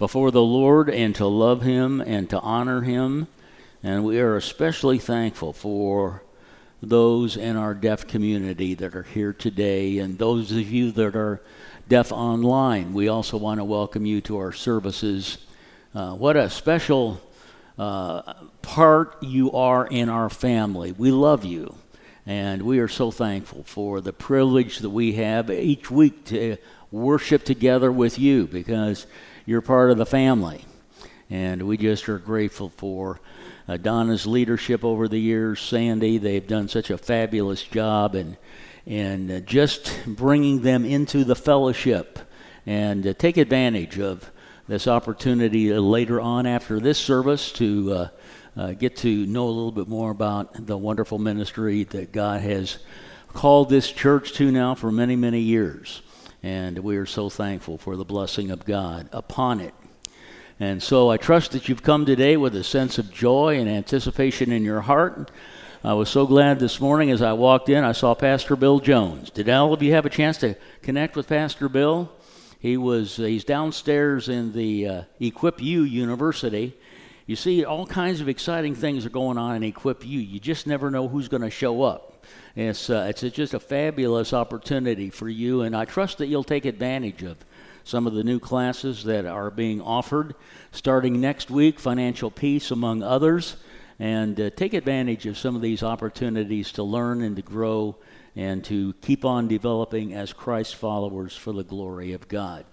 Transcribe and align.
before 0.00 0.30
the 0.30 0.42
Lord 0.42 0.88
and 0.88 1.14
to 1.16 1.26
love 1.26 1.60
Him 1.60 2.00
and 2.00 2.28
to 2.30 2.40
honor 2.40 2.80
Him. 2.80 3.28
And 3.82 4.02
we 4.02 4.18
are 4.18 4.34
especially 4.34 4.98
thankful 4.98 5.52
for 5.52 6.22
those 6.82 7.36
in 7.36 7.58
our 7.58 7.74
deaf 7.74 8.06
community 8.06 8.72
that 8.72 8.96
are 8.96 9.02
here 9.02 9.34
today 9.34 9.98
and 9.98 10.18
those 10.18 10.52
of 10.52 10.70
you 10.70 10.90
that 10.92 11.14
are 11.14 11.42
deaf 11.86 12.12
online. 12.12 12.94
We 12.94 13.08
also 13.08 13.36
want 13.36 13.60
to 13.60 13.64
welcome 13.64 14.06
you 14.06 14.22
to 14.22 14.38
our 14.38 14.52
services. 14.52 15.36
Uh, 15.94 16.14
what 16.14 16.34
a 16.34 16.48
special 16.48 17.20
uh, 17.78 18.32
part 18.62 19.22
you 19.22 19.52
are 19.52 19.86
in 19.86 20.08
our 20.08 20.30
family. 20.30 20.92
We 20.92 21.10
love 21.10 21.44
you. 21.44 21.74
And 22.24 22.62
we 22.62 22.78
are 22.78 22.88
so 22.88 23.10
thankful 23.10 23.64
for 23.64 24.00
the 24.00 24.14
privilege 24.14 24.78
that 24.78 24.88
we 24.88 25.12
have 25.14 25.50
each 25.50 25.90
week 25.90 26.24
to 26.26 26.56
worship 26.90 27.44
together 27.44 27.92
with 27.92 28.18
you 28.18 28.46
because 28.46 29.06
you're 29.50 29.60
part 29.60 29.90
of 29.90 29.98
the 29.98 30.06
family. 30.06 30.64
And 31.28 31.64
we 31.64 31.76
just 31.76 32.08
are 32.08 32.18
grateful 32.18 32.68
for 32.68 33.20
uh, 33.66 33.78
Donna's 33.78 34.24
leadership 34.24 34.84
over 34.84 35.08
the 35.08 35.18
years, 35.18 35.60
Sandy. 35.60 36.18
They've 36.18 36.46
done 36.46 36.68
such 36.68 36.88
a 36.88 36.96
fabulous 36.96 37.64
job 37.64 38.14
and, 38.14 38.36
and 38.86 39.28
uh, 39.28 39.40
just 39.40 39.92
bringing 40.06 40.62
them 40.62 40.84
into 40.84 41.24
the 41.24 41.34
fellowship 41.34 42.20
and 42.64 43.04
uh, 43.04 43.12
take 43.14 43.38
advantage 43.38 43.98
of 43.98 44.30
this 44.68 44.86
opportunity 44.86 45.72
uh, 45.72 45.80
later 45.80 46.20
on 46.20 46.46
after 46.46 46.78
this 46.78 46.98
service 46.98 47.50
to 47.54 47.92
uh, 47.92 48.08
uh, 48.56 48.72
get 48.74 48.94
to 48.98 49.26
know 49.26 49.46
a 49.46 49.50
little 49.50 49.72
bit 49.72 49.88
more 49.88 50.12
about 50.12 50.64
the 50.64 50.78
wonderful 50.78 51.18
ministry 51.18 51.82
that 51.82 52.12
God 52.12 52.40
has 52.42 52.78
called 53.32 53.68
this 53.68 53.90
church 53.90 54.32
to 54.34 54.52
now 54.52 54.76
for 54.76 54.92
many, 54.92 55.16
many 55.16 55.40
years. 55.40 56.02
And 56.42 56.78
we 56.78 56.96
are 56.96 57.06
so 57.06 57.28
thankful 57.28 57.76
for 57.76 57.96
the 57.96 58.04
blessing 58.04 58.50
of 58.50 58.64
God 58.64 59.08
upon 59.12 59.60
it. 59.60 59.74
And 60.58 60.82
so 60.82 61.10
I 61.10 61.16
trust 61.16 61.52
that 61.52 61.68
you've 61.68 61.82
come 61.82 62.04
today 62.04 62.36
with 62.36 62.54
a 62.54 62.64
sense 62.64 62.98
of 62.98 63.12
joy 63.12 63.58
and 63.58 63.68
anticipation 63.68 64.52
in 64.52 64.64
your 64.64 64.82
heart. 64.82 65.30
I 65.82 65.94
was 65.94 66.10
so 66.10 66.26
glad 66.26 66.58
this 66.58 66.80
morning 66.80 67.10
as 67.10 67.22
I 67.22 67.32
walked 67.32 67.70
in, 67.70 67.84
I 67.84 67.92
saw 67.92 68.14
Pastor 68.14 68.56
Bill 68.56 68.80
Jones. 68.80 69.30
Did 69.30 69.48
all 69.48 69.72
of 69.72 69.82
you 69.82 69.92
have 69.92 70.04
a 70.04 70.10
chance 70.10 70.36
to 70.38 70.54
connect 70.82 71.16
with 71.16 71.28
Pastor 71.28 71.70
Bill? 71.70 72.12
He 72.58 72.76
was 72.76 73.16
he's 73.16 73.44
downstairs 73.44 74.28
in 74.28 74.52
the 74.52 74.86
uh, 74.86 75.02
Equip 75.18 75.62
U 75.62 75.82
University. 75.82 76.76
You 77.26 77.36
see, 77.36 77.64
all 77.64 77.86
kinds 77.86 78.20
of 78.20 78.28
exciting 78.28 78.74
things 78.74 79.06
are 79.06 79.10
going 79.10 79.38
on 79.38 79.56
in 79.56 79.62
Equip 79.62 80.04
U. 80.04 80.20
You 80.20 80.38
just 80.38 80.66
never 80.66 80.90
know 80.90 81.08
who's 81.08 81.28
going 81.28 81.42
to 81.42 81.50
show 81.50 81.82
up. 81.82 82.19
It's, 82.56 82.90
uh, 82.90 83.06
it's 83.08 83.22
just 83.34 83.54
a 83.54 83.60
fabulous 83.60 84.32
opportunity 84.32 85.10
for 85.10 85.28
you, 85.28 85.62
and 85.62 85.76
I 85.76 85.84
trust 85.84 86.18
that 86.18 86.26
you'll 86.26 86.44
take 86.44 86.64
advantage 86.64 87.22
of 87.22 87.38
some 87.84 88.06
of 88.06 88.14
the 88.14 88.24
new 88.24 88.38
classes 88.38 89.04
that 89.04 89.26
are 89.26 89.50
being 89.50 89.80
offered 89.80 90.34
starting 90.72 91.20
next 91.20 91.50
week, 91.50 91.80
Financial 91.80 92.30
Peace, 92.30 92.70
among 92.70 93.02
others, 93.02 93.56
and 93.98 94.40
uh, 94.40 94.50
take 94.50 94.74
advantage 94.74 95.26
of 95.26 95.36
some 95.36 95.56
of 95.56 95.62
these 95.62 95.82
opportunities 95.82 96.72
to 96.72 96.82
learn 96.82 97.22
and 97.22 97.36
to 97.36 97.42
grow 97.42 97.96
and 98.36 98.64
to 98.64 98.94
keep 99.02 99.24
on 99.24 99.48
developing 99.48 100.14
as 100.14 100.32
Christ 100.32 100.76
followers 100.76 101.36
for 101.36 101.52
the 101.52 101.64
glory 101.64 102.12
of 102.12 102.28
God. 102.28 102.64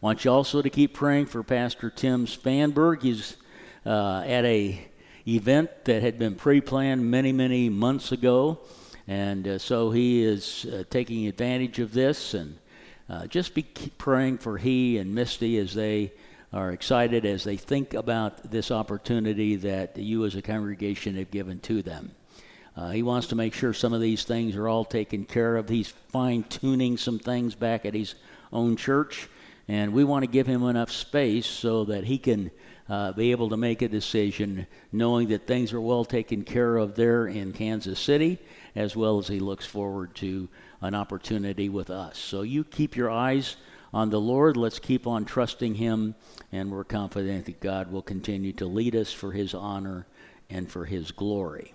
Want 0.00 0.24
you 0.24 0.32
also 0.32 0.62
to 0.62 0.70
keep 0.70 0.94
praying 0.94 1.26
for 1.26 1.42
Pastor 1.42 1.90
Tim 1.90 2.26
Spanberg. 2.26 3.02
He's 3.02 3.36
uh, 3.84 4.22
at 4.26 4.44
a 4.44 4.88
event 5.26 5.84
that 5.84 6.02
had 6.02 6.18
been 6.18 6.34
pre-planned 6.34 7.08
many, 7.08 7.32
many 7.32 7.68
months 7.68 8.10
ago. 8.10 8.60
And 9.08 9.46
uh, 9.48 9.58
so 9.58 9.90
he 9.90 10.22
is 10.22 10.66
uh, 10.66 10.84
taking 10.90 11.26
advantage 11.26 11.78
of 11.78 11.92
this 11.92 12.34
and 12.34 12.58
uh, 13.08 13.26
just 13.26 13.54
be 13.54 13.62
praying 13.98 14.38
for 14.38 14.58
he 14.58 14.98
and 14.98 15.14
Misty 15.14 15.58
as 15.58 15.74
they 15.74 16.12
are 16.52 16.70
excited 16.70 17.24
as 17.24 17.44
they 17.44 17.56
think 17.56 17.94
about 17.94 18.50
this 18.50 18.70
opportunity 18.70 19.56
that 19.56 19.96
you 19.96 20.24
as 20.24 20.34
a 20.34 20.42
congregation 20.42 21.16
have 21.16 21.30
given 21.30 21.58
to 21.60 21.82
them. 21.82 22.12
Uh, 22.76 22.90
he 22.90 23.02
wants 23.02 23.26
to 23.28 23.34
make 23.34 23.52
sure 23.52 23.72
some 23.72 23.92
of 23.92 24.00
these 24.00 24.24
things 24.24 24.56
are 24.56 24.68
all 24.68 24.84
taken 24.84 25.24
care 25.24 25.56
of. 25.56 25.68
He's 25.68 25.88
fine 26.08 26.44
tuning 26.44 26.96
some 26.96 27.18
things 27.18 27.54
back 27.54 27.84
at 27.84 27.94
his 27.94 28.14
own 28.52 28.76
church, 28.76 29.28
and 29.68 29.92
we 29.92 30.04
want 30.04 30.24
to 30.24 30.30
give 30.30 30.46
him 30.46 30.62
enough 30.62 30.90
space 30.90 31.46
so 31.46 31.84
that 31.84 32.04
he 32.04 32.18
can 32.18 32.50
uh, 32.88 33.12
be 33.12 33.30
able 33.30 33.48
to 33.50 33.56
make 33.56 33.82
a 33.82 33.88
decision 33.88 34.66
knowing 34.90 35.28
that 35.28 35.46
things 35.46 35.72
are 35.72 35.80
well 35.80 36.04
taken 36.04 36.44
care 36.44 36.76
of 36.76 36.94
there 36.94 37.26
in 37.26 37.52
Kansas 37.52 37.98
City 37.98 38.38
as 38.74 38.96
well 38.96 39.18
as 39.18 39.28
he 39.28 39.40
looks 39.40 39.66
forward 39.66 40.14
to 40.16 40.48
an 40.80 40.94
opportunity 40.94 41.68
with 41.68 41.90
us. 41.90 42.18
So 42.18 42.42
you 42.42 42.64
keep 42.64 42.96
your 42.96 43.10
eyes 43.10 43.56
on 43.92 44.10
the 44.10 44.20
Lord. 44.20 44.56
Let's 44.56 44.78
keep 44.78 45.06
on 45.06 45.24
trusting 45.24 45.74
him, 45.74 46.14
and 46.50 46.70
we're 46.70 46.84
confident 46.84 47.46
that 47.46 47.60
God 47.60 47.92
will 47.92 48.02
continue 48.02 48.52
to 48.54 48.66
lead 48.66 48.96
us 48.96 49.12
for 49.12 49.32
his 49.32 49.54
honor 49.54 50.06
and 50.48 50.70
for 50.70 50.86
his 50.86 51.10
glory. 51.10 51.74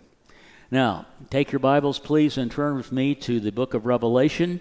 Now, 0.69 1.05
take 1.29 1.51
your 1.51 1.59
Bibles, 1.59 1.99
please, 1.99 2.37
and 2.37 2.51
turn 2.51 2.75
with 2.75 2.91
me 2.91 3.15
to 3.15 3.39
the 3.39 3.51
book 3.51 3.73
of 3.73 3.85
Revelation. 3.85 4.59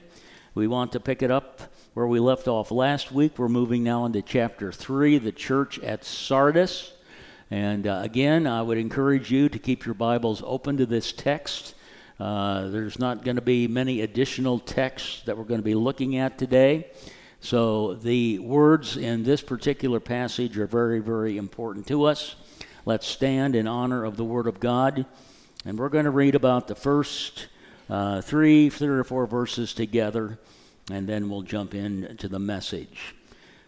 We 0.54 0.66
want 0.68 0.92
to 0.92 1.00
pick 1.00 1.22
it 1.22 1.30
up 1.30 1.62
where 1.94 2.06
we 2.06 2.20
left 2.20 2.46
off 2.46 2.70
last 2.70 3.10
week. 3.10 3.38
We're 3.38 3.48
moving 3.48 3.82
now 3.82 4.04
into 4.04 4.22
chapter 4.22 4.70
3, 4.70 5.18
the 5.18 5.32
church 5.32 5.78
at 5.80 6.04
Sardis. 6.04 6.92
And 7.50 7.86
uh, 7.86 8.00
again, 8.02 8.46
I 8.46 8.62
would 8.62 8.78
encourage 8.78 9.30
you 9.30 9.48
to 9.48 9.58
keep 9.58 9.84
your 9.84 9.94
Bibles 9.94 10.42
open 10.44 10.76
to 10.76 10.86
this 10.86 11.12
text. 11.12 11.74
Uh, 12.18 12.68
there's 12.68 12.98
not 12.98 13.24
going 13.24 13.36
to 13.36 13.42
be 13.42 13.68
many 13.68 14.00
additional 14.00 14.58
texts 14.58 15.22
that 15.24 15.36
we're 15.36 15.44
going 15.44 15.60
to 15.60 15.64
be 15.64 15.74
looking 15.74 16.16
at 16.16 16.38
today. 16.38 16.90
So 17.40 17.94
the 17.94 18.38
words 18.38 18.96
in 18.96 19.22
this 19.22 19.42
particular 19.42 20.00
passage 20.00 20.58
are 20.58 20.66
very, 20.66 21.00
very 21.00 21.36
important 21.36 21.86
to 21.88 22.04
us. 22.04 22.34
Let's 22.86 23.06
stand 23.06 23.54
in 23.54 23.66
honor 23.68 24.04
of 24.04 24.16
the 24.16 24.24
Word 24.24 24.46
of 24.46 24.60
God. 24.60 25.04
And 25.64 25.78
we're 25.78 25.90
going 25.90 26.04
to 26.06 26.10
read 26.10 26.34
about 26.34 26.68
the 26.68 26.74
first 26.74 27.48
uh, 27.90 28.20
three, 28.20 28.70
three 28.70 28.88
or 28.88 29.04
four 29.04 29.26
verses 29.26 29.74
together, 29.74 30.38
and 30.90 31.08
then 31.08 31.28
we'll 31.28 31.42
jump 31.42 31.74
into 31.74 32.28
the 32.28 32.38
message. 32.38 33.14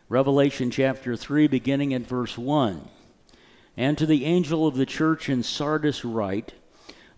Revelation 0.09 0.71
chapter 0.71 1.17
3, 1.17 1.49
beginning 1.49 1.93
at 1.93 2.03
verse 2.03 2.39
1. 2.39 2.89
And 3.77 3.99
to 3.99 4.07
the 4.07 4.25
angel 4.25 4.67
of 4.67 4.77
the 4.77 4.87
church 4.87 5.29
in 5.29 5.43
Sardis 5.43 6.05
write, 6.05 6.55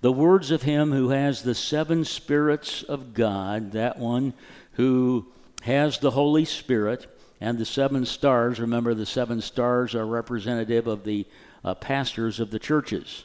the 0.00 0.12
words 0.12 0.50
of 0.50 0.62
him 0.62 0.92
who 0.92 1.10
has 1.10 1.42
the 1.42 1.54
seven 1.54 2.04
spirits 2.04 2.82
of 2.82 3.12
God, 3.12 3.72
that 3.72 3.98
one 3.98 4.32
who 4.72 5.26
has 5.62 5.98
the 5.98 6.12
Holy 6.12 6.44
Spirit 6.44 7.06
and 7.40 7.58
the 7.58 7.66
seven 7.66 8.06
stars. 8.06 8.60
Remember, 8.60 8.94
the 8.94 9.06
seven 9.06 9.40
stars 9.40 9.94
are 9.94 10.06
representative 10.06 10.86
of 10.86 11.04
the 11.04 11.26
uh, 11.64 11.74
pastors 11.74 12.40
of 12.40 12.50
the 12.50 12.58
churches. 12.58 13.24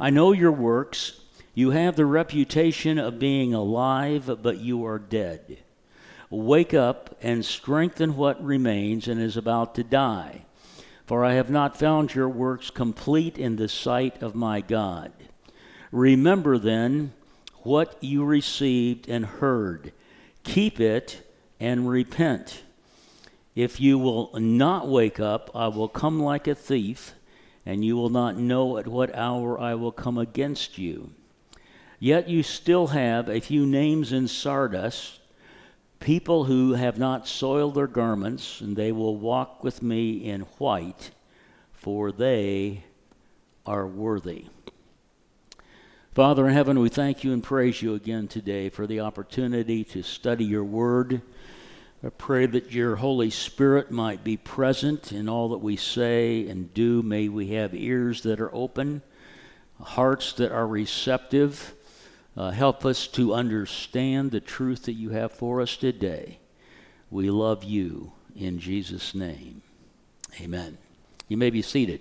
I 0.00 0.10
know 0.10 0.32
your 0.32 0.52
works. 0.52 1.20
You 1.54 1.70
have 1.70 1.96
the 1.96 2.06
reputation 2.06 2.98
of 2.98 3.18
being 3.18 3.54
alive, 3.54 4.38
but 4.42 4.58
you 4.58 4.84
are 4.86 4.98
dead. 4.98 5.58
Wake 6.30 6.74
up 6.74 7.16
and 7.22 7.44
strengthen 7.44 8.16
what 8.16 8.42
remains 8.44 9.08
and 9.08 9.20
is 9.20 9.36
about 9.36 9.74
to 9.76 9.84
die. 9.84 10.44
For 11.06 11.24
I 11.24 11.34
have 11.34 11.50
not 11.50 11.78
found 11.78 12.14
your 12.14 12.28
works 12.28 12.70
complete 12.70 13.38
in 13.38 13.56
the 13.56 13.68
sight 13.68 14.22
of 14.22 14.34
my 14.34 14.60
God. 14.60 15.10
Remember 15.90 16.58
then 16.58 17.12
what 17.62 17.96
you 18.02 18.24
received 18.24 19.08
and 19.08 19.24
heard, 19.24 19.92
keep 20.44 20.80
it 20.80 21.22
and 21.58 21.88
repent. 21.88 22.62
If 23.54 23.80
you 23.80 23.98
will 23.98 24.30
not 24.38 24.88
wake 24.88 25.18
up, 25.18 25.50
I 25.54 25.68
will 25.68 25.88
come 25.88 26.20
like 26.20 26.46
a 26.46 26.54
thief, 26.54 27.14
and 27.66 27.84
you 27.84 27.96
will 27.96 28.10
not 28.10 28.38
know 28.38 28.78
at 28.78 28.86
what 28.86 29.14
hour 29.14 29.58
I 29.60 29.74
will 29.74 29.92
come 29.92 30.18
against 30.18 30.78
you. 30.78 31.10
Yet 31.98 32.28
you 32.28 32.42
still 32.42 32.88
have 32.88 33.28
a 33.28 33.40
few 33.40 33.66
names 33.66 34.12
in 34.12 34.28
Sardis, 34.28 35.18
people 35.98 36.44
who 36.44 36.74
have 36.74 36.98
not 36.98 37.26
soiled 37.26 37.74
their 37.74 37.88
garments, 37.88 38.60
and 38.60 38.76
they 38.76 38.92
will 38.92 39.16
walk 39.16 39.64
with 39.64 39.82
me 39.82 40.24
in 40.24 40.42
white, 40.58 41.10
for 41.72 42.12
they 42.12 42.84
are 43.66 43.86
worthy. 43.86 44.46
Father 46.18 46.48
in 46.48 46.52
heaven, 46.52 46.80
we 46.80 46.88
thank 46.88 47.22
you 47.22 47.32
and 47.32 47.44
praise 47.44 47.80
you 47.80 47.94
again 47.94 48.26
today 48.26 48.70
for 48.70 48.88
the 48.88 48.98
opportunity 48.98 49.84
to 49.84 50.02
study 50.02 50.44
your 50.44 50.64
word. 50.64 51.22
I 52.04 52.08
pray 52.08 52.46
that 52.46 52.72
your 52.72 52.96
Holy 52.96 53.30
Spirit 53.30 53.92
might 53.92 54.24
be 54.24 54.36
present 54.36 55.12
in 55.12 55.28
all 55.28 55.50
that 55.50 55.58
we 55.58 55.76
say 55.76 56.48
and 56.48 56.74
do. 56.74 57.02
May 57.02 57.28
we 57.28 57.50
have 57.50 57.72
ears 57.72 58.24
that 58.24 58.40
are 58.40 58.52
open, 58.52 59.02
hearts 59.80 60.32
that 60.32 60.50
are 60.50 60.66
receptive. 60.66 61.72
Uh, 62.36 62.50
help 62.50 62.84
us 62.84 63.06
to 63.06 63.32
understand 63.32 64.32
the 64.32 64.40
truth 64.40 64.86
that 64.86 64.94
you 64.94 65.10
have 65.10 65.30
for 65.30 65.60
us 65.60 65.76
today. 65.76 66.40
We 67.12 67.30
love 67.30 67.62
you 67.62 68.10
in 68.34 68.58
Jesus' 68.58 69.14
name. 69.14 69.62
Amen. 70.40 70.78
You 71.28 71.36
may 71.36 71.50
be 71.50 71.62
seated. 71.62 72.00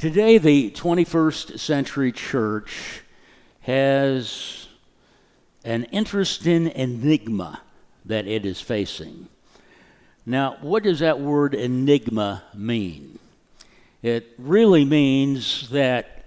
Today, 0.00 0.38
the 0.38 0.70
21st 0.70 1.58
century 1.58 2.10
church 2.10 3.02
has 3.60 4.66
an 5.62 5.84
interesting 5.92 6.68
enigma 6.68 7.60
that 8.06 8.26
it 8.26 8.46
is 8.46 8.62
facing. 8.62 9.28
Now, 10.24 10.56
what 10.62 10.84
does 10.84 11.00
that 11.00 11.20
word 11.20 11.54
enigma 11.54 12.44
mean? 12.54 13.18
It 14.00 14.32
really 14.38 14.86
means 14.86 15.68
that 15.68 16.24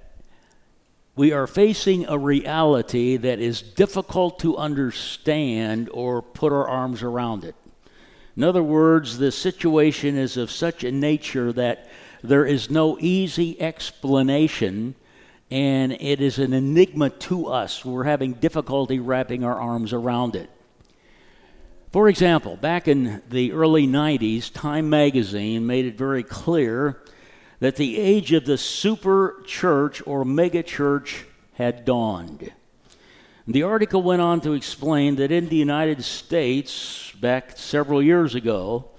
we 1.16 1.32
are 1.32 1.48
facing 1.48 2.06
a 2.06 2.16
reality 2.16 3.18
that 3.18 3.40
is 3.40 3.64
difficult 3.64 4.38
to 4.42 4.56
understand 4.56 5.90
or 5.92 6.22
put 6.22 6.54
our 6.54 6.70
arms 6.70 7.02
around 7.02 7.44
it. 7.44 7.56
In 8.38 8.44
other 8.44 8.62
words, 8.62 9.18
the 9.18 9.32
situation 9.32 10.16
is 10.16 10.38
of 10.38 10.52
such 10.52 10.84
a 10.84 10.92
nature 10.92 11.52
that 11.54 11.90
there 12.24 12.46
is 12.46 12.70
no 12.70 12.98
easy 13.00 13.60
explanation 13.62 14.96
and 15.52 15.92
it 15.92 16.20
is 16.20 16.40
an 16.40 16.54
enigma 16.54 17.10
to 17.12 17.48
us. 17.48 17.86
We're 17.86 18.06
having 18.06 18.34
difficulty 18.34 19.00
wrapping 19.00 19.44
our 19.44 19.60
arms 19.60 19.94
around 19.94 20.36
it. 20.36 20.50
For 21.92 22.10
example, 22.10 22.56
back 22.56 22.88
in 22.88 23.22
the 23.30 23.52
early 23.52 23.86
90s, 23.86 24.52
Time 24.52 24.90
magazine 24.90 25.68
made 25.68 25.86
it 25.86 25.96
very 25.96 26.24
clear 26.24 27.04
that 27.60 27.76
the 27.76 28.00
age 28.00 28.34
of 28.34 28.46
the 28.46 28.58
super 28.58 29.44
church 29.46 30.02
or 30.08 30.26
mega 30.26 30.64
church 30.64 31.26
had 31.54 31.86
dawned. 31.86 32.52
The 33.48 33.64
article 33.64 34.02
went 34.02 34.22
on 34.22 34.42
to 34.42 34.54
explain 34.54 35.18
that 35.18 35.32
in 35.32 35.50
the 35.50 35.56
United 35.56 36.04
States, 36.04 37.12
back 37.22 37.58
several 37.58 38.02
years 38.02 38.34
ago, 38.34 38.90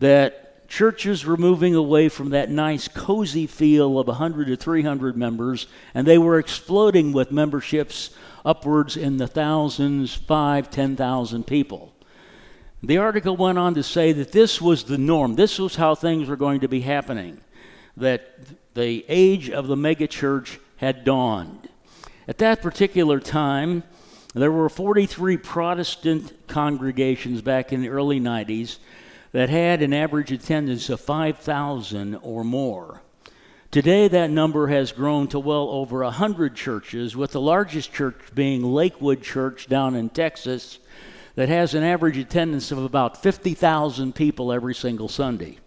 that 0.00 0.47
churches 0.68 1.24
were 1.24 1.36
moving 1.36 1.74
away 1.74 2.08
from 2.08 2.30
that 2.30 2.50
nice, 2.50 2.86
cozy 2.86 3.46
feel 3.46 3.98
of 3.98 4.06
100 4.06 4.46
to 4.46 4.56
300 4.56 5.16
members, 5.16 5.66
and 5.94 6.06
they 6.06 6.18
were 6.18 6.38
exploding 6.38 7.12
with 7.12 7.32
memberships 7.32 8.10
upwards 8.44 8.96
in 8.96 9.16
the 9.16 9.26
thousands, 9.26 10.14
five, 10.14 10.70
10,000 10.70 11.46
people. 11.46 11.94
The 12.82 12.98
article 12.98 13.36
went 13.36 13.58
on 13.58 13.74
to 13.74 13.82
say 13.82 14.12
that 14.12 14.30
this 14.30 14.60
was 14.60 14.84
the 14.84 14.98
norm. 14.98 15.34
This 15.34 15.58
was 15.58 15.76
how 15.76 15.94
things 15.94 16.28
were 16.28 16.36
going 16.36 16.60
to 16.60 16.68
be 16.68 16.82
happening, 16.82 17.40
that 17.96 18.38
the 18.74 19.04
age 19.08 19.50
of 19.50 19.66
the 19.66 19.74
megachurch 19.74 20.58
had 20.76 21.02
dawned. 21.02 21.68
At 22.28 22.38
that 22.38 22.62
particular 22.62 23.18
time, 23.18 23.82
there 24.34 24.52
were 24.52 24.68
43 24.68 25.38
Protestant 25.38 26.32
congregations 26.46 27.40
back 27.40 27.72
in 27.72 27.80
the 27.80 27.88
early 27.88 28.20
90s 28.20 28.78
that 29.32 29.48
had 29.48 29.82
an 29.82 29.92
average 29.92 30.32
attendance 30.32 30.88
of 30.88 31.00
5,000 31.00 32.16
or 32.16 32.44
more. 32.44 33.02
Today, 33.70 34.08
that 34.08 34.30
number 34.30 34.68
has 34.68 34.92
grown 34.92 35.28
to 35.28 35.38
well 35.38 35.68
over 35.68 36.02
100 36.02 36.56
churches, 36.56 37.14
with 37.14 37.32
the 37.32 37.40
largest 37.40 37.92
church 37.92 38.16
being 38.34 38.62
Lakewood 38.62 39.22
Church 39.22 39.66
down 39.66 39.94
in 39.94 40.08
Texas, 40.08 40.78
that 41.34 41.50
has 41.50 41.74
an 41.74 41.82
average 41.82 42.16
attendance 42.16 42.72
of 42.72 42.78
about 42.78 43.22
50,000 43.22 44.14
people 44.14 44.52
every 44.52 44.74
single 44.74 45.08
Sunday. 45.08 45.58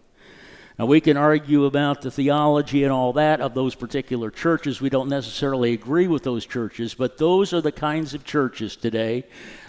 Now, 0.79 0.87
we 0.87 0.99
can 0.99 1.15
argue 1.15 1.65
about 1.65 2.01
the 2.01 2.09
theology 2.09 2.83
and 2.83 2.91
all 2.91 3.13
that 3.13 3.39
of 3.39 3.53
those 3.53 3.75
particular 3.75 4.31
churches. 4.31 4.81
We 4.81 4.89
don't 4.89 5.09
necessarily 5.09 5.73
agree 5.73 6.07
with 6.07 6.23
those 6.23 6.47
churches, 6.47 6.95
but 6.95 7.19
those 7.19 7.53
are 7.53 7.61
the 7.61 7.71
kinds 7.71 8.15
of 8.15 8.25
churches 8.25 8.75
today 8.75 9.27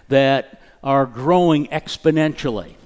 that 0.08 0.62
are 0.82 1.04
growing 1.04 1.66
exponentially. 1.66 2.76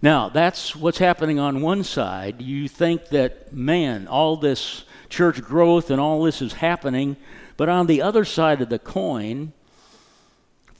Now, 0.00 0.28
that's 0.28 0.76
what's 0.76 0.98
happening 0.98 1.40
on 1.40 1.60
one 1.60 1.82
side. 1.82 2.40
You 2.40 2.68
think 2.68 3.08
that, 3.08 3.52
man, 3.52 4.06
all 4.06 4.36
this 4.36 4.84
church 5.08 5.42
growth 5.42 5.90
and 5.90 6.00
all 6.00 6.22
this 6.22 6.40
is 6.40 6.52
happening. 6.52 7.16
But 7.56 7.68
on 7.68 7.88
the 7.88 8.02
other 8.02 8.24
side 8.24 8.62
of 8.62 8.68
the 8.68 8.78
coin, 8.78 9.52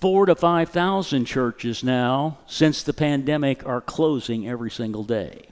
four 0.01 0.27
to 0.27 0.37
5,000 0.37 1.25
churches 1.25 1.83
now, 1.83 2.39
since 2.47 2.85
the 2.85 2.93
pandemic, 2.93 3.67
are 3.67 3.81
closing 3.81 4.49
every 4.49 4.71
single 4.71 5.03
day. 5.03 5.49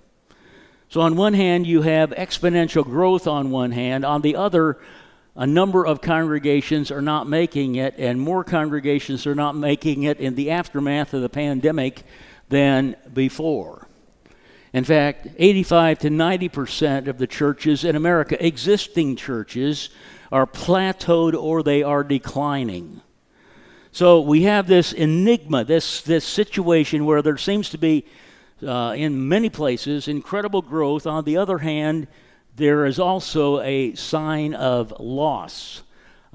So, 0.88 1.00
on 1.00 1.16
one 1.16 1.34
hand, 1.34 1.66
you 1.66 1.82
have 1.82 2.10
exponential 2.10 2.84
growth 2.84 3.26
on 3.26 3.50
one 3.50 3.72
hand. 3.72 4.04
On 4.04 4.22
the 4.22 4.36
other, 4.36 4.78
a 5.34 5.44
number 5.46 5.84
of 5.84 6.00
congregations 6.00 6.92
are 6.92 7.02
not 7.02 7.28
making 7.28 7.74
it, 7.74 7.96
and 7.98 8.20
more 8.20 8.44
congregations 8.44 9.26
are 9.26 9.34
not 9.34 9.56
making 9.56 10.04
it 10.04 10.20
in 10.20 10.36
the 10.36 10.52
aftermath 10.52 11.12
of 11.12 11.22
the 11.22 11.28
pandemic 11.28 12.04
than 12.48 12.96
before. 13.12 13.86
In 14.72 14.84
fact, 14.84 15.28
85 15.38 16.00
to 16.00 16.10
90 16.10 16.48
percent 16.48 17.08
of 17.08 17.18
the 17.18 17.26
churches 17.26 17.84
in 17.84 17.96
America, 17.96 18.44
existing 18.44 19.16
churches, 19.16 19.90
are 20.30 20.46
plateaued 20.46 21.34
or 21.34 21.62
they 21.62 21.82
are 21.82 22.04
declining. 22.04 23.00
So 23.92 24.20
we 24.20 24.42
have 24.42 24.66
this 24.66 24.92
enigma, 24.92 25.64
this, 25.64 26.02
this 26.02 26.24
situation 26.24 27.06
where 27.06 27.22
there 27.22 27.38
seems 27.38 27.70
to 27.70 27.78
be, 27.78 28.04
uh, 28.62 28.94
in 28.94 29.28
many 29.28 29.48
places, 29.48 30.08
incredible 30.08 30.60
growth. 30.60 31.06
On 31.06 31.24
the 31.24 31.38
other 31.38 31.58
hand, 31.58 32.06
there 32.56 32.84
is 32.84 32.98
also 32.98 33.60
a 33.60 33.94
sign 33.94 34.52
of 34.52 34.92
loss. 35.00 35.82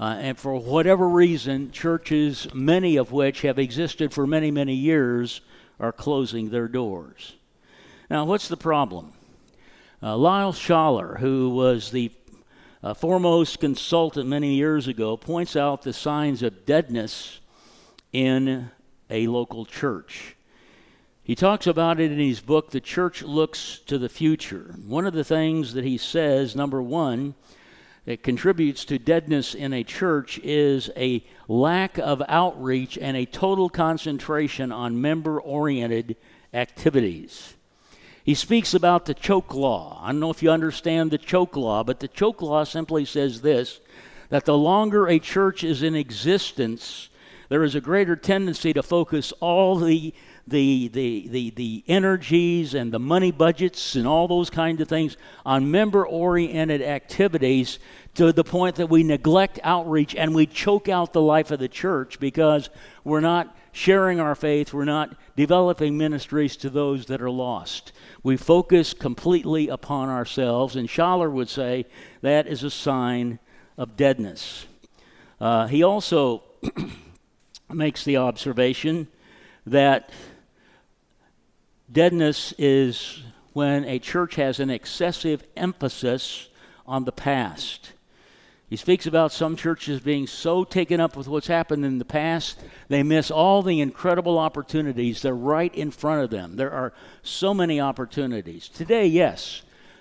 Uh, 0.00 0.16
and 0.18 0.36
for 0.36 0.56
whatever 0.58 1.08
reason, 1.08 1.70
churches, 1.70 2.52
many 2.52 2.96
of 2.96 3.12
which 3.12 3.42
have 3.42 3.60
existed 3.60 4.12
for 4.12 4.26
many, 4.26 4.50
many 4.50 4.74
years, 4.74 5.40
are 5.82 5.92
closing 5.92 6.48
their 6.48 6.68
doors. 6.68 7.34
Now, 8.08 8.24
what's 8.24 8.48
the 8.48 8.56
problem? 8.56 9.12
Uh, 10.02 10.16
Lyle 10.16 10.52
Schaller, 10.52 11.18
who 11.18 11.50
was 11.50 11.90
the 11.90 12.10
uh, 12.82 12.94
foremost 12.94 13.60
consultant 13.60 14.28
many 14.28 14.54
years 14.54 14.88
ago, 14.88 15.16
points 15.16 15.56
out 15.56 15.82
the 15.82 15.92
signs 15.92 16.42
of 16.42 16.64
deadness 16.64 17.40
in 18.12 18.70
a 19.10 19.26
local 19.26 19.66
church. 19.66 20.36
He 21.24 21.34
talks 21.34 21.66
about 21.66 22.00
it 22.00 22.10
in 22.10 22.18
his 22.18 22.40
book, 22.40 22.70
The 22.70 22.80
Church 22.80 23.22
Looks 23.22 23.80
to 23.86 23.98
the 23.98 24.08
Future. 24.08 24.74
One 24.86 25.06
of 25.06 25.14
the 25.14 25.24
things 25.24 25.74
that 25.74 25.84
he 25.84 25.98
says, 25.98 26.56
number 26.56 26.82
one, 26.82 27.34
that 28.04 28.22
contributes 28.22 28.84
to 28.84 28.98
deadness 28.98 29.54
in 29.54 29.72
a 29.72 29.84
church 29.84 30.38
is 30.42 30.90
a 30.96 31.24
lack 31.46 31.98
of 31.98 32.22
outreach 32.28 32.98
and 32.98 33.16
a 33.16 33.26
total 33.26 33.68
concentration 33.68 34.72
on 34.72 35.00
member 35.00 35.40
oriented 35.40 36.16
activities. 36.52 37.54
He 38.24 38.34
speaks 38.34 38.74
about 38.74 39.06
the 39.06 39.14
choke 39.14 39.54
law. 39.54 40.00
I 40.02 40.08
don't 40.08 40.20
know 40.20 40.30
if 40.30 40.42
you 40.42 40.50
understand 40.50 41.10
the 41.10 41.18
choke 41.18 41.56
law, 41.56 41.82
but 41.82 42.00
the 42.00 42.08
choke 42.08 42.42
law 42.42 42.64
simply 42.64 43.04
says 43.04 43.42
this 43.42 43.80
that 44.30 44.46
the 44.46 44.56
longer 44.56 45.08
a 45.08 45.18
church 45.18 45.62
is 45.62 45.82
in 45.82 45.94
existence, 45.94 47.10
there 47.50 47.64
is 47.64 47.74
a 47.74 47.82
greater 47.82 48.16
tendency 48.16 48.72
to 48.72 48.82
focus 48.82 49.32
all 49.40 49.76
the 49.76 50.14
the, 50.46 50.88
the, 50.88 51.28
the, 51.28 51.50
the 51.50 51.84
energies 51.86 52.74
and 52.74 52.92
the 52.92 52.98
money 52.98 53.30
budgets 53.30 53.94
and 53.94 54.06
all 54.06 54.26
those 54.26 54.50
kinds 54.50 54.80
of 54.80 54.88
things 54.88 55.16
on 55.46 55.70
member 55.70 56.06
oriented 56.06 56.82
activities 56.82 57.78
to 58.14 58.32
the 58.32 58.44
point 58.44 58.76
that 58.76 58.88
we 58.88 59.02
neglect 59.02 59.60
outreach 59.62 60.14
and 60.14 60.34
we 60.34 60.46
choke 60.46 60.88
out 60.88 61.12
the 61.12 61.20
life 61.20 61.50
of 61.50 61.58
the 61.58 61.68
church 61.68 62.18
because 62.20 62.70
we're 63.04 63.20
not 63.20 63.56
sharing 63.72 64.20
our 64.20 64.34
faith, 64.34 64.74
we're 64.74 64.84
not 64.84 65.16
developing 65.34 65.96
ministries 65.96 66.56
to 66.58 66.68
those 66.68 67.06
that 67.06 67.22
are 67.22 67.30
lost. 67.30 67.92
We 68.22 68.36
focus 68.36 68.92
completely 68.92 69.68
upon 69.68 70.10
ourselves, 70.10 70.76
and 70.76 70.88
Schaller 70.88 71.32
would 71.32 71.48
say 71.48 71.86
that 72.20 72.46
is 72.46 72.62
a 72.62 72.70
sign 72.70 73.38
of 73.78 73.96
deadness. 73.96 74.66
Uh, 75.40 75.66
he 75.66 75.82
also 75.82 76.42
makes 77.72 78.04
the 78.04 78.18
observation 78.18 79.08
that 79.66 80.10
Deadness 81.92 82.54
is 82.56 83.22
when 83.52 83.84
a 83.84 83.98
church 83.98 84.36
has 84.36 84.60
an 84.60 84.70
excessive 84.70 85.44
emphasis 85.56 86.48
on 86.86 87.04
the 87.04 87.12
past. 87.12 87.92
He 88.70 88.76
speaks 88.76 89.06
about 89.06 89.32
some 89.32 89.56
churches 89.56 90.00
being 90.00 90.26
so 90.26 90.64
taken 90.64 91.00
up 91.00 91.14
with 91.14 91.28
what's 91.28 91.48
happened 91.48 91.84
in 91.84 91.98
the 91.98 92.06
past, 92.06 92.58
they 92.88 93.02
miss 93.02 93.30
all 93.30 93.60
the 93.60 93.82
incredible 93.82 94.38
opportunities. 94.38 95.20
They're 95.20 95.34
right 95.34 95.74
in 95.74 95.90
front 95.90 96.24
of 96.24 96.30
them. 96.30 96.56
There 96.56 96.72
are 96.72 96.94
so 97.22 97.52
many 97.52 97.78
opportunities. 97.78 98.70
Today, 98.70 99.06
yes, 99.06 99.60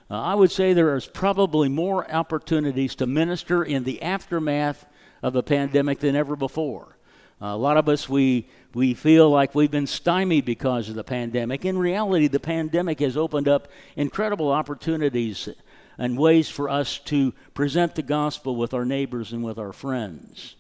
uh, 0.10 0.18
I 0.18 0.36
would 0.36 0.52
say 0.52 0.72
there 0.72 0.96
is 0.96 1.08
probably 1.08 1.68
more 1.68 2.10
opportunities 2.10 2.96
to 2.96 3.06
minister 3.06 3.64
in 3.64 3.84
the 3.84 4.02
aftermath 4.02 4.86
of 5.22 5.34
the 5.34 5.44
pandemic 5.44 6.00
than 6.00 6.16
ever 6.16 6.38
before. 6.38 6.96
Uh, 7.42 7.48
a 7.48 7.58
lot 7.58 7.78
of 7.78 7.90
us, 7.90 8.08
we, 8.08 8.48
we 8.76 8.94
feel 8.94 9.30
like 9.30 9.56
we've 9.56 9.72
been 9.72 9.88
stymied 9.88 10.46
because 10.46 10.90
of 10.90 10.96
the 10.96 11.04
pandemic. 11.04 11.66
In 11.66 11.76
reality, 11.76 12.28
the 12.28 12.40
pandemic 12.40 13.00
has 13.00 13.18
opened 13.18 13.48
up 13.48 13.68
incredible 13.96 14.52
opportunities 14.52 15.50
and 15.98 16.20
ways 16.20 16.50
for 16.50 16.70
us 16.70 17.00
to 17.00 17.34
present 17.56 17.96
the 17.96 18.04
gospel 18.04 18.56
with 18.56 18.76
our 18.76 18.86
neighbors 18.86 19.34
and 19.34 19.44
with 19.44 19.58
our 19.58 19.74
friends. 19.74 20.56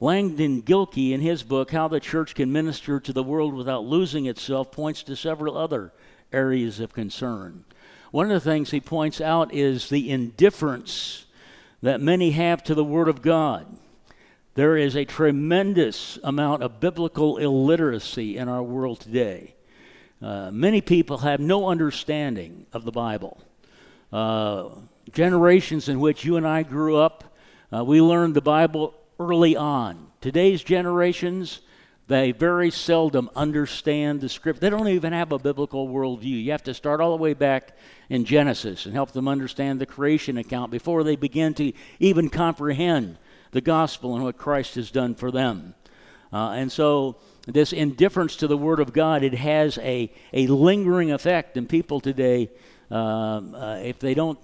Langdon 0.00 0.62
Gilkey, 0.62 1.12
in 1.12 1.20
his 1.20 1.42
book, 1.42 1.70
How 1.70 1.86
the 1.86 2.00
Church 2.00 2.34
Can 2.34 2.50
Minister 2.50 2.98
to 3.00 3.12
the 3.12 3.22
World 3.22 3.52
Without 3.52 3.84
Losing 3.84 4.24
Itself, 4.24 4.72
points 4.72 5.02
to 5.02 5.14
several 5.14 5.58
other 5.58 5.92
areas 6.32 6.80
of 6.80 6.94
concern. 6.94 7.64
One 8.10 8.30
of 8.30 8.42
the 8.42 8.50
things 8.50 8.70
he 8.70 8.80
points 8.80 9.20
out 9.20 9.52
is 9.52 9.90
the 9.90 10.10
indifference 10.10 11.26
that 11.82 12.00
many 12.00 12.30
have 12.30 12.64
to 12.64 12.74
the 12.74 12.84
Word 12.84 13.08
of 13.08 13.20
God. 13.20 13.66
There 14.54 14.76
is 14.76 14.96
a 14.96 15.04
tremendous 15.04 16.18
amount 16.24 16.64
of 16.64 16.80
biblical 16.80 17.36
illiteracy 17.36 18.36
in 18.36 18.48
our 18.48 18.62
world 18.62 18.98
today. 18.98 19.54
Uh, 20.20 20.50
many 20.50 20.80
people 20.80 21.18
have 21.18 21.38
no 21.38 21.68
understanding 21.68 22.66
of 22.72 22.84
the 22.84 22.90
Bible. 22.90 23.40
Uh, 24.12 24.70
generations 25.12 25.88
in 25.88 26.00
which 26.00 26.24
you 26.24 26.36
and 26.36 26.48
I 26.48 26.64
grew 26.64 26.96
up, 26.96 27.36
uh, 27.72 27.84
we 27.84 28.02
learned 28.02 28.34
the 28.34 28.40
Bible 28.40 28.94
early 29.20 29.56
on. 29.56 30.08
Today's 30.20 30.64
generations, 30.64 31.60
they 32.08 32.32
very 32.32 32.72
seldom 32.72 33.30
understand 33.36 34.20
the 34.20 34.28
script. 34.28 34.60
They 34.60 34.68
don't 34.68 34.88
even 34.88 35.12
have 35.12 35.30
a 35.30 35.38
biblical 35.38 35.86
worldview. 35.86 36.42
You 36.42 36.50
have 36.50 36.64
to 36.64 36.74
start 36.74 37.00
all 37.00 37.16
the 37.16 37.22
way 37.22 37.34
back 37.34 37.76
in 38.08 38.24
Genesis 38.24 38.84
and 38.84 38.94
help 38.94 39.12
them 39.12 39.28
understand 39.28 39.80
the 39.80 39.86
creation 39.86 40.38
account 40.38 40.72
before 40.72 41.04
they 41.04 41.14
begin 41.14 41.54
to 41.54 41.72
even 42.00 42.28
comprehend 42.28 43.16
the 43.52 43.60
gospel 43.60 44.14
and 44.14 44.24
what 44.24 44.36
Christ 44.36 44.74
has 44.76 44.90
done 44.90 45.14
for 45.14 45.30
them. 45.30 45.74
Uh, 46.32 46.50
and 46.50 46.70
so, 46.70 47.16
this 47.46 47.72
indifference 47.72 48.36
to 48.36 48.46
the 48.46 48.56
Word 48.56 48.80
of 48.80 48.92
God, 48.92 49.24
it 49.24 49.34
has 49.34 49.78
a, 49.78 50.12
a 50.32 50.46
lingering 50.46 51.10
effect 51.10 51.56
in 51.56 51.66
people 51.66 52.00
today. 52.00 52.50
Um, 52.90 53.54
uh, 53.54 53.76
if 53.76 53.98
they 53.98 54.14
don't 54.14 54.38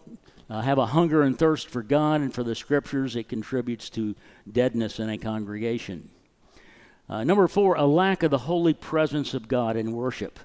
uh, 0.49 0.61
have 0.61 0.79
a 0.79 0.87
hunger 0.87 1.23
and 1.23 1.39
thirst 1.39 1.69
for 1.69 1.83
God 1.83 2.21
and 2.21 2.35
for 2.35 2.43
the 2.43 2.55
Scriptures, 2.55 3.15
it 3.15 3.29
contributes 3.29 3.91
to 3.91 4.15
deadness 4.51 4.99
in 4.99 5.11
a 5.11 5.19
congregation. 5.19 6.11
Uh, 7.09 7.23
number 7.23 7.47
four, 7.47 7.77
a 7.77 7.87
lack 7.87 8.25
of 8.25 8.33
the 8.33 8.39
holy 8.39 8.75
presence 8.75 9.35
of 9.35 9.47
God 9.47 9.77
in 9.77 9.93
worship. 9.93 10.41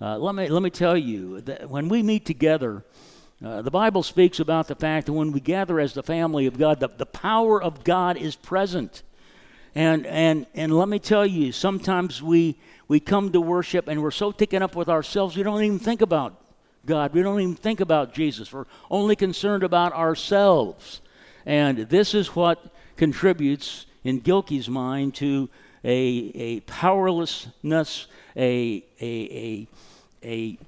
Uh, 0.00 0.18
let, 0.18 0.34
me, 0.34 0.48
let 0.48 0.62
me 0.62 0.70
tell 0.70 0.96
you 0.96 1.40
that 1.42 1.68
when 1.68 1.88
we 1.88 2.02
meet 2.02 2.24
together, 2.24 2.84
uh, 3.44 3.60
the 3.62 3.70
Bible 3.70 4.02
speaks 4.02 4.40
about 4.40 4.66
the 4.66 4.74
fact 4.74 5.06
that 5.06 5.12
when 5.12 5.30
we 5.30 5.40
gather 5.40 5.78
as 5.78 5.92
the 5.92 6.02
family 6.02 6.46
of 6.46 6.58
God, 6.58 6.80
the, 6.80 6.88
the 6.88 7.06
power 7.06 7.62
of 7.62 7.84
God 7.84 8.16
is 8.16 8.34
present. 8.34 9.02
And, 9.74 10.06
and, 10.06 10.46
and 10.54 10.72
let 10.74 10.88
me 10.88 10.98
tell 10.98 11.26
you, 11.26 11.52
sometimes 11.52 12.22
we, 12.22 12.56
we 12.88 12.98
come 12.98 13.32
to 13.32 13.40
worship 13.40 13.88
and 13.88 14.02
we're 14.02 14.10
so 14.10 14.32
taken 14.32 14.62
up 14.62 14.74
with 14.74 14.88
ourselves, 14.88 15.36
we 15.36 15.42
don't 15.42 15.62
even 15.62 15.78
think 15.78 16.00
about 16.00 16.40
God. 16.86 17.12
We 17.12 17.22
don't 17.22 17.40
even 17.40 17.56
think 17.56 17.80
about 17.80 18.14
Jesus. 18.14 18.52
We're 18.52 18.64
only 18.90 19.16
concerned 19.16 19.64
about 19.64 19.92
ourselves. 19.92 21.02
And 21.44 21.78
this 21.78 22.14
is 22.14 22.34
what 22.34 22.72
contributes, 22.96 23.84
in 24.02 24.22
Gilkey's 24.22 24.68
mind, 24.68 25.14
to 25.16 25.50
a, 25.84 26.32
a 26.34 26.60
powerlessness, 26.60 28.06
a, 28.34 28.84
a, 29.00 29.04
a, 29.04 29.68
a, 30.24 30.58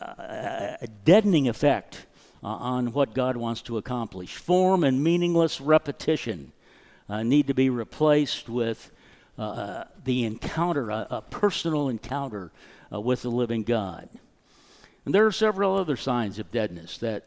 a 0.00 0.88
deadening 1.04 1.48
effect 1.48 2.06
uh, 2.42 2.48
on 2.48 2.92
what 2.92 3.14
God 3.14 3.36
wants 3.36 3.62
to 3.62 3.78
accomplish. 3.78 4.36
Form 4.36 4.84
and 4.84 5.02
meaningless 5.02 5.60
repetition 5.60 6.52
uh, 7.08 7.22
need 7.22 7.46
to 7.48 7.54
be 7.54 7.70
replaced 7.70 8.48
with 8.48 8.90
uh, 9.38 9.42
uh 9.42 9.84
the 10.04 10.24
encounter, 10.24 10.90
a, 10.90 11.06
a 11.10 11.22
personal 11.22 11.88
encounter 11.88 12.50
uh, 12.92 13.00
with 13.00 13.22
the 13.22 13.30
living 13.30 13.62
God. 13.62 14.08
And 15.04 15.14
there 15.14 15.26
are 15.26 15.32
several 15.32 15.76
other 15.76 15.96
signs 15.96 16.38
of 16.38 16.50
deadness 16.50 16.98
that 16.98 17.24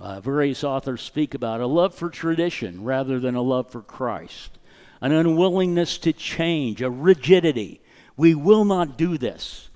uh, 0.00 0.20
various 0.20 0.62
authors 0.62 1.00
speak 1.00 1.34
about 1.34 1.60
a 1.60 1.66
love 1.66 1.94
for 1.94 2.10
tradition 2.10 2.84
rather 2.84 3.18
than 3.18 3.34
a 3.34 3.42
love 3.42 3.70
for 3.70 3.80
Christ, 3.80 4.50
an 5.00 5.12
unwillingness 5.12 5.98
to 5.98 6.12
change, 6.12 6.82
a 6.82 6.90
rigidity. 6.90 7.80
We 8.16 8.34
will 8.34 8.64
not 8.64 8.98
do 8.98 9.16
this. 9.16 9.70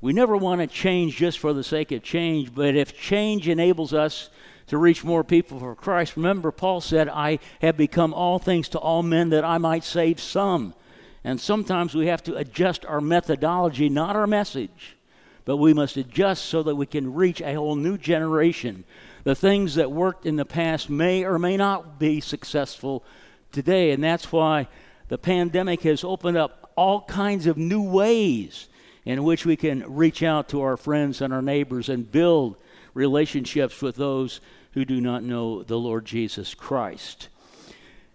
We 0.00 0.12
never 0.12 0.36
want 0.36 0.60
to 0.60 0.66
change 0.66 1.16
just 1.16 1.38
for 1.38 1.52
the 1.52 1.64
sake 1.64 1.92
of 1.92 2.02
change, 2.02 2.54
but 2.54 2.74
if 2.74 2.98
change 2.98 3.48
enables 3.48 3.92
us 3.92 4.30
to 4.68 4.78
reach 4.78 5.04
more 5.04 5.24
people 5.24 5.58
for 5.58 5.74
Christ, 5.74 6.16
remember, 6.16 6.50
Paul 6.50 6.80
said, 6.80 7.08
I 7.08 7.38
have 7.60 7.76
become 7.76 8.14
all 8.14 8.38
things 8.38 8.68
to 8.70 8.78
all 8.78 9.02
men 9.02 9.30
that 9.30 9.44
I 9.44 9.58
might 9.58 9.84
save 9.84 10.20
some. 10.20 10.74
And 11.22 11.40
sometimes 11.40 11.94
we 11.94 12.06
have 12.06 12.22
to 12.24 12.36
adjust 12.36 12.86
our 12.86 13.00
methodology, 13.00 13.88
not 13.88 14.16
our 14.16 14.26
message 14.26 14.96
but 15.44 15.56
we 15.56 15.74
must 15.74 15.96
adjust 15.96 16.44
so 16.44 16.62
that 16.62 16.76
we 16.76 16.86
can 16.86 17.12
reach 17.12 17.40
a 17.40 17.54
whole 17.54 17.74
new 17.74 17.98
generation. 17.98 18.84
The 19.24 19.34
things 19.34 19.74
that 19.74 19.90
worked 19.90 20.24
in 20.24 20.36
the 20.36 20.44
past 20.44 20.88
may 20.88 21.24
or 21.24 21.40
may 21.40 21.56
not 21.56 21.98
be 21.98 22.20
successful 22.20 23.04
today, 23.50 23.90
and 23.90 24.02
that's 24.02 24.30
why 24.30 24.68
the 25.08 25.18
pandemic 25.18 25.82
has 25.82 26.04
opened 26.04 26.36
up 26.36 26.72
all 26.76 27.02
kinds 27.02 27.46
of 27.46 27.58
new 27.58 27.82
ways 27.82 28.68
in 29.04 29.24
which 29.24 29.46
we 29.46 29.56
can 29.56 29.84
reach 29.92 30.22
out 30.22 30.48
to 30.50 30.62
our 30.62 30.76
friends 30.76 31.20
and 31.20 31.32
our 31.32 31.42
neighbors 31.42 31.88
and 31.88 32.10
build 32.10 32.56
relationships 32.94 33.80
with 33.80 33.96
those 33.96 34.40
who 34.72 34.84
do 34.84 35.00
not 35.00 35.22
know 35.22 35.62
the 35.62 35.78
Lord 35.78 36.04
Jesus 36.04 36.54
Christ. 36.54 37.28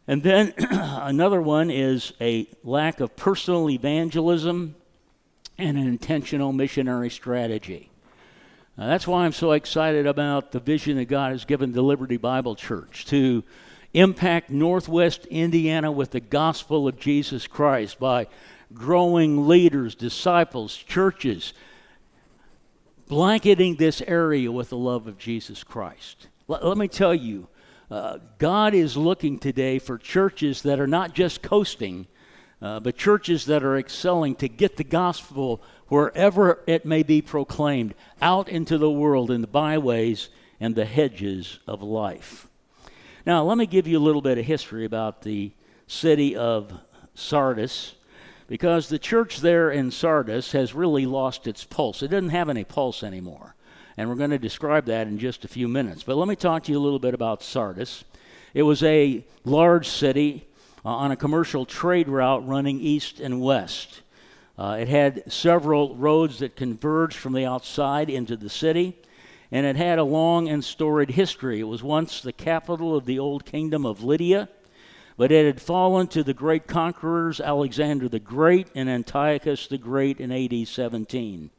And 0.08 0.22
then 0.22 0.54
another 0.58 1.42
one 1.42 1.72
is 1.72 2.13
a 2.22 2.48
lack 2.63 3.00
of 3.00 3.15
personal 3.15 3.70
evangelism 3.70 4.75
and 5.58 5.77
an 5.77 5.88
intentional 5.88 6.54
missionary 6.54 7.10
strategy. 7.10 7.89
Now, 8.77 8.88
that's 8.88 9.08
why 9.08 9.25
I'm 9.25 9.32
so 9.32 9.54
excited 9.54 10.06
about 10.06 10.51
the 10.51 10.60
vision 10.60 10.98
that 10.98 11.06
God 11.06 11.32
has 11.32 11.46
given 11.46 11.72
the 11.72 11.82
Liberty 11.82 12.18
Bible 12.18 12.56
Church 12.56 13.06
to 13.06 13.44
impact 13.94 14.50
Northwest 14.50 15.25
Indiana 15.27 15.92
with 15.92 16.12
the 16.12 16.20
gospel 16.20 16.88
of 16.88 17.00
Jesus 17.00 17.48
Christ 17.48 18.00
by 18.00 18.27
growing 18.74 19.48
leaders, 19.48 19.96
disciples, 19.96 20.76
churches, 20.76 21.54
blanketing 23.08 23.76
this 23.76 24.02
area 24.02 24.52
with 24.52 24.70
the 24.70 24.78
love 24.78 25.08
of 25.08 25.18
Jesus 25.18 25.64
Christ. 25.64 26.28
L- 26.50 26.60
let 26.64 26.78
me 26.78 26.88
tell 26.88 27.14
you, 27.14 27.48
uh, 27.92 28.18
God 28.40 28.74
is 28.74 28.98
looking 28.98 29.38
today 29.38 29.78
for 29.80 29.98
churches 29.98 30.64
that 30.64 30.80
are 30.80 30.88
not 30.88 31.14
just 31.14 31.42
coasting, 31.42 32.08
uh, 32.62 32.80
but 32.80 32.98
churches 32.98 33.46
that 33.46 33.64
are 33.64 33.78
excelling 33.78 34.36
to 34.36 34.48
get 34.48 34.78
the 34.78 34.84
gospel 34.84 35.62
wherever 35.88 36.64
it 36.66 36.86
may 36.86 37.04
be 37.04 37.22
proclaimed 37.22 37.94
out 38.22 38.50
into 38.50 38.78
the 38.78 38.90
world 38.90 39.30
in 39.30 39.42
the 39.42 39.48
byways 39.48 40.30
and 40.60 40.74
the 40.74 40.86
hedges 40.86 41.60
of 41.68 41.84
life. 41.84 42.48
Now, 43.26 43.44
let 43.44 43.58
me 43.58 43.66
give 43.66 43.88
you 43.88 43.98
a 43.98 44.00
little 44.00 44.22
bit 44.22 44.38
of 44.38 44.46
history 44.46 44.86
about 44.86 45.22
the 45.22 45.52
city 45.88 46.36
of 46.36 46.74
Sardis 47.14 47.94
because 48.48 48.90
the 48.90 49.00
church 49.00 49.40
there 49.40 49.72
in 49.72 49.92
Sardis 49.92 50.52
has 50.52 50.74
really 50.74 51.06
lost 51.06 51.48
its 51.48 51.64
pulse. 51.64 52.04
It 52.04 52.10
doesn't 52.10 52.30
have 52.30 52.50
any 52.50 52.64
pulse 52.64 53.04
anymore. 53.04 53.56
And 53.98 54.10
we're 54.10 54.16
going 54.16 54.32
to 54.32 54.38
describe 54.38 54.86
that 54.86 55.08
in 55.08 55.18
just 55.18 55.46
a 55.46 55.48
few 55.48 55.68
minutes. 55.68 56.04
But 56.04 56.18
let 56.18 56.28
me 56.28 56.36
talk 56.36 56.64
to 56.64 56.72
you 56.72 56.78
a 56.78 56.84
little 56.84 57.00
bit 57.00 57.14
about 57.14 57.42
Sardis. 57.42 58.04
It 58.54 58.64
was 58.64 58.84
a 58.84 59.24
large 59.46 59.88
city 59.88 60.48
uh, 60.86 60.90
on 60.90 61.12
a 61.12 61.16
commercial 61.16 61.66
trade 61.66 62.08
route 62.08 62.48
running 62.48 62.80
east 62.80 63.20
and 63.20 63.42
west. 63.42 64.02
Uh, 64.58 64.78
it 64.80 64.88
had 64.88 65.32
several 65.32 65.96
roads 65.96 66.40
that 66.40 66.56
converged 66.56 67.18
from 67.18 67.34
the 67.34 67.46
outside 67.46 68.10
into 68.10 68.38
the 68.38 68.50
city, 68.50 68.98
and 69.52 69.66
it 69.66 69.75
had 69.75 70.00
a 70.00 70.04
long 70.04 70.48
and 70.48 70.64
storied 70.64 71.12
history. 71.12 71.60
It 71.60 71.64
was 71.64 71.84
once 71.84 72.22
the 72.22 72.32
capital 72.32 72.96
of 72.96 73.06
the 73.06 73.20
old 73.20 73.46
kingdom 73.46 73.86
of 73.86 74.04
Lydia, 74.04 74.48
but 75.18 75.32
it 75.32 75.46
had 75.46 75.62
fallen 75.62 76.08
to 76.08 76.24
the 76.24 76.34
great 76.34 76.68
conquerors 76.68 77.40
Alexander 77.40 78.10
the 78.10 78.20
Great 78.20 78.68
and 78.76 78.90
Antiochus 78.90 79.68
the 79.68 79.78
Great 79.78 80.20
in 80.20 80.32
AD 80.32 80.68
17. 80.68 81.50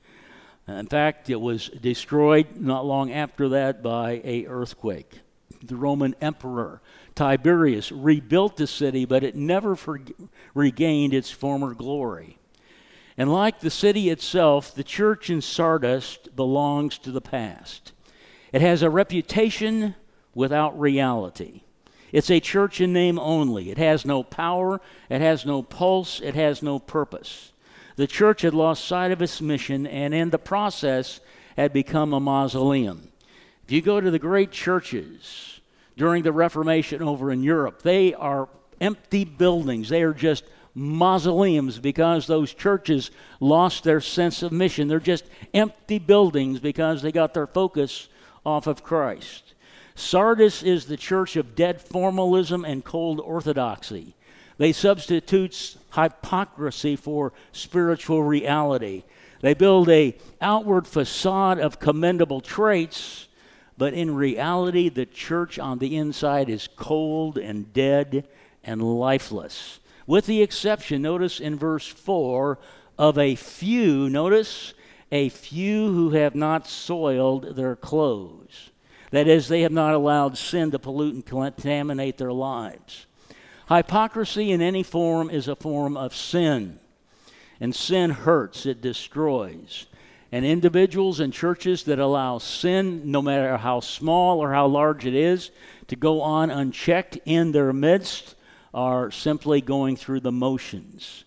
In 0.68 0.86
fact, 0.86 1.30
it 1.30 1.40
was 1.40 1.68
destroyed 1.68 2.56
not 2.56 2.84
long 2.84 3.12
after 3.12 3.48
that 3.50 3.82
by 3.82 4.20
a 4.24 4.46
earthquake. 4.46 5.20
The 5.62 5.76
Roman 5.76 6.14
emperor 6.20 6.82
Tiberius 7.14 7.90
rebuilt 7.90 8.56
the 8.56 8.66
city, 8.66 9.04
but 9.04 9.24
it 9.24 9.34
never 9.34 9.74
for, 9.74 10.00
regained 10.54 11.14
its 11.14 11.30
former 11.30 11.72
glory. 11.72 12.38
And 13.16 13.32
like 13.32 13.60
the 13.60 13.70
city 13.70 14.10
itself, 14.10 14.74
the 14.74 14.84
church 14.84 15.30
in 15.30 15.40
Sardis 15.40 16.18
belongs 16.34 16.98
to 16.98 17.10
the 17.10 17.22
past. 17.22 17.92
It 18.52 18.60
has 18.60 18.82
a 18.82 18.90
reputation 18.90 19.94
without 20.34 20.78
reality. 20.78 21.62
It's 22.12 22.30
a 22.30 22.40
church 22.40 22.80
in 22.80 22.92
name 22.92 23.18
only. 23.18 23.70
It 23.70 23.78
has 23.78 24.04
no 24.04 24.22
power, 24.22 24.80
it 25.10 25.20
has 25.20 25.44
no 25.44 25.62
pulse, 25.62 26.20
it 26.20 26.34
has 26.34 26.62
no 26.62 26.78
purpose. 26.78 27.52
The 27.96 28.06
church 28.06 28.42
had 28.42 28.54
lost 28.54 28.84
sight 28.84 29.10
of 29.10 29.22
its 29.22 29.40
mission 29.40 29.86
and 29.86 30.14
in 30.14 30.30
the 30.30 30.38
process 30.38 31.20
had 31.56 31.72
become 31.72 32.12
a 32.12 32.20
mausoleum. 32.20 33.10
If 33.64 33.72
you 33.72 33.82
go 33.82 34.00
to 34.00 34.10
the 34.10 34.18
great 34.18 34.50
churches, 34.50 35.56
during 35.96 36.22
the 36.22 36.32
Reformation 36.32 37.02
over 37.02 37.32
in 37.32 37.42
Europe. 37.42 37.82
They 37.82 38.14
are 38.14 38.48
empty 38.80 39.24
buildings, 39.24 39.88
they 39.88 40.02
are 40.02 40.12
just 40.12 40.44
mausoleums 40.74 41.78
because 41.78 42.26
those 42.26 42.52
churches 42.52 43.10
lost 43.40 43.82
their 43.82 44.00
sense 44.00 44.42
of 44.42 44.52
mission. 44.52 44.88
They're 44.88 45.00
just 45.00 45.24
empty 45.54 45.98
buildings 45.98 46.60
because 46.60 47.00
they 47.00 47.12
got 47.12 47.32
their 47.32 47.46
focus 47.46 48.08
off 48.44 48.66
of 48.66 48.82
Christ. 48.82 49.45
Sardis 49.96 50.62
is 50.62 50.84
the 50.84 50.98
church 50.98 51.36
of 51.36 51.54
dead 51.54 51.80
formalism 51.80 52.64
and 52.64 52.84
cold 52.84 53.18
orthodoxy. 53.18 54.14
They 54.58 54.72
substitute 54.72 55.76
hypocrisy 55.94 56.96
for 56.96 57.32
spiritual 57.52 58.22
reality. 58.22 59.04
They 59.40 59.54
build 59.54 59.88
a 59.88 60.14
outward 60.40 60.86
facade 60.86 61.58
of 61.58 61.80
commendable 61.80 62.42
traits, 62.42 63.28
but 63.78 63.94
in 63.94 64.14
reality 64.14 64.90
the 64.90 65.06
church 65.06 65.58
on 65.58 65.78
the 65.78 65.96
inside 65.96 66.50
is 66.50 66.68
cold 66.76 67.38
and 67.38 67.72
dead 67.72 68.28
and 68.62 68.82
lifeless. 68.82 69.80
With 70.06 70.26
the 70.26 70.42
exception, 70.42 71.02
notice 71.02 71.40
in 71.40 71.58
verse 71.58 71.86
4, 71.86 72.58
of 72.98 73.18
a 73.18 73.34
few, 73.34 74.08
notice, 74.10 74.74
a 75.10 75.30
few 75.30 75.92
who 75.92 76.10
have 76.10 76.34
not 76.34 76.66
soiled 76.66 77.56
their 77.56 77.76
clothes. 77.76 78.70
That 79.10 79.28
is, 79.28 79.48
they 79.48 79.62
have 79.62 79.72
not 79.72 79.94
allowed 79.94 80.36
sin 80.36 80.70
to 80.72 80.78
pollute 80.78 81.14
and 81.14 81.24
contaminate 81.24 82.18
their 82.18 82.32
lives. 82.32 83.06
Hypocrisy 83.68 84.52
in 84.52 84.60
any 84.60 84.82
form 84.82 85.30
is 85.30 85.48
a 85.48 85.56
form 85.56 85.96
of 85.96 86.14
sin. 86.14 86.78
And 87.60 87.74
sin 87.74 88.10
hurts, 88.10 88.66
it 88.66 88.80
destroys. 88.80 89.86
And 90.30 90.44
individuals 90.44 91.20
and 91.20 91.32
churches 91.32 91.84
that 91.84 91.98
allow 91.98 92.38
sin, 92.38 93.10
no 93.10 93.22
matter 93.22 93.56
how 93.56 93.80
small 93.80 94.40
or 94.40 94.52
how 94.52 94.66
large 94.66 95.06
it 95.06 95.14
is, 95.14 95.50
to 95.88 95.96
go 95.96 96.20
on 96.20 96.50
unchecked 96.50 97.18
in 97.24 97.52
their 97.52 97.72
midst 97.72 98.34
are 98.74 99.10
simply 99.10 99.60
going 99.60 99.96
through 99.96 100.20
the 100.20 100.32
motions. 100.32 101.24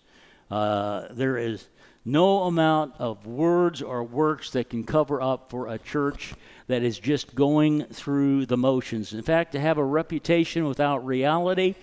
Uh, 0.50 1.08
there 1.10 1.36
is 1.36 1.68
no 2.04 2.44
amount 2.44 2.94
of 2.98 3.26
words 3.26 3.82
or 3.82 4.04
works 4.04 4.50
that 4.52 4.70
can 4.70 4.84
cover 4.84 5.20
up 5.20 5.50
for 5.50 5.68
a 5.68 5.78
church 5.78 6.34
that 6.70 6.84
is 6.84 7.00
just 7.00 7.34
going 7.34 7.82
through 7.86 8.46
the 8.46 8.56
motions. 8.56 9.12
In 9.12 9.22
fact, 9.22 9.50
to 9.52 9.60
have 9.60 9.76
a 9.76 9.84
reputation 9.84 10.68
without 10.68 11.04
reality 11.04 11.74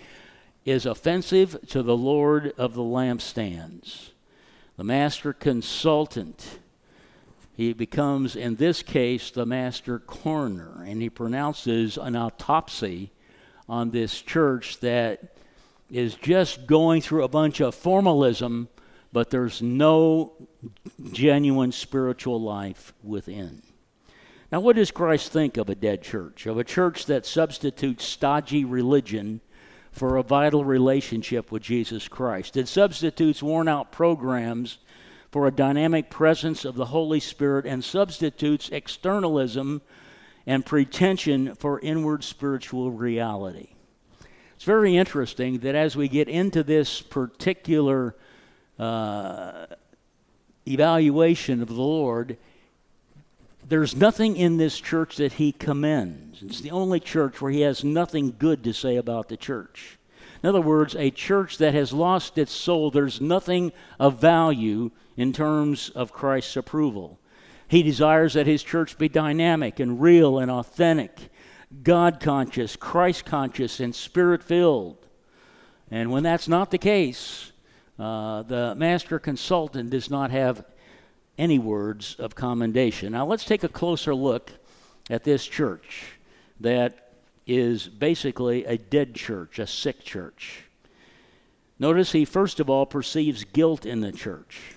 is 0.63 0.85
offensive 0.85 1.57
to 1.67 1.83
the 1.83 1.95
Lord 1.95 2.53
of 2.57 2.73
the 2.73 2.81
lampstands. 2.81 4.11
The 4.77 4.85
master 4.85 5.33
consultant, 5.33 6.59
he 7.57 7.73
becomes, 7.73 8.37
in 8.37 8.55
this 8.55 8.81
case, 8.81 9.29
the 9.29 9.45
master 9.45 9.99
coroner, 9.99 10.85
and 10.85 11.01
he 11.01 11.09
pronounces 11.09 11.97
an 11.97 12.15
autopsy 12.15 13.11
on 13.67 13.91
this 13.91 14.21
church 14.21 14.79
that 14.79 15.35
is 15.91 16.15
just 16.15 16.65
going 16.65 17.01
through 17.01 17.25
a 17.25 17.27
bunch 17.27 17.59
of 17.59 17.75
formalism, 17.75 18.69
but 19.11 19.31
there's 19.31 19.61
no 19.61 20.31
genuine 21.11 21.73
spiritual 21.73 22.41
life 22.41 22.93
within. 23.03 23.61
Now, 24.51 24.61
what 24.61 24.77
does 24.77 24.91
Christ 24.91 25.33
think 25.33 25.57
of 25.57 25.69
a 25.69 25.75
dead 25.75 26.01
church? 26.01 26.45
Of 26.45 26.57
a 26.57 26.63
church 26.63 27.05
that 27.07 27.25
substitutes 27.25 28.05
stodgy 28.05 28.63
religion 28.63 29.41
for 29.91 30.15
a 30.15 30.23
vital 30.23 30.63
relationship 30.63 31.51
with 31.51 31.63
Jesus 31.63 32.07
Christ. 32.07 32.55
It 32.55 32.67
substitutes 32.67 33.43
worn 33.43 33.67
out 33.67 33.91
programs 33.91 34.77
for 35.31 35.47
a 35.47 35.51
dynamic 35.51 36.09
presence 36.09 36.63
of 36.63 36.75
the 36.75 36.85
Holy 36.85 37.19
Spirit 37.19 37.65
and 37.65 37.83
substitutes 37.83 38.69
externalism 38.69 39.81
and 40.45 40.65
pretension 40.65 41.53
for 41.55 41.79
inward 41.81 42.23
spiritual 42.23 42.91
reality. 42.91 43.69
It's 44.55 44.63
very 44.63 44.95
interesting 44.95 45.59
that 45.59 45.75
as 45.75 45.95
we 45.97 46.07
get 46.07 46.29
into 46.29 46.63
this 46.63 47.01
particular 47.01 48.15
uh, 48.79 49.65
evaluation 50.65 51.61
of 51.61 51.67
the 51.67 51.73
Lord, 51.73 52.37
there's 53.67 53.95
nothing 53.95 54.37
in 54.37 54.57
this 54.57 54.79
church 54.79 55.17
that 55.17 55.33
he 55.33 55.51
commends. 55.51 56.41
It's 56.41 56.61
the 56.61 56.71
only 56.71 56.99
church 56.99 57.41
where 57.41 57.51
he 57.51 57.61
has 57.61 57.83
nothing 57.83 58.35
good 58.37 58.63
to 58.63 58.73
say 58.73 58.95
about 58.95 59.27
the 59.27 59.37
church. 59.37 59.97
In 60.41 60.49
other 60.49 60.61
words, 60.61 60.95
a 60.95 61.11
church 61.11 61.57
that 61.57 61.73
has 61.73 61.91
lost 61.91 62.37
its 62.37 62.51
soul, 62.51 62.91
there's 62.91 63.19
nothing 63.19 63.73
of 63.99 64.19
value 64.21 64.91
in 65.17 65.33
terms 65.33 65.89
of 65.89 66.13
Christ's 66.13 66.55
approval. 66.55 67.19
He 67.67 67.83
desires 67.83 68.35
that 68.35 68.47
his 68.47 68.63
church 68.63 68.97
be 68.97 69.09
dynamic 69.09 69.79
and 69.79 69.99
real 69.99 70.39
and 70.39 70.49
authentic, 70.49 71.29
God 71.83 72.19
conscious, 72.21 72.75
Christ 72.77 73.25
conscious, 73.25 73.79
and 73.81 73.93
spirit 73.93 74.43
filled. 74.43 75.05
And 75.91 76.11
when 76.11 76.23
that's 76.23 76.47
not 76.47 76.71
the 76.71 76.77
case, 76.77 77.51
uh, 77.99 78.43
the 78.43 78.75
master 78.75 79.19
consultant 79.19 79.89
does 79.89 80.09
not 80.09 80.31
have 80.31 80.63
any 81.37 81.59
words 81.59 82.15
of 82.19 82.35
commendation. 82.35 83.11
Now, 83.11 83.25
let's 83.25 83.45
take 83.45 83.63
a 83.63 83.69
closer 83.69 84.13
look 84.15 84.51
at 85.09 85.23
this 85.23 85.45
church 85.45 86.13
that 86.59 87.13
is 87.45 87.87
basically 87.87 88.65
a 88.65 88.77
dead 88.77 89.15
church, 89.15 89.59
a 89.59 89.67
sick 89.67 90.03
church. 90.03 90.63
Notice 91.79 92.11
he 92.11 92.25
first 92.25 92.59
of 92.59 92.69
all 92.69 92.85
perceives 92.85 93.43
guilt 93.43 93.85
in 93.85 94.01
the 94.01 94.11
church. 94.11 94.75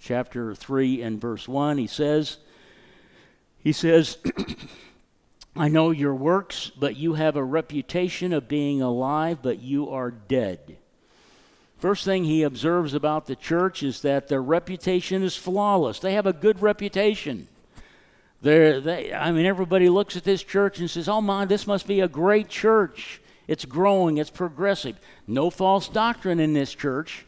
Chapter 0.00 0.54
3 0.54 1.00
and 1.00 1.20
verse 1.20 1.48
1, 1.48 1.78
he 1.78 1.86
says, 1.86 2.38
he 3.58 3.72
says, 3.72 4.18
I 5.56 5.68
know 5.68 5.90
your 5.90 6.14
works, 6.14 6.70
but 6.78 6.96
you 6.96 7.14
have 7.14 7.36
a 7.36 7.44
reputation 7.44 8.32
of 8.32 8.48
being 8.48 8.82
alive, 8.82 9.38
but 9.40 9.60
you 9.60 9.88
are 9.88 10.10
dead. 10.10 10.76
First 11.78 12.04
thing 12.04 12.24
he 12.24 12.42
observes 12.42 12.94
about 12.94 13.26
the 13.26 13.36
church 13.36 13.82
is 13.82 14.02
that 14.02 14.28
their 14.28 14.42
reputation 14.42 15.22
is 15.22 15.36
flawless. 15.36 15.98
They 15.98 16.14
have 16.14 16.26
a 16.26 16.32
good 16.32 16.62
reputation. 16.62 17.48
They're, 18.40 18.80
they, 18.80 19.12
I 19.12 19.32
mean, 19.32 19.46
everybody 19.46 19.88
looks 19.88 20.16
at 20.16 20.24
this 20.24 20.42
church 20.42 20.78
and 20.78 20.90
says, 20.90 21.08
oh 21.08 21.20
my, 21.20 21.44
this 21.44 21.66
must 21.66 21.86
be 21.86 22.00
a 22.00 22.08
great 22.08 22.48
church. 22.48 23.20
It's 23.46 23.64
growing, 23.64 24.18
it's 24.18 24.30
progressive. 24.30 24.98
No 25.26 25.50
false 25.50 25.88
doctrine 25.88 26.40
in 26.40 26.54
this 26.54 26.74
church. 26.74 27.26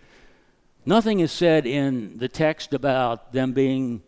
Nothing 0.87 1.21
is 1.21 1.33
said 1.33 1.67
in 1.67 2.19
the 2.19 2.29
text 2.29 2.73
about 2.73 3.33
them 3.33 3.53
being 3.53 4.03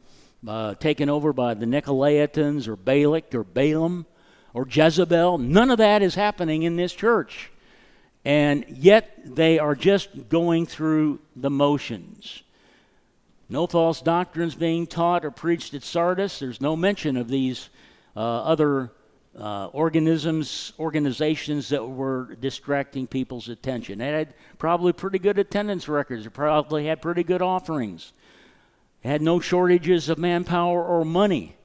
uh, 0.46 0.74
taken 0.74 1.10
over 1.10 1.32
by 1.32 1.54
the 1.54 1.66
Nicolaitans 1.66 2.68
or 2.68 2.76
Balak 2.76 3.34
or 3.34 3.44
Balaam 3.44 4.06
or 4.54 4.66
Jezebel. 4.66 5.38
None 5.38 5.70
of 5.70 5.78
that 5.78 6.02
is 6.02 6.14
happening 6.14 6.62
in 6.62 6.76
this 6.76 6.92
church 6.92 7.50
and 8.28 8.66
yet 8.68 9.18
they 9.24 9.58
are 9.58 9.74
just 9.74 10.28
going 10.28 10.66
through 10.66 11.18
the 11.34 11.48
motions. 11.48 12.42
No 13.48 13.66
false 13.66 14.02
doctrines 14.02 14.54
being 14.54 14.86
taught 14.86 15.24
or 15.24 15.30
preached 15.30 15.72
at 15.72 15.82
Sardis. 15.82 16.38
There's 16.38 16.60
no 16.60 16.76
mention 16.76 17.16
of 17.16 17.28
these 17.28 17.70
uh, 18.14 18.20
other 18.20 18.92
uh, 19.34 19.68
organisms, 19.68 20.74
organizations 20.78 21.70
that 21.70 21.82
were 21.82 22.36
distracting 22.38 23.06
people's 23.06 23.48
attention. 23.48 24.00
They 24.00 24.08
had 24.08 24.34
probably 24.58 24.92
pretty 24.92 25.20
good 25.20 25.38
attendance 25.38 25.88
records. 25.88 26.24
They 26.24 26.30
probably 26.30 26.84
had 26.84 27.00
pretty 27.00 27.22
good 27.22 27.40
offerings. 27.40 28.12
They 29.02 29.08
had 29.08 29.22
no 29.22 29.40
shortages 29.40 30.10
of 30.10 30.18
manpower 30.18 30.84
or 30.84 31.06
money. 31.06 31.56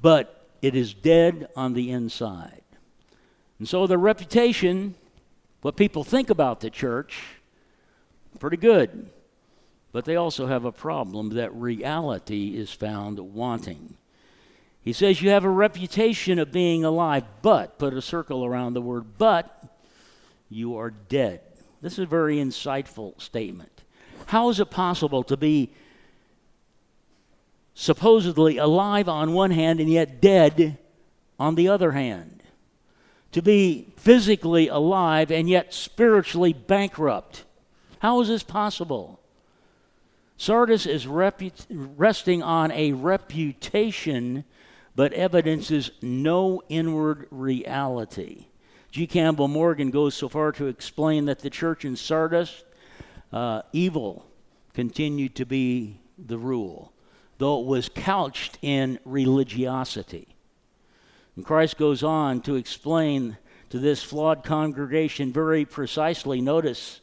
But 0.00 0.46
it 0.62 0.76
is 0.76 0.94
dead 0.94 1.48
on 1.56 1.74
the 1.74 1.90
inside. 1.90 2.62
And 3.58 3.68
so 3.68 3.88
the 3.88 3.98
reputation 3.98 4.94
what 5.62 5.76
people 5.76 6.04
think 6.04 6.30
about 6.30 6.60
the 6.60 6.70
church, 6.70 7.22
pretty 8.38 8.56
good. 8.56 9.10
But 9.92 10.04
they 10.04 10.16
also 10.16 10.46
have 10.46 10.64
a 10.64 10.72
problem 10.72 11.30
that 11.30 11.54
reality 11.54 12.56
is 12.56 12.72
found 12.72 13.18
wanting. 13.18 13.96
He 14.82 14.92
says, 14.92 15.20
You 15.20 15.30
have 15.30 15.44
a 15.44 15.50
reputation 15.50 16.38
of 16.38 16.52
being 16.52 16.84
alive, 16.84 17.24
but, 17.42 17.78
put 17.78 17.94
a 17.94 18.02
circle 18.02 18.44
around 18.44 18.74
the 18.74 18.80
word 18.80 19.18
but, 19.18 19.62
you 20.48 20.76
are 20.76 20.90
dead. 20.90 21.40
This 21.82 21.94
is 21.94 22.00
a 22.00 22.06
very 22.06 22.36
insightful 22.36 23.20
statement. 23.20 23.82
How 24.26 24.48
is 24.48 24.60
it 24.60 24.70
possible 24.70 25.22
to 25.24 25.36
be 25.36 25.70
supposedly 27.74 28.58
alive 28.58 29.08
on 29.08 29.32
one 29.32 29.50
hand 29.50 29.80
and 29.80 29.90
yet 29.90 30.20
dead 30.20 30.78
on 31.38 31.54
the 31.54 31.68
other 31.68 31.92
hand? 31.92 32.39
To 33.32 33.42
be 33.42 33.92
physically 33.96 34.68
alive 34.68 35.30
and 35.30 35.48
yet 35.48 35.72
spiritually 35.72 36.52
bankrupt. 36.52 37.44
How 38.00 38.20
is 38.20 38.28
this 38.28 38.42
possible? 38.42 39.20
Sardis 40.36 40.86
is 40.86 41.06
repu- 41.06 41.66
resting 41.68 42.42
on 42.42 42.72
a 42.72 42.92
reputation, 42.92 44.44
but 44.96 45.12
evidences 45.12 45.90
no 46.00 46.62
inward 46.68 47.26
reality. 47.30 48.46
G. 48.90 49.06
Campbell 49.06 49.48
Morgan 49.48 49.90
goes 49.90 50.14
so 50.14 50.28
far 50.28 50.50
to 50.52 50.66
explain 50.66 51.26
that 51.26 51.40
the 51.40 51.50
church 51.50 51.84
in 51.84 51.94
Sardis, 51.94 52.64
uh, 53.32 53.62
evil 53.72 54.26
continued 54.74 55.34
to 55.36 55.46
be 55.46 56.00
the 56.18 56.38
rule, 56.38 56.92
though 57.38 57.60
it 57.60 57.66
was 57.66 57.88
couched 57.88 58.58
in 58.62 58.98
religiosity. 59.04 60.34
And 61.40 61.46
Christ 61.46 61.78
goes 61.78 62.02
on 62.02 62.42
to 62.42 62.56
explain 62.56 63.38
to 63.70 63.78
this 63.78 64.02
flawed 64.02 64.44
congregation 64.44 65.32
very 65.32 65.64
precisely. 65.64 66.42
Notice 66.42 67.00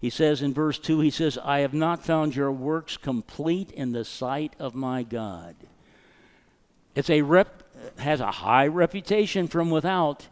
he 0.00 0.08
says 0.08 0.40
in 0.40 0.54
verse 0.54 0.78
2, 0.78 1.00
he 1.00 1.10
says, 1.10 1.36
I 1.36 1.62
have 1.62 1.74
not 1.74 2.04
found 2.04 2.36
your 2.36 2.52
works 2.52 2.96
complete 2.96 3.72
in 3.72 3.90
the 3.90 4.04
sight 4.04 4.54
of 4.60 4.76
my 4.76 5.02
God. 5.02 5.56
It's 6.94 7.10
a 7.10 7.22
rep, 7.22 7.64
has 7.98 8.20
a 8.20 8.30
high 8.30 8.68
reputation 8.68 9.48
from 9.48 9.68
without, 9.68 10.28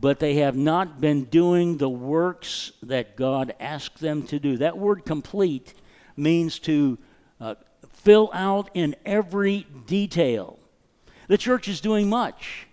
but 0.00 0.20
they 0.20 0.34
have 0.34 0.54
not 0.54 1.00
been 1.00 1.24
doing 1.24 1.78
the 1.78 1.90
works 1.90 2.70
that 2.84 3.16
God 3.16 3.52
asked 3.58 3.98
them 3.98 4.22
to 4.28 4.38
do. 4.38 4.58
That 4.58 4.78
word 4.78 5.04
complete 5.04 5.74
means 6.16 6.60
to 6.60 6.98
uh, 7.40 7.56
fill 7.94 8.30
out 8.32 8.70
in 8.74 8.94
every 9.04 9.66
detail. 9.88 10.60
The 11.26 11.36
church 11.36 11.66
is 11.66 11.80
doing 11.80 12.08
much, 12.08 12.68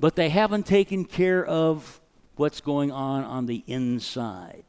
but 0.00 0.16
they 0.16 0.28
haven't 0.28 0.66
taken 0.66 1.04
care 1.04 1.44
of 1.44 2.00
what's 2.36 2.60
going 2.60 2.92
on 2.92 3.24
on 3.24 3.46
the 3.46 3.64
inside. 3.66 4.64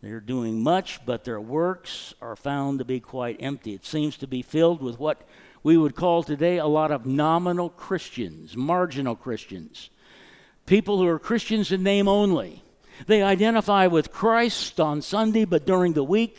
They're 0.00 0.20
doing 0.20 0.62
much, 0.62 1.04
but 1.06 1.24
their 1.24 1.40
works 1.40 2.14
are 2.20 2.36
found 2.36 2.78
to 2.78 2.84
be 2.84 3.00
quite 3.00 3.38
empty. 3.40 3.72
It 3.72 3.86
seems 3.86 4.18
to 4.18 4.26
be 4.26 4.42
filled 4.42 4.82
with 4.82 4.98
what 4.98 5.26
we 5.62 5.78
would 5.78 5.96
call 5.96 6.22
today 6.22 6.58
a 6.58 6.66
lot 6.66 6.90
of 6.90 7.06
nominal 7.06 7.70
Christians, 7.70 8.54
marginal 8.54 9.16
Christians, 9.16 9.88
people 10.66 10.98
who 10.98 11.06
are 11.08 11.18
Christians 11.18 11.72
in 11.72 11.82
name 11.82 12.06
only. 12.06 12.62
They 13.06 13.22
identify 13.22 13.86
with 13.86 14.12
Christ 14.12 14.78
on 14.78 15.00
Sunday, 15.00 15.46
but 15.46 15.66
during 15.66 15.94
the 15.94 16.04
week, 16.04 16.38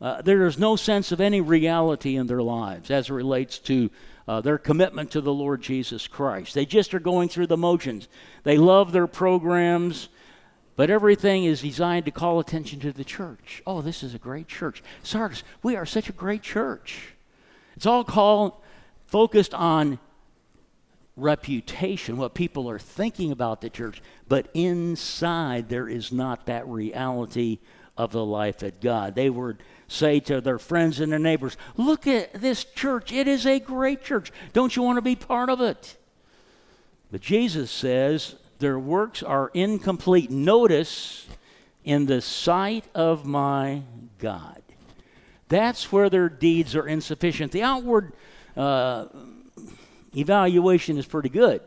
uh, 0.00 0.20
there 0.20 0.46
is 0.46 0.58
no 0.58 0.76
sense 0.76 1.12
of 1.12 1.20
any 1.20 1.40
reality 1.40 2.16
in 2.16 2.26
their 2.26 2.42
lives 2.42 2.90
as 2.90 3.08
it 3.08 3.14
relates 3.14 3.58
to 3.60 3.90
uh, 4.28 4.40
their 4.40 4.58
commitment 4.58 5.10
to 5.12 5.20
the 5.20 5.32
Lord 5.32 5.62
Jesus 5.62 6.08
Christ. 6.08 6.54
They 6.54 6.66
just 6.66 6.94
are 6.94 7.00
going 7.00 7.28
through 7.28 7.46
the 7.46 7.56
motions. 7.56 8.08
They 8.42 8.58
love 8.58 8.92
their 8.92 9.06
programs, 9.06 10.08
but 10.74 10.90
everything 10.90 11.44
is 11.44 11.62
designed 11.62 12.04
to 12.06 12.10
call 12.10 12.40
attention 12.40 12.80
to 12.80 12.92
the 12.92 13.04
church. 13.04 13.62
Oh, 13.66 13.82
this 13.82 14.02
is 14.02 14.14
a 14.14 14.18
great 14.18 14.48
church. 14.48 14.82
Sardis, 15.02 15.44
we 15.62 15.76
are 15.76 15.86
such 15.86 16.08
a 16.08 16.12
great 16.12 16.42
church. 16.42 17.14
It's 17.76 17.86
all 17.86 18.04
called 18.04 18.54
focused 19.06 19.54
on 19.54 19.98
reputation, 21.16 22.16
what 22.16 22.34
people 22.34 22.68
are 22.68 22.78
thinking 22.78 23.32
about 23.32 23.60
the 23.60 23.70
church, 23.70 24.02
but 24.28 24.48
inside 24.52 25.68
there 25.68 25.88
is 25.88 26.12
not 26.12 26.46
that 26.46 26.66
reality 26.68 27.58
of 27.96 28.12
the 28.12 28.24
life 28.24 28.62
at 28.62 28.80
God. 28.80 29.14
They 29.14 29.30
would 29.30 29.62
say 29.88 30.20
to 30.20 30.40
their 30.40 30.58
friends 30.58 31.00
and 31.00 31.12
their 31.12 31.18
neighbors, 31.18 31.56
Look 31.76 32.06
at 32.06 32.34
this 32.34 32.64
church. 32.64 33.12
It 33.12 33.28
is 33.28 33.46
a 33.46 33.60
great 33.60 34.02
church. 34.02 34.32
Don't 34.52 34.74
you 34.74 34.82
want 34.82 34.96
to 34.96 35.02
be 35.02 35.16
part 35.16 35.50
of 35.50 35.60
it? 35.60 35.96
But 37.10 37.20
Jesus 37.20 37.70
says, 37.70 38.34
their 38.58 38.78
works 38.78 39.22
are 39.22 39.50
incomplete. 39.54 40.30
Notice, 40.30 41.26
in 41.84 42.06
the 42.06 42.20
sight 42.20 42.84
of 42.94 43.24
my 43.24 43.82
God. 44.18 44.62
That's 45.48 45.92
where 45.92 46.10
their 46.10 46.28
deeds 46.28 46.74
are 46.74 46.86
insufficient. 46.86 47.52
The 47.52 47.62
outward 47.62 48.12
uh, 48.56 49.06
evaluation 50.16 50.98
is 50.98 51.06
pretty 51.06 51.28
good. 51.28 51.60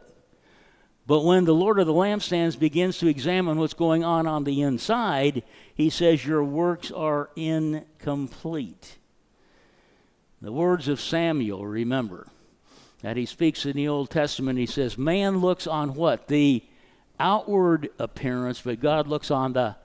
But 1.10 1.24
when 1.24 1.46
the 1.46 1.56
Lord 1.56 1.80
of 1.80 1.88
the 1.88 1.94
lampstands 1.94 2.56
begins 2.56 3.00
to 3.00 3.08
examine 3.08 3.58
what's 3.58 3.74
going 3.74 4.04
on 4.04 4.28
on 4.28 4.44
the 4.44 4.62
inside, 4.62 5.42
he 5.74 5.90
says, 5.90 6.24
Your 6.24 6.44
works 6.44 6.92
are 6.92 7.32
incomplete. 7.36 8.98
The 10.40 10.52
words 10.52 10.88
of 10.88 11.02
Samuel, 11.02 11.66
remember, 11.66 12.28
that 13.02 13.18
he 13.18 13.26
speaks 13.26 13.66
in 13.66 13.76
the 13.76 13.88
Old 13.88 14.12
Testament, 14.12 14.60
he 14.60 14.68
says, 14.68 15.00
Man 15.00 15.40
looks 15.40 15.66
on 15.66 15.96
what? 15.96 16.28
The 16.28 16.64
outward 17.20 17.90
appearance, 17.98 18.62
but 18.62 18.80
God 18.80 19.08
looks 19.08 19.32
on 19.32 19.54
the, 19.54 19.78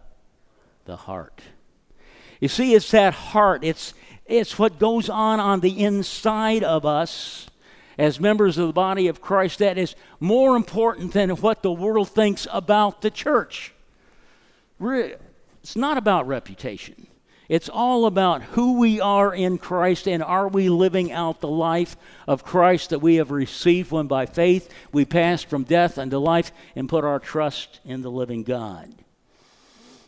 the 0.85 0.97
heart. 0.97 1.41
You 2.39 2.49
see, 2.49 2.75
it's 2.75 2.91
that 2.91 3.15
heart, 3.15 3.65
it's, 3.65 3.95
it's 4.27 4.59
what 4.59 4.79
goes 4.79 5.09
on 5.09 5.41
on 5.41 5.61
the 5.61 5.85
inside 5.85 6.63
of 6.63 6.85
us 6.85 7.49
as 7.99 8.21
members 8.21 8.59
of 8.59 8.67
the 8.67 8.73
body 8.73 9.09
of 9.09 9.21
Christ 9.21 9.59
that 9.59 9.79
is 9.79 9.95
more 10.21 10.57
important 10.57 11.13
than 11.13 11.31
what 11.31 11.63
the 11.63 11.73
world 11.73 12.09
thinks 12.09 12.47
about 12.53 13.03
the 13.03 13.11
church. 13.11 13.73
It's 14.81 15.77
not 15.77 15.97
about 15.97 16.27
reputation. 16.27 17.07
It's 17.49 17.69
all 17.69 18.07
about 18.07 18.43
who 18.43 18.79
we 18.79 19.01
are 19.01 19.35
in 19.35 19.59
Christ 19.59 20.09
and 20.09 20.23
are 20.23 20.49
we 20.49 20.71
living 20.71 21.13
out 21.13 21.41
the 21.41 21.49
life 21.49 21.97
of 22.27 22.43
Christ 22.43 22.91
that 22.91 23.01
we 23.01 23.17
have 23.17 23.31
received 23.31 23.91
when 23.91 24.07
by 24.07 24.25
faith 24.25 24.73
we 24.93 25.05
passed 25.05 25.49
from 25.51 25.65
death 25.65 25.99
unto 25.99 26.17
life 26.17 26.53
and 26.75 26.89
put 26.89 27.05
our 27.05 27.19
trust 27.19 27.81
in 27.85 28.01
the 28.01 28.11
living 28.11 28.45
God. 28.45 28.95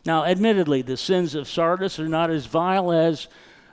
Now, 0.07 0.25
admittedly, 0.25 0.83
the 0.83 0.97
sins 0.97 1.35
of 1.35 1.49
Sardis 1.49 1.99
are 1.99 2.09
not 2.09 2.31
as 2.31 2.47
vile 2.47 2.91
as 2.91 3.29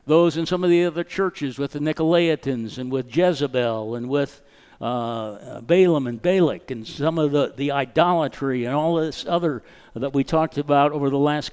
those 0.05 0.37
in 0.37 0.45
some 0.45 0.63
of 0.63 0.69
the 0.69 0.85
other 0.85 1.03
churches 1.03 1.57
with 1.57 1.71
the 1.71 1.79
Nicolaitans 1.79 2.77
and 2.77 2.91
with 2.91 3.15
Jezebel 3.15 3.95
and 3.95 4.09
with 4.09 4.41
uh, 4.81 5.61
Balaam 5.61 6.07
and 6.07 6.21
Balak 6.21 6.71
and 6.71 6.85
some 6.85 7.17
of 7.17 7.31
the, 7.31 7.53
the 7.55 7.71
idolatry 7.71 8.65
and 8.65 8.75
all 8.75 8.95
this 8.95 9.25
other 9.25 9.63
that 9.93 10.13
we 10.13 10.23
talked 10.23 10.57
about 10.57 10.91
over 10.91 11.09
the 11.09 11.17
last 11.17 11.51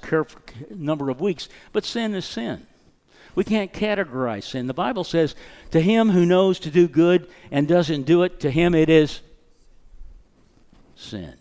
number 0.69 1.09
of 1.09 1.21
weeks. 1.21 1.47
But 1.71 1.85
sin 1.85 2.13
is 2.13 2.25
sin. 2.25 2.65
We 3.33 3.45
can't 3.45 3.71
categorize 3.71 4.43
sin. 4.43 4.67
The 4.67 4.73
Bible 4.73 5.05
says, 5.05 5.35
To 5.71 5.79
him 5.79 6.09
who 6.09 6.25
knows 6.25 6.59
to 6.59 6.71
do 6.71 6.87
good 6.87 7.29
and 7.51 7.67
doesn't 7.67 8.03
do 8.03 8.23
it, 8.23 8.41
to 8.41 8.51
him 8.51 8.75
it 8.75 8.89
is 8.89 9.21
sin. 10.95 11.35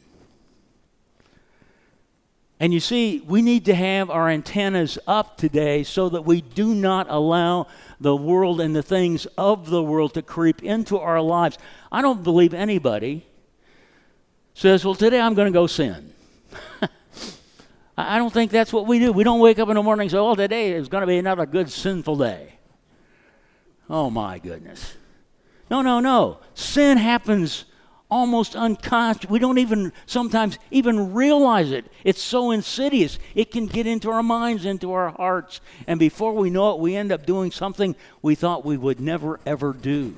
And 2.61 2.75
you 2.75 2.81
see, 2.81 3.21
we 3.21 3.41
need 3.41 3.65
to 3.65 3.75
have 3.75 4.11
our 4.11 4.29
antennas 4.29 4.99
up 5.07 5.39
today 5.39 5.83
so 5.83 6.11
that 6.11 6.27
we 6.27 6.43
do 6.43 6.75
not 6.75 7.07
allow 7.09 7.67
the 7.99 8.15
world 8.15 8.61
and 8.61 8.77
the 8.77 8.83
things 8.83 9.25
of 9.39 9.71
the 9.71 9.83
world 9.83 10.13
to 10.15 10.23
creep 10.23 10.63
into 10.63 10.99
our 10.99 11.23
lives. 11.23 11.57
I 11.91 12.03
don't 12.03 12.23
believe 12.23 12.53
anybody 12.53 13.25
says, 14.53 14.85
Well, 14.85 14.95
today 14.95 15.19
I'm 15.19 15.33
going 15.33 15.51
to 15.51 15.59
go 15.59 15.67
sin. 15.67 16.13
I 17.97 18.19
don't 18.19 18.33
think 18.33 18.51
that's 18.51 18.75
what 18.75 18.87
we 18.87 18.99
do. 18.99 19.11
We 19.11 19.25
don't 19.25 19.41
wake 19.41 19.59
up 19.59 19.71
in 19.71 19.77
the 19.77 19.83
morning 19.83 20.05
and 20.05 20.11
say, 20.11 20.19
Oh, 20.19 20.35
today 20.35 20.73
is 20.73 20.89
going 20.89 21.01
to 21.01 21.07
be 21.07 21.17
another 21.17 21.47
good 21.47 21.71
sinful 21.71 22.17
day. 22.17 22.59
Oh, 23.89 24.11
my 24.11 24.39
goodness. 24.39 24.97
No, 25.71 25.81
no, 25.81 26.01
no. 26.01 26.41
Sin 26.53 26.99
happens 26.99 27.65
almost 28.11 28.57
unconscious. 28.57 29.31
We 29.31 29.39
don't 29.39 29.59
even 29.59 29.93
sometimes 30.07 30.59
even 30.71 31.15
realize 31.15 31.71
it. 31.71 31.87
It's 32.05 32.23
so 32.23 32.51
insidious. 32.51 33.19
It 33.35 33.51
can 33.51 33.67
get 33.67 33.87
into 33.87 34.11
our 34.11 34.23
minds, 34.23 34.65
into 34.65 34.93
our 34.93 35.11
hearts, 35.11 35.61
and 35.87 35.99
before 35.99 36.33
we 36.33 36.51
know 36.51 36.73
it, 36.73 36.81
we 36.81 36.97
end 36.97 37.13
up 37.13 37.27
doing 37.27 37.51
something 37.51 37.97
we 38.23 38.35
thought 38.35 38.65
we 38.65 38.77
would 38.77 39.01
never 39.01 39.41
ever 39.47 39.73
do. 39.73 40.15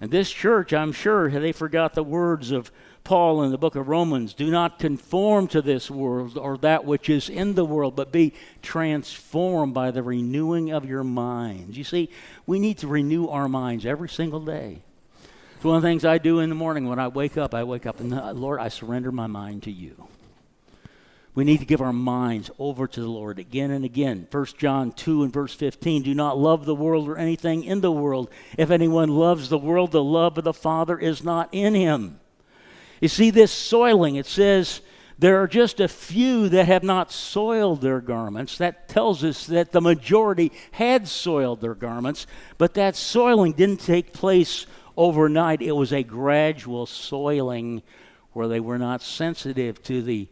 And 0.00 0.10
this 0.10 0.30
church, 0.30 0.72
I'm 0.72 0.92
sure, 0.92 1.30
they 1.30 1.52
forgot 1.52 1.94
the 1.94 2.02
words 2.02 2.50
of 2.50 2.70
Paul 3.02 3.44
in 3.44 3.52
the 3.52 3.58
book 3.58 3.76
of 3.76 3.88
Romans 3.88 4.34
do 4.34 4.50
not 4.50 4.78
conform 4.78 5.46
to 5.48 5.62
this 5.62 5.90
world 5.90 6.36
or 6.36 6.58
that 6.58 6.84
which 6.84 7.08
is 7.08 7.28
in 7.28 7.54
the 7.54 7.64
world, 7.64 7.94
but 7.94 8.10
be 8.10 8.34
transformed 8.62 9.72
by 9.72 9.92
the 9.92 10.02
renewing 10.02 10.72
of 10.72 10.84
your 10.84 11.04
minds. 11.04 11.78
You 11.78 11.84
see, 11.84 12.10
we 12.46 12.58
need 12.58 12.78
to 12.78 12.88
renew 12.88 13.28
our 13.28 13.48
minds 13.48 13.86
every 13.86 14.08
single 14.08 14.40
day. 14.40 14.82
One 15.66 15.78
of 15.78 15.82
the 15.82 15.88
things 15.88 16.04
I 16.04 16.18
do 16.18 16.38
in 16.38 16.48
the 16.48 16.54
morning 16.54 16.88
when 16.88 17.00
I 17.00 17.08
wake 17.08 17.36
up. 17.36 17.52
I 17.52 17.64
wake 17.64 17.86
up 17.86 17.98
and, 17.98 18.14
uh, 18.14 18.30
Lord, 18.30 18.60
I 18.60 18.68
surrender 18.68 19.10
my 19.10 19.26
mind 19.26 19.64
to 19.64 19.72
you. 19.72 20.06
We 21.34 21.42
need 21.42 21.58
to 21.58 21.66
give 21.66 21.80
our 21.80 21.92
minds 21.92 22.52
over 22.60 22.86
to 22.86 23.00
the 23.00 23.08
Lord 23.08 23.40
again 23.40 23.72
and 23.72 23.84
again. 23.84 24.28
1 24.30 24.46
John 24.58 24.92
2 24.92 25.24
and 25.24 25.32
verse 25.32 25.52
15 25.52 26.04
Do 26.04 26.14
not 26.14 26.38
love 26.38 26.66
the 26.66 26.74
world 26.74 27.08
or 27.08 27.18
anything 27.18 27.64
in 27.64 27.80
the 27.80 27.90
world. 27.90 28.30
If 28.56 28.70
anyone 28.70 29.08
loves 29.08 29.48
the 29.48 29.58
world, 29.58 29.90
the 29.90 30.04
love 30.04 30.38
of 30.38 30.44
the 30.44 30.52
Father 30.52 30.96
is 30.96 31.24
not 31.24 31.48
in 31.50 31.74
him. 31.74 32.20
You 33.00 33.08
see, 33.08 33.30
this 33.30 33.50
soiling, 33.50 34.14
it 34.14 34.26
says, 34.26 34.82
there 35.18 35.42
are 35.42 35.48
just 35.48 35.80
a 35.80 35.88
few 35.88 36.48
that 36.50 36.66
have 36.66 36.84
not 36.84 37.10
soiled 37.10 37.80
their 37.80 38.00
garments. 38.00 38.56
That 38.58 38.88
tells 38.88 39.24
us 39.24 39.46
that 39.46 39.72
the 39.72 39.80
majority 39.80 40.52
had 40.70 41.08
soiled 41.08 41.60
their 41.60 41.74
garments, 41.74 42.28
but 42.56 42.74
that 42.74 42.94
soiling 42.94 43.52
didn't 43.52 43.80
take 43.80 44.12
place 44.12 44.66
overnight. 44.96 45.62
It 45.62 45.72
was 45.72 45.92
a 45.92 46.02
gradual 46.02 46.86
soiling 46.86 47.82
where 48.32 48.48
they 48.48 48.60
were 48.60 48.78
not 48.78 49.02
sensitive 49.02 49.82
to 49.84 50.02
the, 50.02 50.28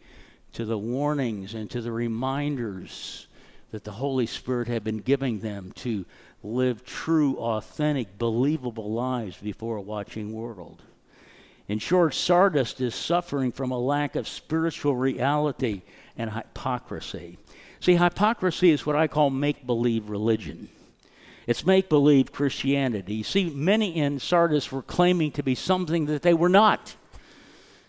to 0.53 0.64
the 0.64 0.79
warnings 0.79 1.55
and 1.55 1.70
to 1.70 1.81
the 1.81 1.92
reminders 1.92 3.27
that 3.70 3.85
the 3.85 3.92
Holy 3.92 4.27
Spirit 4.27 4.68
had 4.68 4.85
been 4.85 4.98
giving 4.98 5.40
them 5.40 5.72
to 5.77 6.05
live 6.42 6.85
true, 6.85 7.37
authentic, 7.38 8.18
believable 8.18 8.92
lives 8.92 9.37
before 9.38 9.77
a 9.77 9.83
watching 9.83 10.33
world. 10.33 10.83
In 11.66 11.79
short, 11.79 12.14
Sardis 12.14 12.79
is 12.81 12.94
suffering 12.94 13.50
from 13.50 13.70
a 13.70 13.79
lack 13.79 14.16
of 14.16 14.29
spiritual 14.29 14.94
reality 14.94 15.83
and 16.16 16.31
hypocrisy. 16.31 17.38
See, 17.81 17.96
hypocrisy 17.96 18.70
is 18.70 18.85
what 18.85 18.96
I 18.96 19.09
call 19.09 19.31
make 19.31 19.66
believe 19.66 20.11
religion. 20.11 20.68
It's 21.46 21.66
make 21.66 21.88
believe 21.88 22.33
Christianity. 22.33 23.14
You 23.14 23.24
see, 23.24 23.50
many 23.50 23.96
in 23.96 24.18
Sardis 24.18 24.72
were 24.72 24.83
claiming 24.83 25.30
to 25.33 25.42
be 25.42 25.54
something 25.54 26.07
that 26.07 26.22
they 26.22 26.35
were 26.35 26.48
not. 26.48 26.96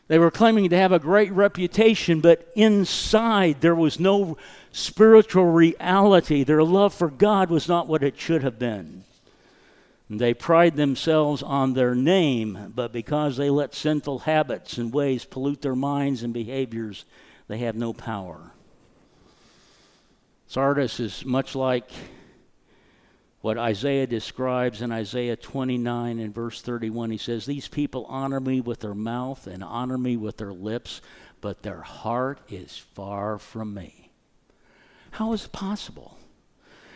They 0.07 0.19
were 0.19 0.31
claiming 0.31 0.69
to 0.69 0.77
have 0.77 0.91
a 0.91 0.99
great 0.99 1.31
reputation, 1.31 2.21
but 2.21 2.51
inside 2.55 3.61
there 3.61 3.75
was 3.75 3.99
no 3.99 4.37
spiritual 4.71 5.45
reality. 5.45 6.43
Their 6.43 6.63
love 6.63 6.93
for 6.93 7.09
God 7.09 7.49
was 7.49 7.67
not 7.67 7.87
what 7.87 8.03
it 8.03 8.19
should 8.19 8.43
have 8.43 8.59
been. 8.59 9.03
They 10.07 10.35
pride 10.35 10.75
themselves 10.75 11.41
on 11.41 11.73
their 11.73 11.95
name, 11.95 12.71
but 12.75 12.93
because 12.93 13.37
they 13.37 13.49
let 13.49 13.73
sinful 13.73 14.19
habits 14.19 14.77
and 14.77 14.93
ways 14.93 15.25
pollute 15.25 15.63
their 15.63 15.75
minds 15.75 16.21
and 16.21 16.31
behaviors, 16.31 17.05
they 17.47 17.57
have 17.59 17.75
no 17.75 17.91
power. 17.91 18.51
Sardis 20.47 20.99
is 20.99 21.25
much 21.25 21.55
like 21.55 21.89
what 23.45 23.59
Isaiah 23.59 24.07
describes 24.07 24.81
in 24.81 24.91
Isaiah 24.91 25.35
29 25.35 26.17
and 26.17 26.33
verse 26.33 26.63
31. 26.63 27.11
He 27.11 27.19
says, 27.19 27.45
These 27.45 27.67
people 27.67 28.07
honor 28.09 28.39
me 28.39 28.59
with 28.59 28.79
their 28.79 28.95
mouth 28.95 29.45
and 29.45 29.63
honor 29.63 29.99
me 29.99 30.17
with 30.17 30.37
their 30.37 30.51
lips, 30.51 30.99
but 31.41 31.61
their 31.61 31.81
heart 31.81 32.39
is 32.49 32.75
far 32.75 33.37
from 33.37 33.75
me. 33.75 34.09
How 35.11 35.31
is 35.33 35.45
it 35.45 35.51
possible? 35.51 36.17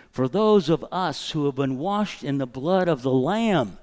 For 0.09 0.27
those 0.27 0.69
of 0.69 0.83
us 0.91 1.29
who 1.29 1.45
have 1.45 1.53
been 1.53 1.77
washed 1.77 2.23
in 2.23 2.39
the 2.39 2.47
blood 2.47 2.88
of 2.88 3.03
the 3.03 3.12
Lamb, 3.12 3.77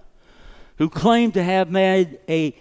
who 0.79 0.91
claim 0.91 1.31
to 1.33 1.45
have 1.45 1.71
made 1.71 2.19
a 2.29 2.53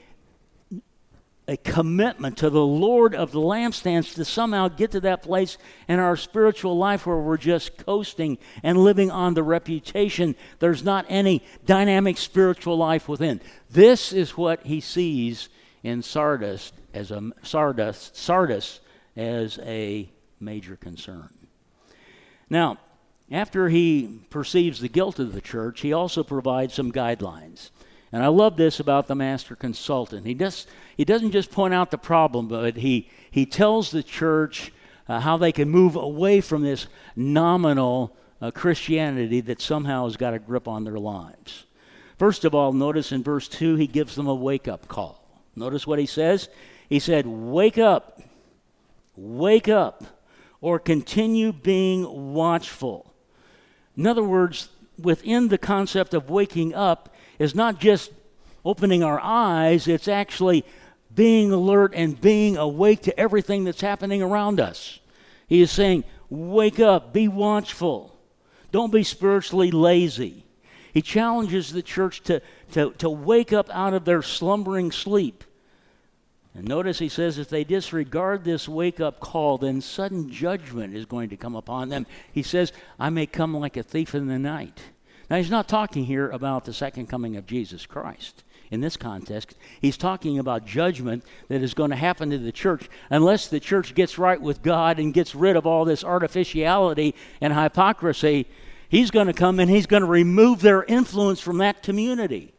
a 1.48 1.58
commitment 1.58 2.38
to 2.38 2.50
the 2.50 2.66
Lord 2.66 3.14
of 3.14 3.32
the 3.32 3.40
lampstands 3.40 4.16
to 4.16 4.26
somehow 4.26 4.68
get 4.68 4.92
to 4.92 5.00
that 5.02 5.22
place 5.22 5.58
in 5.88 6.00
our 6.00 6.16
spiritual 6.16 6.78
life 6.78 7.06
where 7.06 7.18
we're 7.18 7.38
just 7.38 7.78
coasting 7.78 8.38
and 8.64 8.78
living 8.78 9.12
on 9.12 9.36
the 9.36 9.44
reputation. 9.44 10.36
There's 10.60 10.84
not 10.84 11.06
any 11.08 11.44
dynamic 11.66 12.18
spiritual 12.18 12.78
life 12.78 13.08
within. 13.08 13.42
This 13.70 14.12
is 14.12 14.36
what 14.36 14.66
he 14.66 14.82
sees 14.82 15.50
in 15.84 16.02
Sardis 16.02 16.72
as 16.94 17.12
a 17.12 17.32
Sardis, 17.44 18.12
Sardis 18.14 18.80
as 19.16 19.60
a 19.60 20.10
major 20.40 20.76
concern. 20.76 21.30
Now, 22.50 22.80
after 23.32 23.70
he 23.70 24.22
perceives 24.30 24.80
the 24.80 24.90
guilt 24.90 25.20
of 25.20 25.34
the 25.34 25.42
church, 25.42 25.82
he 25.82 25.94
also 25.94 26.24
provides 26.24 26.74
some 26.74 26.92
guidelines. 26.92 27.70
And 28.12 28.24
I 28.24 28.28
love 28.28 28.56
this 28.56 28.80
about 28.80 29.08
the 29.08 29.16
master 29.16 29.56
consultant. 29.56 30.26
He, 30.26 30.34
does, 30.34 30.68
he 30.96 31.06
doesn't 31.06 31.32
just 31.32 31.52
point 31.52 31.74
out 31.74 31.92
the 31.92 31.98
problem, 31.98 32.48
but 32.48 32.78
he, 32.78 33.10
he 33.30 33.46
tells 33.46 33.92
the 33.92 34.04
church 34.04 34.72
uh, 35.08 35.20
how 35.20 35.38
they 35.38 35.52
can 35.52 35.70
move 35.70 35.96
away 35.96 36.42
from 36.42 36.62
this 36.62 36.88
nominal 37.16 38.16
uh, 38.42 38.52
Christianity 38.52 39.42
that 39.42 39.62
somehow 39.62 40.06
has 40.06 40.18
got 40.18 40.34
a 40.34 40.40
grip 40.40 40.68
on 40.68 40.84
their 40.84 41.00
lives. 41.00 41.66
First 42.18 42.46
of 42.46 42.56
all, 42.56 42.72
notice 42.72 43.12
in 43.12 43.24
verse 43.24 43.48
2, 43.48 43.76
he 43.76 43.88
gives 43.88 44.16
them 44.16 44.28
a 44.28 44.36
wake 44.36 44.68
up 44.68 44.88
call. 44.88 45.22
Notice 45.56 45.86
what 45.86 46.00
he 46.00 46.06
says. 46.06 46.50
He 46.90 47.00
said, 47.00 47.26
Wake 47.26 47.78
up, 47.78 48.22
wake 49.16 49.68
up, 49.68 50.04
or 50.62 50.80
continue 50.80 51.52
being 51.52 52.34
watchful. 52.34 53.14
In 53.98 54.08
other 54.08 54.24
words, 54.24 54.70
within 54.98 55.48
the 55.48 55.58
concept 55.58 56.14
of 56.14 56.30
waking 56.30 56.74
up 56.74 57.14
is 57.40 57.56
not 57.56 57.80
just 57.80 58.12
opening 58.64 59.04
our 59.04 59.20
eyes, 59.20 59.88
it's 59.88 60.08
actually 60.08 60.66
being 61.14 61.52
alert 61.52 61.94
and 61.96 62.20
being 62.20 62.58
awake 62.58 63.04
to 63.04 63.20
everything 63.20 63.64
that's 63.64 63.82
happening 63.82 64.22
around 64.22 64.60
us. 64.60 65.00
He 65.48 65.62
is 65.62 65.72
saying, 65.72 66.04
Wake 66.30 66.80
up, 66.80 67.14
be 67.14 67.28
watchful, 67.28 68.18
don't 68.72 68.92
be 68.92 69.04
spiritually 69.04 69.72
lazy. 69.72 70.44
He 70.94 71.02
challenges 71.02 71.72
the 71.72 71.84
church 71.84 72.22
to, 72.24 72.42
to, 72.72 72.92
to 73.00 73.10
wake 73.10 73.52
up 73.52 73.70
out 73.70 73.94
of 73.94 74.06
their 74.06 74.22
slumbering 74.22 74.92
sleep. 74.92 75.44
And 76.56 76.66
notice 76.66 77.00
he 77.00 77.10
says, 77.10 77.38
if 77.38 77.50
they 77.50 77.66
disregard 77.66 78.46
this 78.46 78.70
wake 78.70 79.02
up 79.02 79.20
call, 79.20 79.58
then 79.58 79.82
sudden 79.82 80.30
judgment 80.30 80.96
is 80.96 81.06
going 81.06 81.30
to 81.30 81.38
come 81.38 81.54
upon 81.54 81.90
them. 81.90 82.08
He 82.32 82.44
says, 82.44 82.72
I 82.98 83.10
may 83.10 83.26
come 83.26 83.54
like 83.54 83.76
a 83.76 83.84
thief 83.84 84.16
in 84.16 84.28
the 84.28 84.40
night. 84.40 84.82
Now, 85.30 85.38
he's 85.38 85.50
not 85.50 85.68
talking 85.68 86.06
here 86.06 86.30
about 86.30 86.66
the 86.66 86.74
second 86.74 87.08
coming 87.08 87.36
of 87.36 87.48
Jesus 87.48 87.86
Christ. 87.86 88.44
In 88.72 88.82
this 88.82 88.98
context, 88.98 89.56
he's 89.80 89.98
talking 89.98 90.40
about 90.40 90.66
judgment 90.66 91.24
that 91.50 91.62
is 91.62 91.74
going 91.74 91.92
to 91.92 91.96
happen 91.96 92.32
to 92.32 92.38
the 92.38 92.52
church 92.52 92.90
unless 93.10 93.48
the 93.48 93.60
church 93.60 93.94
gets 93.94 94.18
right 94.18 94.42
with 94.42 94.64
God 94.64 95.00
and 95.00 95.14
gets 95.14 95.36
rid 95.36 95.56
of 95.56 95.68
all 95.68 95.86
this 95.86 96.04
artificiality 96.04 97.16
and 97.42 97.54
hypocrisy. 97.54 98.48
He's 98.90 99.12
going 99.12 99.28
to 99.28 99.34
come 99.34 99.60
and 99.60 99.70
he's 99.70 99.86
going 99.86 100.02
to 100.02 100.10
remove 100.10 100.62
their 100.62 100.84
influence 100.84 101.40
from 101.40 101.60
that 101.60 101.84
community. 101.84 102.54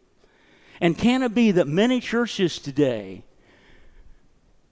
And 0.80 0.96
can 0.96 1.22
it 1.22 1.34
be 1.34 1.50
that 1.52 1.66
many 1.66 2.00
churches 2.00 2.58
today, 2.58 3.24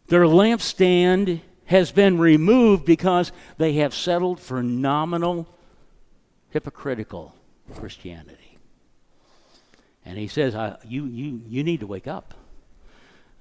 their 0.07 0.25
lampstand 0.25 1.41
has 1.67 1.91
been 1.91 2.19
removed 2.19 2.85
because 2.85 3.33
they 3.59 3.75
have 3.75 3.95
settled 3.95 4.39
for 4.39 4.63
nominal, 4.63 5.49
hypocritical 6.51 7.35
Christianity. 7.73 8.59
And 10.05 10.19
he 10.19 10.29
says, 10.29 10.55
you, 10.87 11.07
you, 11.07 11.41
you 11.49 11.65
need 11.65 11.81
to 11.81 11.87
wake 11.87 12.07
up. 12.07 12.35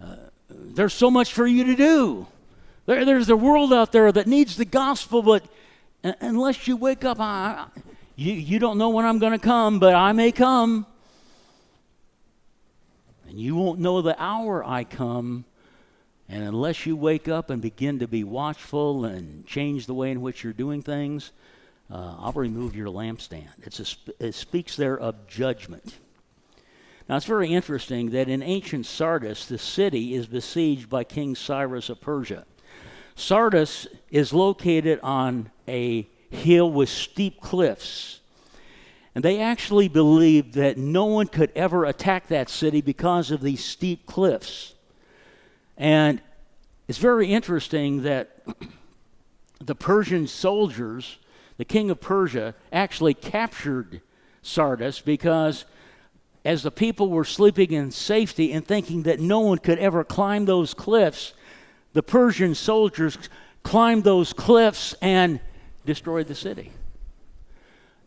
Uh, 0.02 0.16
there's 0.50 0.94
so 0.94 1.12
much 1.12 1.34
for 1.34 1.46
you 1.46 1.66
to 1.66 1.76
do. 1.76 2.28
There, 2.86 3.06
there's 3.06 3.30
a 3.30 3.36
world 3.36 3.74
out 3.74 3.92
there 3.92 4.12
that 4.12 4.28
needs 4.28 4.56
the 4.56 4.66
gospel, 4.66 5.22
but 5.22 5.44
unless 6.04 6.68
you 6.68 6.78
wake 6.78 7.04
up, 7.04 7.20
I, 7.20 7.66
you, 8.16 8.34
you 8.34 8.60
don't 8.60 8.78
know 8.78 8.90
when 8.90 9.06
I'm 9.06 9.20
going 9.20 9.32
to 9.32 9.40
come, 9.40 9.80
but 9.80 9.96
I 9.96 10.12
may 10.12 10.32
come. 10.32 10.86
And 13.28 13.40
you 13.40 13.56
won't 13.56 13.80
know 13.80 14.02
the 14.02 14.22
hour 14.22 14.64
I 14.64 14.84
come. 14.84 15.46
And 16.30 16.44
unless 16.44 16.86
you 16.86 16.96
wake 16.96 17.28
up 17.28 17.50
and 17.50 17.62
begin 17.62 18.00
to 18.00 18.08
be 18.08 18.24
watchful 18.24 19.06
and 19.06 19.46
change 19.46 19.86
the 19.86 19.94
way 19.94 20.12
in 20.12 20.22
which 20.22 20.44
you're 20.44 20.54
doing 20.54 20.82
things, 20.82 21.32
uh, 21.92 22.16
I'll 22.20 22.34
remove 22.34 22.76
your 22.76 22.88
lampstand. 22.88 23.50
A, 24.20 24.26
it 24.26 24.34
speaks 24.34 24.76
there 24.76 24.98
of 24.98 25.28
judgment. 25.28 26.00
Now, 27.10 27.18
it's 27.18 27.26
very 27.26 27.54
interesting 27.54 28.12
that 28.12 28.30
in 28.30 28.42
ancient 28.42 28.86
Sardis, 28.86 29.46
the 29.46 29.58
city 29.58 30.14
is 30.16 30.26
besieged 30.26 30.90
by 30.90 31.04
King 31.04 31.36
Cyrus 31.36 31.90
of 31.90 32.00
Persia. 32.00 32.46
Sardis 33.16 33.88
is 34.10 34.34
located 34.34 35.00
on 35.04 35.52
a 35.68 36.08
hill 36.30 36.72
with 36.72 36.90
steep 36.90 37.42
cliffs. 37.42 38.22
And 39.16 39.24
they 39.24 39.40
actually 39.40 39.90
believed 39.90 40.56
that 40.56 40.78
no 40.78 41.06
one 41.06 41.28
could 41.28 41.52
ever 41.56 41.86
attack 41.86 42.30
that 42.30 42.50
city 42.50 42.82
because 42.82 43.30
of 43.30 43.42
these 43.42 43.64
steep 43.64 44.08
cliffs. 44.08 44.74
And 45.78 46.22
it's 46.88 46.98
very 46.98 47.28
interesting 47.28 48.04
that 48.04 48.44
the 49.62 49.76
Persian 49.76 50.26
soldiers 50.26 51.20
the 51.58 51.66
king 51.66 51.90
of 51.90 52.02
Persia 52.02 52.56
actually 52.72 53.14
captured 53.14 54.02
Sardis 54.42 55.02
because 55.02 55.66
as 56.46 56.64
the 56.64 56.72
people 56.72 57.10
were 57.10 57.24
sleeping 57.24 57.72
in 57.72 57.92
safety 57.92 58.52
and 58.52 58.66
thinking 58.66 59.04
that 59.04 59.20
no 59.20 59.40
one 59.40 59.60
could 59.60 59.80
ever 59.80 60.04
climb 60.04 60.46
those 60.46 60.74
cliffs, 60.74 61.34
the 61.94 62.04
Persian 62.04 62.54
soldiers 62.54 63.18
climbed 63.64 64.04
those 64.04 64.34
cliffs 64.34 64.94
and 65.02 65.40
destroyed 65.86 66.28
the 66.28 66.36
city. 66.36 66.72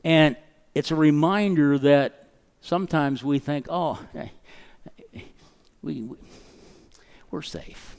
And 0.04 0.37
it's 0.74 0.90
a 0.90 0.94
reminder 0.94 1.78
that 1.78 2.28
sometimes 2.61 3.24
we 3.24 3.38
think, 3.38 3.66
oh, 3.70 3.98
we, 5.82 6.02
we, 6.02 6.16
we're 7.30 7.42
safe. 7.42 7.96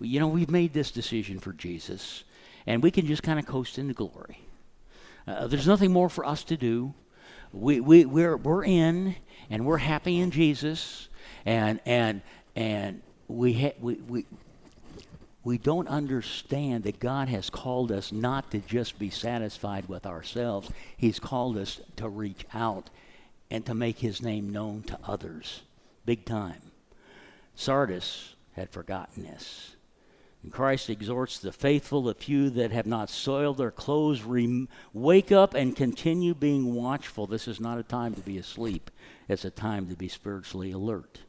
You 0.00 0.20
know, 0.20 0.28
we've 0.28 0.50
made 0.50 0.74
this 0.74 0.90
decision 0.90 1.38
for 1.38 1.52
Jesus, 1.52 2.24
and 2.66 2.82
we 2.82 2.90
can 2.90 3.06
just 3.06 3.22
kind 3.22 3.38
of 3.38 3.46
coast 3.46 3.78
into 3.78 3.94
glory. 3.94 4.43
Uh, 5.26 5.46
there's 5.46 5.66
nothing 5.66 5.92
more 5.92 6.08
for 6.08 6.24
us 6.24 6.44
to 6.44 6.56
do. 6.56 6.94
We, 7.52 7.80
we, 7.80 8.04
we're, 8.04 8.36
we're 8.36 8.64
in, 8.64 9.16
and 9.48 9.64
we're 9.64 9.78
happy 9.78 10.18
in 10.18 10.30
Jesus, 10.30 11.08
and, 11.46 11.80
and, 11.86 12.20
and 12.56 13.00
we, 13.28 13.54
ha- 13.54 13.76
we, 13.80 13.94
we, 13.94 14.26
we 15.44 15.58
don't 15.58 15.88
understand 15.88 16.84
that 16.84 16.98
God 16.98 17.28
has 17.28 17.50
called 17.50 17.92
us 17.92 18.12
not 18.12 18.50
to 18.50 18.58
just 18.60 18.98
be 18.98 19.10
satisfied 19.10 19.88
with 19.88 20.06
ourselves. 20.06 20.70
He's 20.96 21.20
called 21.20 21.56
us 21.56 21.80
to 21.96 22.08
reach 22.08 22.44
out 22.52 22.90
and 23.50 23.64
to 23.66 23.74
make 23.74 23.98
His 23.98 24.20
name 24.20 24.50
known 24.50 24.82
to 24.84 24.98
others. 25.04 25.62
Big 26.04 26.24
time. 26.24 26.60
Sardis 27.54 28.34
had 28.52 28.70
forgotten 28.70 29.22
this. 29.22 29.73
And 30.44 30.52
Christ 30.52 30.90
exhorts 30.90 31.38
the 31.38 31.52
faithful, 31.52 32.02
the 32.02 32.14
few 32.14 32.50
that 32.50 32.70
have 32.70 32.84
not 32.84 33.08
soiled 33.08 33.56
their 33.56 33.70
clothes, 33.70 34.22
rem- 34.22 34.68
wake 34.92 35.32
up 35.32 35.54
and 35.54 35.74
continue 35.74 36.34
being 36.34 36.74
watchful. 36.74 37.26
This 37.26 37.48
is 37.48 37.60
not 37.60 37.78
a 37.78 37.82
time 37.82 38.12
to 38.12 38.20
be 38.20 38.36
asleep, 38.36 38.90
it's 39.26 39.46
a 39.46 39.50
time 39.50 39.88
to 39.88 39.96
be 39.96 40.06
spiritually 40.06 40.70
alert. 40.70 41.20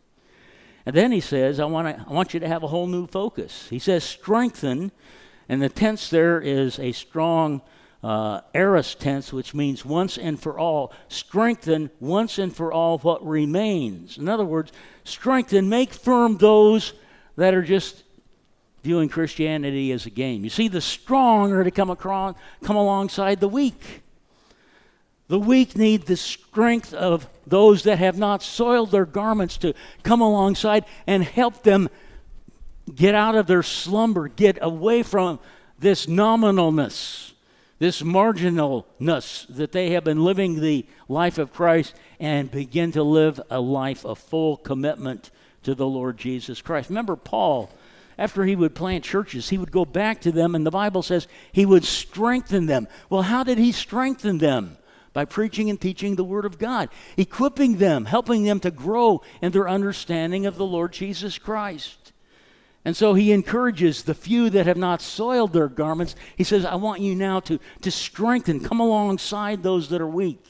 And 0.86 0.94
then 0.94 1.14
he 1.14 1.22
says, 1.22 1.62
I, 1.62 1.66
wanna, 1.66 2.06
I 2.08 2.12
want 2.12 2.34
you 2.34 2.42
to 2.42 2.48
have 2.48 2.62
a 2.62 2.68
whole 2.68 2.88
new 2.88 3.08
focus. 3.08 3.68
He 3.70 3.80
says, 3.80 4.04
strengthen, 4.04 4.92
and 5.48 5.62
the 5.62 5.70
tense 5.70 6.10
there 6.10 6.42
is 6.42 6.78
a 6.78 6.92
strong 6.92 7.62
uh, 8.04 8.42
aorist 8.54 9.00
tense, 9.00 9.32
which 9.32 9.54
means 9.54 9.86
once 9.86 10.18
and 10.18 10.38
for 10.38 10.60
all. 10.60 10.92
Strengthen 11.08 11.90
once 12.02 12.38
and 12.38 12.54
for 12.54 12.74
all 12.74 12.98
what 12.98 13.26
remains. 13.26 14.18
In 14.18 14.28
other 14.28 14.46
words, 14.46 14.74
strengthen, 15.06 15.70
make 15.70 15.94
firm 15.94 16.38
those 16.38 16.94
that 17.38 17.54
are 17.54 17.64
just 17.64 18.05
viewing 18.86 19.10
Christianity 19.10 19.92
as 19.92 20.06
a 20.06 20.12
game. 20.12 20.44
You 20.44 20.52
see, 20.52 20.68
the 20.68 20.80
strong 20.80 21.52
are 21.52 21.64
to 21.64 21.72
come 21.72 21.90
across, 21.90 22.36
come 22.64 22.76
alongside 22.76 23.40
the 23.40 23.48
weak. 23.48 24.04
The 25.28 25.40
weak 25.40 25.76
need 25.76 26.04
the 26.04 26.16
strength 26.16 26.94
of 26.94 27.28
those 27.48 27.82
that 27.84 27.98
have 27.98 28.20
not 28.20 28.44
soiled 28.44 28.92
their 28.92 29.08
garments 29.08 29.58
to 29.58 29.74
come 30.04 30.22
alongside 30.22 30.86
and 31.08 31.24
help 31.24 31.64
them 31.64 31.90
get 32.94 33.16
out 33.16 33.34
of 33.34 33.48
their 33.48 33.64
slumber, 33.64 34.28
get 34.28 34.60
away 34.62 35.02
from 35.02 35.40
this 35.80 36.06
nominalness, 36.06 37.32
this 37.80 38.04
marginalness 38.04 39.48
that 39.50 39.72
they 39.72 39.90
have 39.90 40.04
been 40.04 40.24
living 40.24 40.62
the 40.62 40.86
life 41.10 41.40
of 41.40 41.52
Christ 41.52 41.96
and 42.20 42.52
begin 42.52 42.92
to 42.92 43.02
live 43.02 43.42
a 43.50 43.60
life 43.60 44.06
of 44.06 44.20
full 44.20 44.58
commitment 44.58 45.32
to 45.64 45.74
the 45.74 45.88
Lord 45.88 46.20
Jesus 46.20 46.62
Christ. 46.62 46.90
Remember, 46.90 47.16
Paul 47.16 47.72
after 48.18 48.46
he 48.46 48.56
would 48.56 48.76
plant 48.76 49.04
churches, 49.04 49.50
he 49.50 49.58
would 49.58 49.72
go 49.72 49.86
back 49.86 50.22
to 50.22 50.32
them, 50.32 50.56
and 50.56 50.66
the 50.66 50.72
Bible 50.72 51.02
says 51.02 51.28
he 51.52 51.66
would 51.66 51.84
strengthen 51.84 52.66
them. 52.66 52.88
Well, 53.10 53.24
how 53.24 53.44
did 53.44 53.58
he 53.58 53.72
strengthen 53.72 54.38
them? 54.38 54.78
By 55.14 55.26
preaching 55.26 55.70
and 55.70 55.80
teaching 55.80 56.16
the 56.16 56.26
Word 56.26 56.44
of 56.44 56.58
God, 56.58 56.90
equipping 57.16 57.78
them, 57.78 58.04
helping 58.04 58.44
them 58.44 58.60
to 58.62 58.72
grow 58.72 59.22
in 59.42 59.54
their 59.54 59.70
understanding 59.70 60.46
of 60.46 60.58
the 60.58 60.66
Lord 60.66 60.92
Jesus 60.92 61.38
Christ. 61.38 62.12
And 62.84 62.98
so 62.98 63.14
he 63.14 63.32
encourages 63.32 64.04
the 64.04 64.14
few 64.14 64.50
that 64.50 64.68
have 64.68 64.78
not 64.78 65.02
soiled 65.02 65.54
their 65.54 65.70
garments. 65.70 66.16
He 66.36 66.44
says, 66.44 66.66
I 66.66 66.76
want 66.76 67.02
you 67.02 67.16
now 67.16 67.40
to, 67.42 67.60
to 67.82 67.92
strengthen, 67.92 68.60
come 68.60 68.82
alongside 68.82 69.64
those 69.64 69.90
that 69.90 70.02
are 70.02 70.08
weak. 70.08 70.44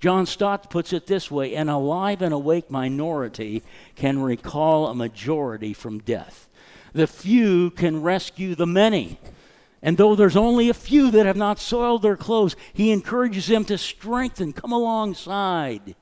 John 0.00 0.26
Stott 0.26 0.68
puts 0.68 0.92
it 0.92 1.06
this 1.06 1.30
way 1.30 1.54
An 1.54 1.70
alive 1.70 2.20
and 2.20 2.34
awake 2.34 2.70
minority 2.70 3.62
can 3.96 4.20
recall 4.20 4.88
a 4.88 4.94
majority 4.94 5.72
from 5.72 5.98
death 5.98 6.46
the 6.94 7.06
few 7.06 7.70
can 7.70 8.02
rescue 8.02 8.54
the 8.54 8.66
many. 8.66 9.18
And 9.82 9.98
though 9.98 10.14
there's 10.14 10.36
only 10.36 10.70
a 10.70 10.74
few 10.74 11.10
that 11.10 11.26
have 11.26 11.36
not 11.36 11.58
soiled 11.58 12.00
their 12.00 12.16
clothes, 12.16 12.56
he 12.72 12.90
encourages 12.90 13.48
them 13.48 13.66
to 13.66 13.76
strengthen, 13.76 14.54
come 14.54 14.72
alongside, 14.72 15.94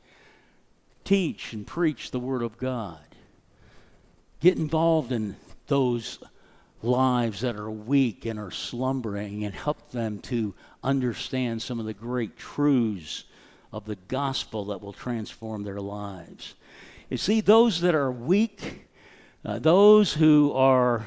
teach 1.03 1.53
and 1.53 1.67
preach 1.67 2.11
the 2.11 2.21
Word 2.21 2.43
of 2.43 2.59
God. 2.59 3.01
Get 4.41 4.57
involved 4.57 5.11
in 5.11 5.35
those 5.67 6.21
lives 6.83 7.41
that 7.41 7.57
are 7.57 7.71
weak 7.71 8.25
and 8.25 8.39
are 8.39 8.51
slumbering 8.51 9.45
and 9.45 9.55
help 9.55 9.91
them 9.91 10.19
to 10.21 10.55
understand 10.85 11.63
some 11.63 11.81
of 11.81 11.87
the 11.87 11.95
great 11.95 12.37
truths 12.37 13.25
of 13.73 13.85
the 13.87 13.97
gospel 14.09 14.67
that 14.67 14.83
will 14.83 14.93
transform 14.93 15.65
their 15.65 15.81
lives. 15.81 16.55
You 17.09 17.17
see, 17.17 17.41
those 17.41 17.81
that 17.81 17.95
are 17.95 18.13
weak 18.13 18.87
uh, 19.45 19.59
those 19.59 20.15
who 20.15 20.53
are 20.53 21.07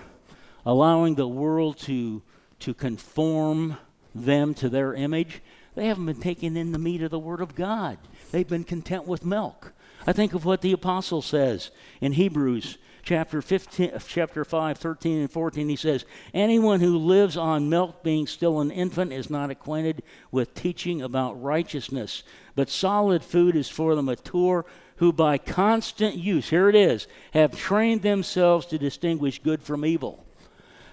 allowing 0.66 1.16
the 1.16 1.28
world 1.28 1.78
to, 1.78 2.22
to 2.60 2.74
conform 2.74 3.78
them 4.14 4.54
to 4.56 4.70
their 4.70 4.94
image, 4.94 5.42
they 5.76 5.88
haven't 5.88 6.06
been 6.06 6.22
taking 6.22 6.58
in 6.58 6.72
the 6.72 6.80
meat 6.80 7.02
of 7.02 7.12
the 7.12 7.20
Word 7.20 7.42
of 7.42 7.56
God. 7.56 7.98
They've 8.32 8.48
been 8.48 8.64
content 8.64 9.06
with 9.06 9.26
milk. 9.26 9.74
I 10.08 10.14
think 10.14 10.34
of 10.34 10.46
what 10.46 10.62
the 10.62 10.72
apostle 10.72 11.22
says 11.22 11.72
in 12.02 12.14
Hebrews 12.14 12.78
chapter 13.06 13.40
15 13.40 13.92
chapter 14.08 14.44
5 14.44 14.78
13 14.80 15.20
and 15.20 15.32
14 15.32 15.70
he 15.70 15.76
says 15.76 16.06
anyone 16.34 16.80
who 16.80 16.98
lives 16.98 17.38
on 17.38 17.70
milk 17.70 18.02
being 18.04 18.26
still 18.26 18.60
an 18.60 18.72
infant 18.72 19.14
is 19.14 19.30
not 19.30 19.52
acquainted 19.52 20.02
with 20.32 20.56
teaching 20.56 21.04
about 21.04 21.40
righteousness 21.40 22.24
but 22.56 22.68
solid 22.68 23.24
food 23.24 23.56
is 23.56 23.70
for 23.70 23.94
the 23.94 24.02
mature 24.02 24.66
who 24.98 25.12
by 25.12 25.38
constant 25.38 26.16
use, 26.16 26.50
here 26.50 26.70
it 26.70 26.76
is, 26.76 27.08
have 27.34 27.58
trained 27.58 28.02
themselves 28.02 28.66
to 28.68 28.78
distinguish 28.78 29.42
good 29.42 29.62
from 29.62 29.86
evil. 29.86 30.26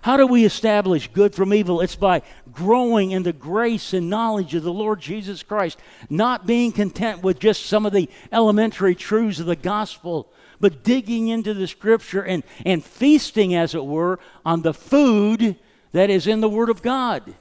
How 0.02 0.16
do 0.16 0.26
we 0.26 0.44
establish 0.44 1.08
good 1.12 1.32
from 1.32 1.54
evil? 1.54 1.80
It's 1.80 1.94
by 1.94 2.22
growing 2.52 3.12
in 3.12 3.22
the 3.22 3.32
grace 3.32 3.92
and 3.92 4.10
knowledge 4.10 4.52
of 4.56 4.64
the 4.64 4.72
Lord 4.72 5.00
Jesus 5.00 5.44
Christ, 5.44 5.78
not 6.10 6.44
being 6.44 6.72
content 6.72 7.22
with 7.22 7.38
just 7.38 7.66
some 7.66 7.86
of 7.86 7.92
the 7.92 8.10
elementary 8.32 8.96
truths 8.96 9.38
of 9.38 9.46
the 9.46 9.54
gospel, 9.54 10.32
but 10.58 10.82
digging 10.82 11.28
into 11.28 11.54
the 11.54 11.68
scripture 11.68 12.22
and, 12.22 12.42
and 12.66 12.84
feasting, 12.84 13.54
as 13.54 13.76
it 13.76 13.84
were, 13.84 14.18
on 14.44 14.62
the 14.62 14.74
food 14.74 15.54
that 15.92 16.10
is 16.10 16.26
in 16.26 16.40
the 16.40 16.48
Word 16.48 16.68
of 16.68 16.82
God. 16.82 17.34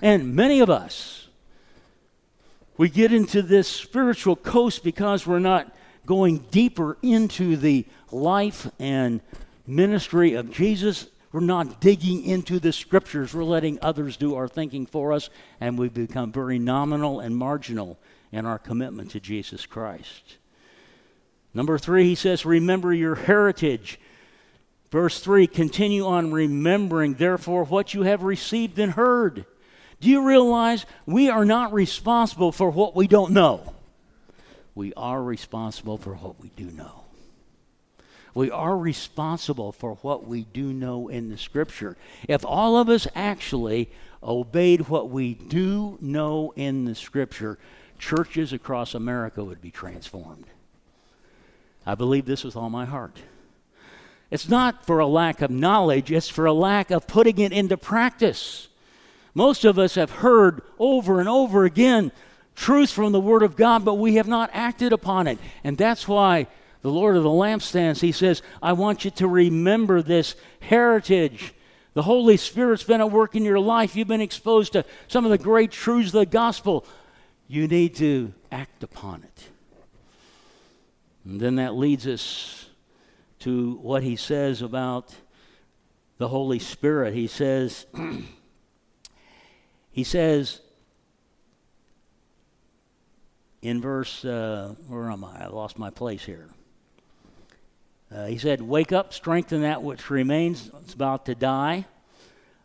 And 0.00 0.36
many 0.36 0.60
of 0.60 0.70
us, 0.70 1.26
we 2.76 2.88
get 2.88 3.12
into 3.12 3.42
this 3.42 3.66
spiritual 3.66 4.36
coast 4.36 4.84
because 4.84 5.26
we're 5.26 5.40
not 5.40 5.74
going 6.06 6.38
deeper 6.50 6.96
into 7.02 7.56
the 7.56 7.86
life 8.10 8.70
and 8.78 9.20
ministry 9.66 10.34
of 10.34 10.50
Jesus. 10.50 11.08
We're 11.32 11.40
not 11.40 11.80
digging 11.80 12.24
into 12.24 12.60
the 12.60 12.72
scriptures. 12.72 13.34
We're 13.34 13.44
letting 13.44 13.78
others 13.82 14.16
do 14.16 14.36
our 14.36 14.46
thinking 14.46 14.86
for 14.86 15.12
us, 15.12 15.30
and 15.60 15.78
we 15.78 15.88
become 15.88 16.30
very 16.30 16.58
nominal 16.58 17.20
and 17.20 17.36
marginal 17.36 17.98
in 18.30 18.46
our 18.46 18.58
commitment 18.58 19.10
to 19.12 19.20
Jesus 19.20 19.66
Christ. 19.66 20.38
Number 21.52 21.78
three, 21.78 22.04
he 22.04 22.14
says, 22.14 22.44
Remember 22.44 22.92
your 22.92 23.14
heritage. 23.14 23.98
Verse 24.90 25.18
3 25.18 25.48
Continue 25.48 26.06
on 26.06 26.32
remembering, 26.32 27.14
therefore, 27.14 27.64
what 27.64 27.94
you 27.94 28.02
have 28.02 28.22
received 28.22 28.78
and 28.78 28.92
heard. 28.92 29.44
Do 30.00 30.08
you 30.08 30.24
realize 30.24 30.86
we 31.06 31.30
are 31.30 31.44
not 31.44 31.72
responsible 31.72 32.52
for 32.52 32.70
what 32.70 32.94
we 32.94 33.08
don't 33.08 33.32
know? 33.32 33.73
We 34.74 34.92
are 34.94 35.22
responsible 35.22 35.98
for 35.98 36.14
what 36.14 36.40
we 36.40 36.50
do 36.56 36.70
know. 36.70 37.04
We 38.34 38.50
are 38.50 38.76
responsible 38.76 39.70
for 39.70 39.94
what 39.96 40.26
we 40.26 40.42
do 40.42 40.72
know 40.72 41.08
in 41.08 41.28
the 41.28 41.38
Scripture. 41.38 41.96
If 42.28 42.44
all 42.44 42.76
of 42.76 42.88
us 42.88 43.06
actually 43.14 43.88
obeyed 44.22 44.88
what 44.88 45.08
we 45.08 45.34
do 45.34 45.98
know 46.00 46.52
in 46.56 46.84
the 46.84 46.96
Scripture, 46.96 47.58
churches 47.98 48.52
across 48.52 48.94
America 48.94 49.44
would 49.44 49.60
be 49.60 49.70
transformed. 49.70 50.46
I 51.86 51.94
believe 51.94 52.26
this 52.26 52.42
with 52.42 52.56
all 52.56 52.70
my 52.70 52.86
heart. 52.86 53.18
It's 54.30 54.48
not 54.48 54.84
for 54.84 54.98
a 54.98 55.06
lack 55.06 55.40
of 55.42 55.50
knowledge, 55.50 56.10
it's 56.10 56.28
for 56.28 56.46
a 56.46 56.52
lack 56.52 56.90
of 56.90 57.06
putting 57.06 57.38
it 57.38 57.52
into 57.52 57.76
practice. 57.76 58.66
Most 59.32 59.64
of 59.64 59.78
us 59.78 59.94
have 59.94 60.10
heard 60.10 60.62
over 60.78 61.20
and 61.20 61.28
over 61.28 61.64
again 61.64 62.10
truth 62.54 62.90
from 62.90 63.12
the 63.12 63.20
Word 63.20 63.42
of 63.42 63.56
God, 63.56 63.84
but 63.84 63.94
we 63.94 64.16
have 64.16 64.28
not 64.28 64.50
acted 64.52 64.92
upon 64.92 65.26
it. 65.26 65.38
And 65.62 65.76
that's 65.76 66.06
why 66.06 66.46
the 66.82 66.90
Lord 66.90 67.16
of 67.16 67.22
the 67.22 67.28
lampstands, 67.28 68.00
He 68.00 68.12
says, 68.12 68.42
I 68.62 68.72
want 68.74 69.04
you 69.04 69.10
to 69.12 69.28
remember 69.28 70.02
this 70.02 70.34
heritage. 70.60 71.54
The 71.94 72.02
Holy 72.02 72.36
Spirit's 72.36 72.82
been 72.82 73.00
at 73.00 73.10
work 73.10 73.36
in 73.36 73.44
your 73.44 73.60
life. 73.60 73.96
You've 73.96 74.08
been 74.08 74.20
exposed 74.20 74.72
to 74.72 74.84
some 75.08 75.24
of 75.24 75.30
the 75.30 75.38
great 75.38 75.70
truths 75.70 76.08
of 76.08 76.20
the 76.20 76.26
gospel. 76.26 76.84
You 77.46 77.68
need 77.68 77.94
to 77.96 78.34
act 78.50 78.82
upon 78.82 79.22
it. 79.22 79.48
And 81.24 81.40
then 81.40 81.56
that 81.56 81.74
leads 81.74 82.06
us 82.06 82.68
to 83.40 83.74
what 83.76 84.02
he 84.02 84.16
says 84.16 84.60
about 84.60 85.14
the 86.18 86.28
Holy 86.28 86.58
Spirit. 86.58 87.14
He 87.14 87.26
says, 87.26 87.86
he 89.90 90.04
says, 90.04 90.60
in 93.64 93.80
verse, 93.80 94.26
uh, 94.26 94.74
where 94.88 95.10
am 95.10 95.24
I? 95.24 95.44
I 95.44 95.46
lost 95.46 95.78
my 95.78 95.88
place 95.88 96.22
here. 96.22 96.48
Uh, 98.14 98.26
he 98.26 98.36
said, 98.36 98.60
Wake 98.60 98.92
up, 98.92 99.14
strengthen 99.14 99.62
that 99.62 99.82
which 99.82 100.10
remains, 100.10 100.70
it's 100.82 100.92
about 100.92 101.24
to 101.26 101.34
die. 101.34 101.86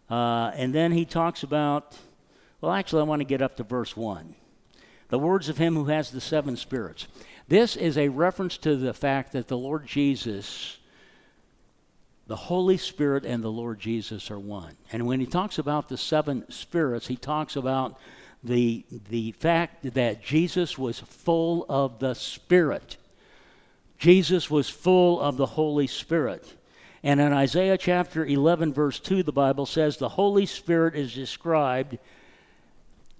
Uh, 0.09 0.51
and 0.55 0.75
then 0.75 0.91
he 0.91 1.05
talks 1.05 1.43
about, 1.43 1.97
well, 2.59 2.73
actually, 2.73 3.01
I 3.01 3.05
want 3.05 3.21
to 3.21 3.25
get 3.25 3.41
up 3.41 3.55
to 3.57 3.63
verse 3.63 3.95
1. 3.95 4.35
The 5.07 5.17
words 5.17 5.47
of 5.47 5.57
him 5.57 5.75
who 5.75 5.85
has 5.85 6.11
the 6.11 6.19
seven 6.19 6.57
spirits. 6.57 7.07
This 7.47 7.77
is 7.77 7.97
a 7.97 8.09
reference 8.09 8.57
to 8.57 8.75
the 8.75 8.93
fact 8.93 9.31
that 9.31 9.47
the 9.47 9.57
Lord 9.57 9.87
Jesus, 9.87 10.77
the 12.27 12.35
Holy 12.35 12.77
Spirit, 12.77 13.25
and 13.25 13.41
the 13.41 13.51
Lord 13.51 13.79
Jesus 13.79 14.29
are 14.29 14.37
one. 14.37 14.75
And 14.91 15.07
when 15.07 15.21
he 15.21 15.25
talks 15.25 15.57
about 15.57 15.87
the 15.87 15.97
seven 15.97 16.43
spirits, 16.51 17.07
he 17.07 17.15
talks 17.15 17.55
about 17.55 17.97
the, 18.43 18.85
the 19.09 19.31
fact 19.33 19.93
that 19.93 20.23
Jesus 20.23 20.77
was 20.77 20.99
full 20.99 21.65
of 21.67 21.99
the 21.99 22.13
Spirit. 22.13 22.97
Jesus 23.97 24.49
was 24.49 24.69
full 24.69 25.19
of 25.19 25.37
the 25.37 25.45
Holy 25.45 25.87
Spirit. 25.87 26.55
And 27.03 27.19
in 27.19 27.33
Isaiah 27.33 27.77
chapter 27.77 28.25
11, 28.25 28.73
verse 28.73 28.99
2, 28.99 29.23
the 29.23 29.31
Bible 29.31 29.65
says 29.65 29.97
the 29.97 30.09
Holy 30.09 30.45
Spirit 30.45 30.95
is 30.95 31.13
described 31.13 31.97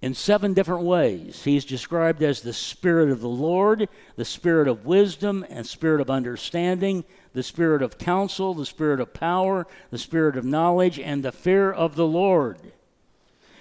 in 0.02 0.14
seven 0.14 0.54
different 0.54 0.84
ways. 0.84 1.44
He's 1.44 1.66
described 1.66 2.24
as 2.24 2.42
the 2.42 2.54
Spirit 2.54 3.10
of 3.10 3.20
the 3.20 3.30
Lord, 3.30 3.90
the 4.16 4.26
Spirit 4.26 4.68
of 4.68 4.86
wisdom 4.86 5.46
and 5.50 5.66
Spirit 5.66 6.00
of 6.00 6.10
understanding, 6.10 7.04
the 7.34 7.44
Spirit 7.44 7.82
of 7.82 7.98
counsel, 7.98 8.54
the 8.54 8.66
Spirit 8.66 9.02
of 9.02 9.14
power, 9.14 9.68
the 9.92 9.98
Spirit 9.98 10.38
of 10.38 10.46
knowledge, 10.46 11.00
and 11.00 11.24
the 11.24 11.34
fear 11.34 11.72
of 11.72 11.96
the 11.96 12.08
Lord. 12.08 12.60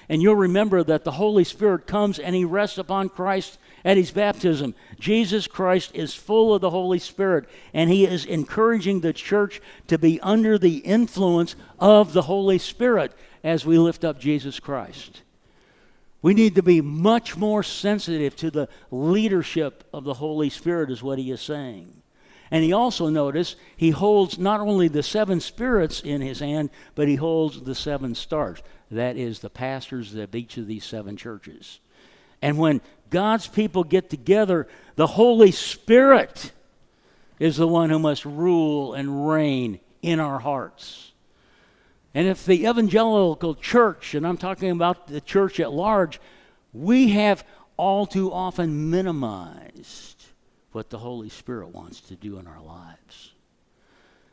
And 0.08 0.22
you'll 0.22 0.36
remember 0.36 0.82
that 0.82 1.04
the 1.04 1.12
Holy 1.12 1.44
Spirit 1.44 1.86
comes 1.86 2.18
and 2.18 2.34
he 2.34 2.44
rests 2.44 2.78
upon 2.78 3.10
Christ 3.10 3.58
at 3.84 3.96
his 3.96 4.10
baptism. 4.10 4.74
Jesus 4.98 5.46
Christ 5.46 5.90
is 5.94 6.14
full 6.14 6.54
of 6.54 6.60
the 6.60 6.70
Holy 6.70 6.98
Spirit, 6.98 7.48
and 7.74 7.90
he 7.90 8.06
is 8.06 8.24
encouraging 8.24 9.00
the 9.00 9.12
church 9.12 9.60
to 9.86 9.98
be 9.98 10.20
under 10.20 10.58
the 10.58 10.78
influence 10.78 11.56
of 11.78 12.12
the 12.12 12.22
Holy 12.22 12.58
Spirit 12.58 13.12
as 13.44 13.66
we 13.66 13.78
lift 13.78 14.04
up 14.04 14.18
Jesus 14.18 14.58
Christ. 14.58 15.22
We 16.20 16.34
need 16.34 16.56
to 16.56 16.62
be 16.62 16.80
much 16.80 17.36
more 17.36 17.62
sensitive 17.62 18.34
to 18.36 18.50
the 18.50 18.68
leadership 18.90 19.84
of 19.92 20.04
the 20.04 20.14
Holy 20.14 20.50
Spirit, 20.50 20.90
is 20.90 21.02
what 21.02 21.18
he 21.18 21.30
is 21.30 21.40
saying. 21.40 22.02
And 22.50 22.64
he 22.64 22.72
also, 22.72 23.08
notice, 23.08 23.56
he 23.76 23.90
holds 23.90 24.38
not 24.38 24.60
only 24.60 24.88
the 24.88 25.02
seven 25.02 25.38
spirits 25.38 26.00
in 26.00 26.22
his 26.22 26.40
hand, 26.40 26.70
but 26.94 27.06
he 27.06 27.16
holds 27.16 27.60
the 27.60 27.74
seven 27.74 28.14
stars. 28.14 28.62
That 28.90 29.16
is 29.16 29.40
the 29.40 29.50
pastors 29.50 30.14
of 30.14 30.34
each 30.34 30.56
of 30.56 30.66
these 30.66 30.84
seven 30.84 31.16
churches. 31.16 31.80
And 32.40 32.58
when 32.58 32.80
God's 33.10 33.46
people 33.46 33.84
get 33.84 34.10
together, 34.10 34.68
the 34.96 35.06
Holy 35.06 35.50
Spirit 35.50 36.52
is 37.38 37.56
the 37.56 37.68
one 37.68 37.90
who 37.90 37.98
must 37.98 38.24
rule 38.24 38.94
and 38.94 39.28
reign 39.28 39.80
in 40.02 40.20
our 40.20 40.38
hearts. 40.38 41.12
And 42.14 42.26
if 42.26 42.44
the 42.44 42.66
evangelical 42.66 43.54
church, 43.54 44.14
and 44.14 44.26
I'm 44.26 44.38
talking 44.38 44.70
about 44.70 45.06
the 45.06 45.20
church 45.20 45.60
at 45.60 45.72
large, 45.72 46.20
we 46.72 47.10
have 47.10 47.44
all 47.76 48.06
too 48.06 48.32
often 48.32 48.90
minimized 48.90 50.24
what 50.72 50.90
the 50.90 50.98
Holy 50.98 51.28
Spirit 51.28 51.68
wants 51.68 52.00
to 52.02 52.16
do 52.16 52.38
in 52.38 52.46
our 52.46 52.60
lives. 52.60 53.32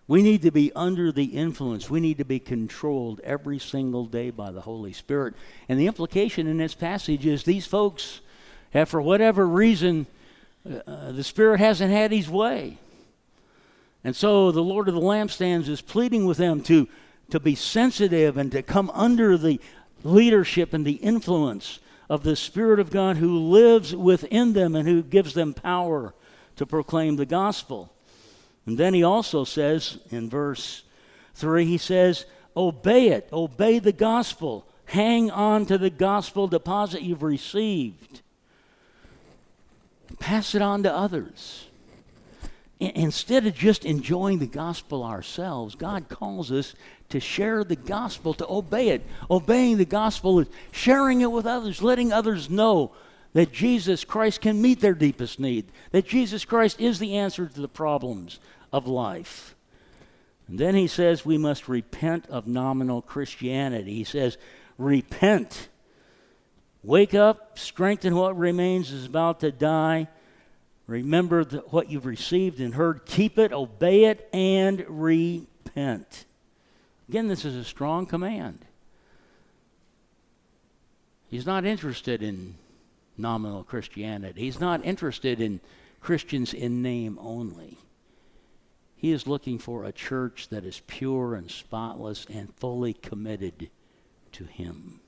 We 0.08 0.22
need 0.22 0.44
to 0.44 0.52
be 0.52 0.72
under 0.76 1.12
the 1.12 1.26
influence. 1.26 1.90
We 1.90 2.00
need 2.00 2.20
to 2.20 2.26
be 2.26 2.40
controlled 2.40 3.22
every 3.22 3.58
single 3.58 4.06
day 4.06 4.30
by 4.30 4.52
the 4.52 4.62
Holy 4.62 4.94
Spirit. 4.94 5.34
And 5.68 5.80
the 5.80 5.88
implication 5.88 6.46
in 6.46 6.58
this 6.58 6.76
passage 6.76 7.26
is 7.26 7.44
these 7.44 7.66
folks 7.66 8.22
have, 8.72 8.88
for 8.90 9.02
whatever 9.02 9.48
reason, 9.48 10.06
uh, 10.66 11.12
the 11.12 11.24
Spirit 11.24 11.60
hasn't 11.60 11.92
had 11.92 12.12
his 12.12 12.30
way. 12.30 12.78
And 14.04 14.16
so 14.16 14.52
the 14.52 14.62
Lord 14.62 14.88
of 14.88 14.94
the 14.94 15.02
lampstands 15.02 15.68
is 15.68 15.82
pleading 15.82 16.26
with 16.26 16.38
them 16.38 16.62
to, 16.64 16.88
to 17.32 17.40
be 17.40 17.56
sensitive 17.56 18.38
and 18.38 18.52
to 18.52 18.62
come 18.62 18.92
under 18.94 19.38
the 19.38 19.60
leadership 20.04 20.74
and 20.74 20.86
the 20.86 20.94
influence 20.94 21.80
of 22.08 22.22
the 22.22 22.36
Spirit 22.36 22.80
of 22.80 22.92
God 22.92 23.18
who 23.18 23.40
lives 23.40 23.96
within 23.96 24.54
them 24.54 24.76
and 24.76 24.88
who 24.88 25.02
gives 25.02 25.34
them 25.34 25.56
power 25.56 26.14
to 26.58 26.68
proclaim 26.68 27.16
the 27.16 27.26
gospel. 27.26 27.92
And 28.66 28.78
then 28.78 28.94
he 28.94 29.04
also 29.04 29.44
says 29.44 30.00
in 30.10 30.30
verse 30.30 30.84
3, 31.36 31.66
he 31.66 31.78
says, 31.78 32.26
Obey 32.58 33.10
it, 33.10 33.30
obey 33.32 33.80
the 33.80 33.92
gospel, 33.92 34.66
hang 34.86 35.30
on 35.30 35.66
to 35.66 35.78
the 35.78 35.90
gospel 35.90 36.48
deposit 36.48 37.02
you've 37.02 37.24
received, 37.24 38.22
pass 40.20 40.56
it 40.56 40.62
on 40.62 40.84
to 40.84 40.94
others. 40.94 41.68
instead 42.80 43.46
of 43.46 43.56
just 43.56 43.86
enjoying 43.86 44.40
the 44.40 44.48
gospel 44.48 45.04
ourselves, 45.04 45.76
God 45.76 46.10
calls 46.10 46.52
us 46.52 46.76
to 47.10 47.20
share 47.20 47.64
the 47.64 47.76
gospel, 47.76 48.34
to 48.34 48.48
obey 48.50 48.90
it. 48.90 49.06
Obeying 49.30 49.78
the 49.78 49.86
gospel 49.86 50.40
is 50.40 50.48
sharing 50.72 51.22
it 51.22 51.32
with 51.32 51.46
others, 51.46 51.82
letting 51.82 52.12
others 52.12 52.50
know 52.50 52.92
that 53.36 53.52
Jesus 53.52 54.06
Christ 54.06 54.40
can 54.40 54.62
meet 54.62 54.80
their 54.80 54.94
deepest 54.94 55.42
need, 55.42 55.66
that 55.92 56.08
Jesus 56.08 56.46
Christ 56.46 56.80
is 56.80 57.00
the 57.00 57.18
answer 57.18 57.46
to 57.46 57.62
the 57.62 57.68
problems 57.68 58.40
of 58.72 58.88
life. 58.88 59.58
And 60.48 60.58
then 60.58 60.74
he 60.74 60.88
says 60.88 61.26
we 61.26 61.38
must 61.38 61.68
repent 61.68 62.28
of 62.30 62.48
nominal 62.48 63.02
Christianity. 63.02 63.94
He 63.94 64.06
says, 64.06 64.38
repent. 64.78 65.68
Wake 66.82 67.14
up, 67.14 67.60
strengthen 67.60 68.16
what 68.16 68.38
remains 68.38 68.90
is 68.90 69.06
about 69.06 69.42
to 69.42 69.52
die. 69.52 70.08
Remember 70.88 71.44
the, 71.44 71.58
what 71.58 71.92
you've 71.92 72.06
received 72.06 72.62
and 72.62 72.74
heard, 72.74 73.06
keep 73.06 73.38
it, 73.38 73.52
obey 73.52 74.06
it, 74.06 74.30
and 74.32 74.86
repent. 74.88 76.24
Again, 77.10 77.28
this 77.28 77.44
is 77.44 77.58
a 77.58 77.66
strong 77.66 78.06
command. 78.06 78.64
He's 81.28 81.46
not 81.46 81.66
interested 81.66 82.24
in 82.24 82.56
nominal 83.18 83.64
Christianity. 83.64 84.42
He's 84.42 84.60
not 84.60 84.86
interested 84.86 85.42
in 85.42 85.60
Christians 86.02 86.54
in 86.54 86.82
name 86.82 87.18
only. 87.22 87.78
He 88.96 89.12
is 89.12 89.28
looking 89.28 89.60
for 89.60 89.84
a 89.84 89.92
church 89.92 90.50
that 90.50 90.66
is 90.66 90.82
pure 90.88 91.36
and 91.36 91.50
spotless 91.52 92.26
and 92.30 92.54
fully 92.56 92.94
committed 92.94 93.70
to 94.34 94.46
Him. 94.46 95.00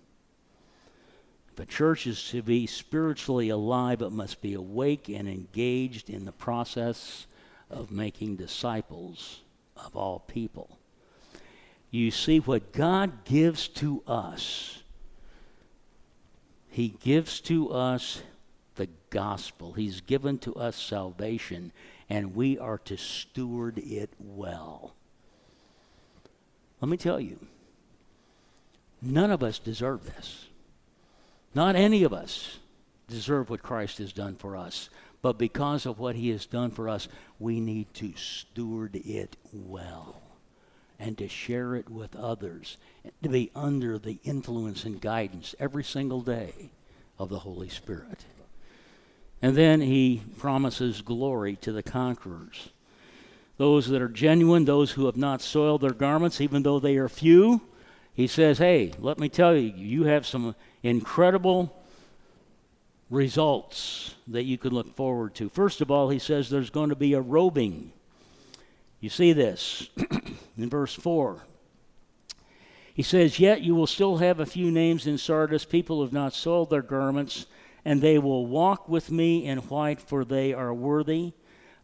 The 1.55 1.65
church 1.65 2.05
is 2.05 2.29
to 2.29 2.43
be 2.43 2.67
spiritually 2.67 3.49
alive, 3.49 4.01
it 4.01 4.11
must 4.11 4.41
be 4.41 4.53
awake 4.53 5.09
and 5.09 5.27
engaged 5.27 6.09
in 6.09 6.25
the 6.25 6.31
process 6.31 7.25
of 7.69 7.91
making 7.91 8.35
disciples 8.35 9.41
of 9.75 9.95
all 9.95 10.19
people. 10.19 10.77
You 11.89 12.11
see, 12.11 12.39
what 12.39 12.73
God 12.73 13.23
gives 13.23 13.67
to 13.69 14.03
us 14.05 14.83
he 16.77 16.89
gives 16.89 17.41
to 17.41 17.71
us 17.71 18.21
the 18.75 18.87
gospel. 19.09 19.73
He's 19.73 19.99
given 19.99 20.37
to 20.37 20.53
us 20.53 20.75
salvation, 20.75 21.71
and 22.07 22.35
we 22.35 22.59
are 22.59 22.77
to 22.85 22.95
steward 22.97 23.79
it 23.79 24.11
well. 24.19 24.93
Let 26.79 26.89
me 26.89 26.97
tell 26.97 27.19
you, 27.19 27.39
none 29.01 29.31
of 29.31 29.41
us 29.41 29.57
deserve 29.57 30.05
this. 30.05 30.45
Not 31.55 31.75
any 31.75 32.03
of 32.03 32.13
us 32.13 32.59
deserve 33.07 33.49
what 33.49 33.63
Christ 33.63 33.97
has 33.97 34.13
done 34.13 34.35
for 34.35 34.55
us. 34.55 34.91
But 35.23 35.39
because 35.39 35.87
of 35.87 35.97
what 35.97 36.15
he 36.15 36.29
has 36.29 36.45
done 36.45 36.69
for 36.69 36.89
us, 36.89 37.07
we 37.39 37.59
need 37.59 37.91
to 37.95 38.13
steward 38.15 38.97
it 38.97 39.35
well 39.51 40.26
and 40.99 41.17
to 41.17 41.27
share 41.27 41.75
it 41.75 41.89
with 41.89 42.15
others, 42.15 42.77
to 43.21 43.29
be 43.29 43.51
under 43.55 43.97
the 43.97 44.19
influence 44.23 44.83
and 44.83 44.99
guidance 44.99 45.55
every 45.59 45.83
single 45.83 46.21
day 46.21 46.71
of 47.19 47.29
the 47.29 47.39
Holy 47.39 47.69
Spirit. 47.69 48.25
And 49.41 49.55
then 49.55 49.81
he 49.81 50.23
promises 50.37 51.01
glory 51.01 51.55
to 51.57 51.71
the 51.71 51.83
conquerors. 51.83 52.69
Those 53.57 53.87
that 53.89 54.01
are 54.01 54.07
genuine, 54.07 54.65
those 54.65 54.91
who 54.91 55.05
have 55.05 55.17
not 55.17 55.41
soiled 55.41 55.81
their 55.81 55.91
garments, 55.91 56.41
even 56.41 56.63
though 56.63 56.79
they 56.79 56.97
are 56.97 57.09
few, 57.09 57.61
he 58.13 58.27
says, 58.27 58.57
Hey, 58.57 58.93
let 58.99 59.19
me 59.19 59.29
tell 59.29 59.55
you, 59.55 59.71
you 59.75 60.03
have 60.05 60.25
some 60.25 60.55
incredible 60.83 61.75
results 63.09 64.15
that 64.27 64.43
you 64.43 64.57
can 64.57 64.73
look 64.73 64.95
forward 64.95 65.35
to. 65.35 65.49
First 65.49 65.81
of 65.81 65.91
all, 65.91 66.09
he 66.09 66.19
says 66.19 66.49
there's 66.49 66.69
going 66.69 66.89
to 66.89 66.95
be 66.95 67.13
a 67.13 67.21
robing. 67.21 67.91
You 68.99 69.09
see 69.09 69.33
this 69.33 69.89
in 70.57 70.69
verse 70.69 70.93
4. 70.93 71.43
He 72.93 73.03
says, 73.03 73.39
Yet 73.39 73.61
you 73.61 73.75
will 73.75 73.87
still 73.87 74.17
have 74.17 74.39
a 74.39 74.45
few 74.45 74.71
names 74.71 75.05
in 75.05 75.17
Sardis, 75.17 75.65
people 75.65 76.01
have 76.01 76.13
not 76.13 76.33
soiled 76.33 76.71
their 76.71 76.81
garments, 76.81 77.45
and 77.85 78.01
they 78.01 78.17
will 78.17 78.47
walk 78.47 78.89
with 78.89 79.11
me 79.11 79.45
in 79.45 79.59
white, 79.59 80.01
for 80.01 80.25
they 80.25 80.51
are 80.51 80.73
worthy. 80.73 81.33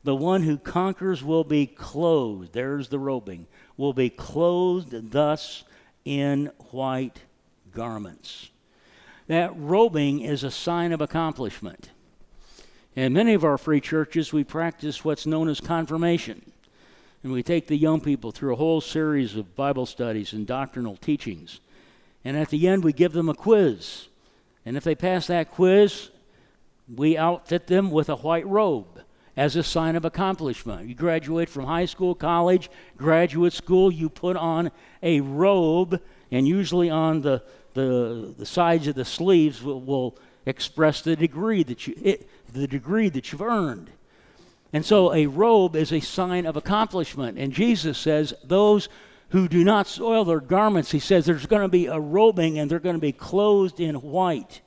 The 0.03 0.15
one 0.15 0.43
who 0.43 0.57
conquers 0.57 1.23
will 1.23 1.43
be 1.43 1.67
clothed, 1.67 2.53
there's 2.53 2.89
the 2.89 2.99
robing, 2.99 3.47
will 3.77 3.93
be 3.93 4.09
clothed 4.09 5.11
thus 5.11 5.63
in 6.03 6.51
white 6.71 7.21
garments. 7.73 8.49
That 9.27 9.55
robing 9.55 10.19
is 10.21 10.43
a 10.43 10.51
sign 10.51 10.91
of 10.91 10.99
accomplishment. 10.99 11.91
In 12.95 13.13
many 13.13 13.33
of 13.33 13.45
our 13.45 13.57
free 13.57 13.79
churches, 13.81 14.33
we 14.33 14.43
practice 14.43 15.05
what's 15.05 15.25
known 15.25 15.47
as 15.47 15.61
confirmation 15.61 16.52
and 17.23 17.31
we 17.31 17.41
take 17.41 17.67
the 17.67 17.77
young 17.77 18.01
people 18.01 18.31
through 18.31 18.53
a 18.53 18.57
whole 18.57 18.81
series 18.81 19.35
of 19.35 19.55
Bible 19.55 19.85
studies 19.85 20.33
and 20.33 20.45
doctrinal 20.45 20.97
teachings. 20.97 21.61
And 22.25 22.37
at 22.37 22.49
the 22.49 22.67
end, 22.67 22.83
we 22.83 22.93
give 22.93 23.13
them 23.13 23.29
a 23.29 23.33
quiz. 23.33 24.07
And 24.65 24.75
if 24.77 24.83
they 24.83 24.95
pass 24.95 25.27
that 25.27 25.51
quiz, 25.51 26.09
we 26.93 27.17
outfit 27.17 27.67
them 27.67 27.91
with 27.91 28.09
a 28.09 28.17
white 28.17 28.45
robe 28.45 29.01
as 29.35 29.55
a 29.55 29.63
sign 29.63 29.95
of 29.95 30.05
accomplishment. 30.05 30.87
You 30.87 30.95
graduate 30.95 31.49
from 31.49 31.65
high 31.65 31.85
school, 31.85 32.13
college, 32.13 32.69
graduate 32.97 33.53
school, 33.53 33.91
you 33.91 34.09
put 34.09 34.35
on 34.35 34.71
a 35.01 35.21
robe, 35.21 36.01
and 36.29 36.47
usually 36.47 36.89
on 36.89 37.21
the, 37.21 37.41
the, 37.73 38.33
the 38.37 38.45
sides 38.45 38.87
of 38.87 38.95
the 38.95 39.05
sleeves 39.05 39.63
will, 39.63 39.81
will 39.81 40.17
express 40.45 41.01
the 41.01 41.15
degree 41.15 41.63
that 41.63 41.87
you 41.87 41.95
it, 42.01 42.29
the 42.51 42.67
degree 42.67 43.09
that 43.09 43.31
you've 43.31 43.41
earned. 43.41 43.89
And 44.73 44.83
so 44.83 45.13
a 45.13 45.27
robe 45.27 45.75
is 45.75 45.93
a 45.93 45.99
sign 45.99 46.47
of 46.47 46.57
accomplishment. 46.57 47.37
And 47.37 47.53
Jesus 47.53 47.97
says, 47.97 48.33
those 48.43 48.89
who 49.29 49.47
do 49.47 49.63
not 49.63 49.87
soil 49.87 50.25
their 50.25 50.39
garments, 50.39 50.91
he 50.91 50.99
says, 50.99 51.25
there's 51.25 51.45
going 51.45 51.61
to 51.61 51.67
be 51.67 51.85
a 51.85 51.99
robing 51.99 52.57
and 52.57 52.69
they're 52.69 52.79
going 52.79 52.95
to 52.95 53.01
be 53.01 53.11
clothed 53.11 53.79
in 53.79 53.95
white. 53.95 54.61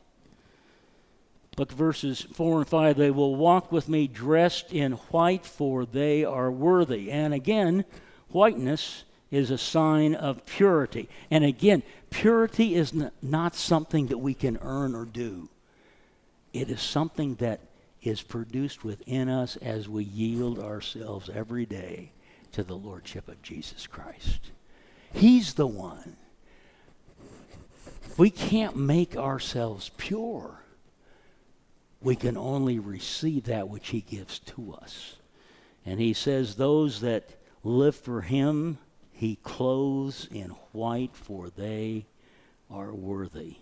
Look 1.58 1.72
verses 1.72 2.26
4 2.34 2.58
and 2.58 2.68
5. 2.68 2.96
They 2.96 3.10
will 3.10 3.34
walk 3.34 3.72
with 3.72 3.88
me 3.88 4.06
dressed 4.06 4.72
in 4.72 4.92
white, 4.92 5.44
for 5.44 5.86
they 5.86 6.24
are 6.24 6.50
worthy. 6.50 7.10
And 7.10 7.34
again, 7.34 7.84
whiteness 8.28 9.04
is 9.30 9.50
a 9.50 9.58
sign 9.58 10.14
of 10.14 10.44
purity. 10.46 11.08
And 11.30 11.44
again, 11.44 11.82
purity 12.10 12.74
is 12.74 12.92
not 13.22 13.54
something 13.54 14.08
that 14.08 14.18
we 14.18 14.34
can 14.34 14.58
earn 14.62 14.94
or 14.94 15.04
do, 15.04 15.48
it 16.52 16.70
is 16.70 16.80
something 16.80 17.34
that 17.36 17.60
is 18.06 18.22
produced 18.22 18.84
within 18.84 19.28
us 19.28 19.56
as 19.56 19.88
we 19.88 20.04
yield 20.04 20.60
ourselves 20.60 21.28
every 21.28 21.66
day 21.66 22.12
to 22.52 22.62
the 22.62 22.76
Lordship 22.76 23.28
of 23.28 23.42
Jesus 23.42 23.86
Christ. 23.86 24.52
He's 25.12 25.54
the 25.54 25.66
one. 25.66 26.16
We 28.16 28.30
can't 28.30 28.76
make 28.76 29.16
ourselves 29.16 29.90
pure. 29.96 30.60
We 32.00 32.14
can 32.14 32.36
only 32.36 32.78
receive 32.78 33.44
that 33.44 33.68
which 33.68 33.88
He 33.88 34.00
gives 34.00 34.38
to 34.40 34.78
us. 34.80 35.16
And 35.84 35.98
He 35.98 36.12
says, 36.12 36.54
Those 36.54 37.00
that 37.00 37.30
live 37.64 37.96
for 37.96 38.22
Him, 38.22 38.78
He 39.10 39.36
clothes 39.36 40.28
in 40.30 40.50
white, 40.72 41.14
for 41.16 41.50
they 41.50 42.06
are 42.70 42.92
worthy. 42.94 43.56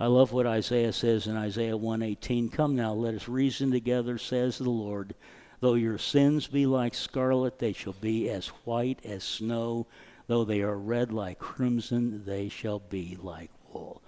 I 0.00 0.06
love 0.06 0.32
what 0.32 0.46
Isaiah 0.46 0.92
says 0.92 1.26
in 1.26 1.36
Isaiah 1.36 1.76
118. 1.76 2.50
Come 2.50 2.76
now, 2.76 2.92
let 2.92 3.14
us 3.14 3.28
reason 3.28 3.72
together, 3.72 4.16
says 4.16 4.58
the 4.58 4.70
Lord. 4.70 5.14
Though 5.60 5.74
your 5.74 5.98
sins 5.98 6.46
be 6.46 6.66
like 6.66 6.94
scarlet, 6.94 7.58
they 7.58 7.72
shall 7.72 7.94
be 7.94 8.30
as 8.30 8.48
white 8.64 9.00
as 9.04 9.24
snow. 9.24 9.88
Though 10.28 10.44
they 10.44 10.62
are 10.62 10.78
red 10.78 11.12
like 11.12 11.40
crimson, 11.40 12.24
they 12.24 12.48
shall 12.48 12.78
be 12.78 13.18
like 13.20 13.50
wool. 13.72 14.02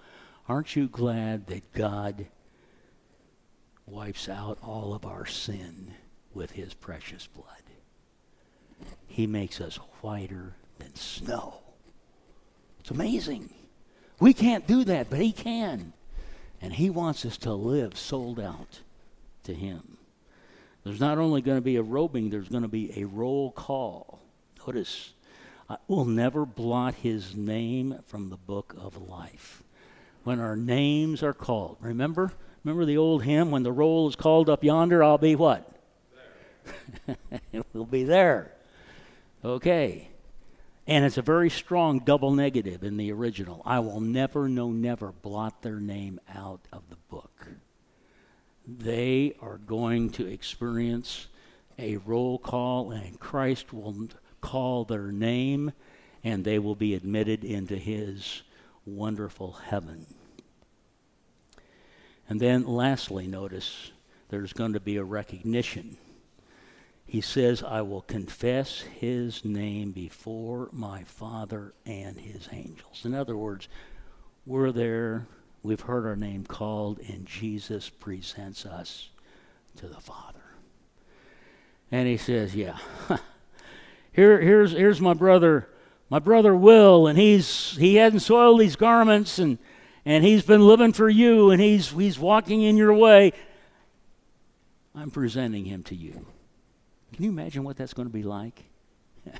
Aren't 0.47 0.77
you 0.77 0.87
glad 0.87 1.47
that 1.47 1.73
God 1.73 2.27
wipes 3.85 4.29
out 4.29 4.59
all 4.63 4.93
of 4.93 5.05
our 5.05 5.25
sin 5.25 5.93
with 6.33 6.51
his 6.51 6.73
precious 6.73 7.27
blood? 7.27 7.47
He 9.07 9.27
makes 9.27 9.59
us 9.59 9.75
whiter 10.01 10.55
than 10.79 10.95
snow. 10.95 11.59
It's 12.79 12.91
amazing. 12.91 13.53
We 14.21 14.33
can't 14.35 14.67
do 14.67 14.83
that, 14.83 15.09
but 15.09 15.19
he 15.19 15.31
can. 15.31 15.93
And 16.61 16.71
he 16.71 16.91
wants 16.91 17.25
us 17.25 17.37
to 17.39 17.53
live 17.53 17.97
sold 17.97 18.39
out 18.39 18.81
to 19.45 19.53
him. 19.53 19.97
There's 20.83 20.99
not 20.99 21.17
only 21.17 21.41
going 21.41 21.57
to 21.57 21.61
be 21.61 21.75
a 21.77 21.81
robing, 21.81 22.29
there's 22.29 22.47
going 22.47 22.61
to 22.61 22.69
be 22.69 23.01
a 23.01 23.05
roll 23.05 23.51
call. 23.51 24.19
Notice, 24.59 25.13
I 25.67 25.77
will 25.87 26.05
never 26.05 26.45
blot 26.45 26.93
his 26.93 27.35
name 27.35 27.97
from 28.05 28.29
the 28.29 28.37
book 28.37 28.75
of 28.77 29.09
life. 29.09 29.63
When 30.23 30.39
our 30.39 30.55
names 30.55 31.23
are 31.23 31.33
called, 31.33 31.77
remember? 31.81 32.31
Remember 32.63 32.85
the 32.85 32.97
old 32.97 33.23
hymn, 33.23 33.49
when 33.49 33.63
the 33.63 33.71
roll 33.71 34.07
is 34.07 34.15
called 34.15 34.51
up 34.51 34.63
yonder, 34.63 35.03
I'll 35.03 35.17
be 35.17 35.35
what? 35.35 35.67
we'll 37.73 37.85
be 37.85 38.03
there. 38.03 38.51
Okay. 39.43 40.10
And 40.87 41.05
it's 41.05 41.17
a 41.17 41.21
very 41.21 41.49
strong 41.49 41.99
double 41.99 42.31
negative 42.31 42.83
in 42.83 42.97
the 42.97 43.11
original. 43.11 43.61
I 43.65 43.79
will 43.79 44.01
never, 44.01 44.49
no, 44.49 44.71
never 44.71 45.11
blot 45.11 45.61
their 45.61 45.79
name 45.79 46.19
out 46.33 46.61
of 46.73 46.89
the 46.89 46.97
book 47.09 47.47
they 48.79 49.33
are 49.41 49.57
going 49.57 50.09
to 50.11 50.27
experience 50.27 51.27
a 51.79 51.97
roll 51.97 52.37
call, 52.37 52.91
and 52.91 53.19
Christ 53.19 53.73
will 53.73 54.09
call 54.39 54.85
their 54.85 55.11
name, 55.11 55.71
and 56.23 56.43
they 56.43 56.59
will 56.59 56.75
be 56.75 56.93
admitted 56.93 57.43
into 57.43 57.75
his 57.75 58.43
wonderful 58.85 59.53
heaven. 59.53 60.05
And 62.29 62.39
then, 62.39 62.65
lastly, 62.65 63.27
notice 63.27 63.91
there's 64.29 64.53
going 64.53 64.73
to 64.73 64.79
be 64.79 64.97
a 64.97 65.03
recognition. 65.03 65.97
He 67.11 67.19
says, 67.19 67.61
I 67.61 67.81
will 67.81 68.01
confess 68.01 68.79
his 68.79 69.43
name 69.43 69.91
before 69.91 70.69
my 70.71 71.03
Father 71.03 71.73
and 71.85 72.17
his 72.17 72.47
angels. 72.53 73.01
In 73.03 73.13
other 73.13 73.35
words, 73.35 73.67
we're 74.45 74.71
there 74.71 75.27
We've 75.63 75.81
heard 75.81 76.07
our 76.07 76.15
name 76.15 76.43
called, 76.43 76.99
and 77.07 77.25
Jesus 77.25 77.89
presents 77.89 78.65
us 78.65 79.09
to 79.75 79.87
the 79.87 79.99
Father. 79.99 80.39
And 81.91 82.07
he 82.07 82.17
says, 82.17 82.55
Yeah, 82.55 82.77
here, 84.11 84.41
here's, 84.41 84.71
here's 84.71 84.99
my 84.99 85.13
brother, 85.13 85.69
my 86.09 86.17
brother 86.17 86.55
Will, 86.55 87.05
and 87.05 87.19
he's, 87.19 87.77
he 87.77 87.95
hadn't 87.95 88.21
soiled 88.21 88.59
these 88.59 88.75
garments, 88.75 89.37
and, 89.37 89.59
and 90.03 90.23
he's 90.23 90.43
been 90.43 90.65
living 90.65 90.93
for 90.93 91.09
you, 91.09 91.51
and 91.51 91.61
he's, 91.61 91.91
he's 91.91 92.17
walking 92.17 92.63
in 92.63 92.75
your 92.75 92.93
way. 92.93 93.31
I'm 94.95 95.11
presenting 95.11 95.65
him 95.65 95.83
to 95.83 95.95
you. 95.95 96.25
Can 97.13 97.23
you 97.23 97.29
imagine 97.29 97.63
what 97.63 97.77
that's 97.77 97.93
going 97.93 98.07
to 98.07 98.13
be 98.13 98.23
like? 98.23 98.63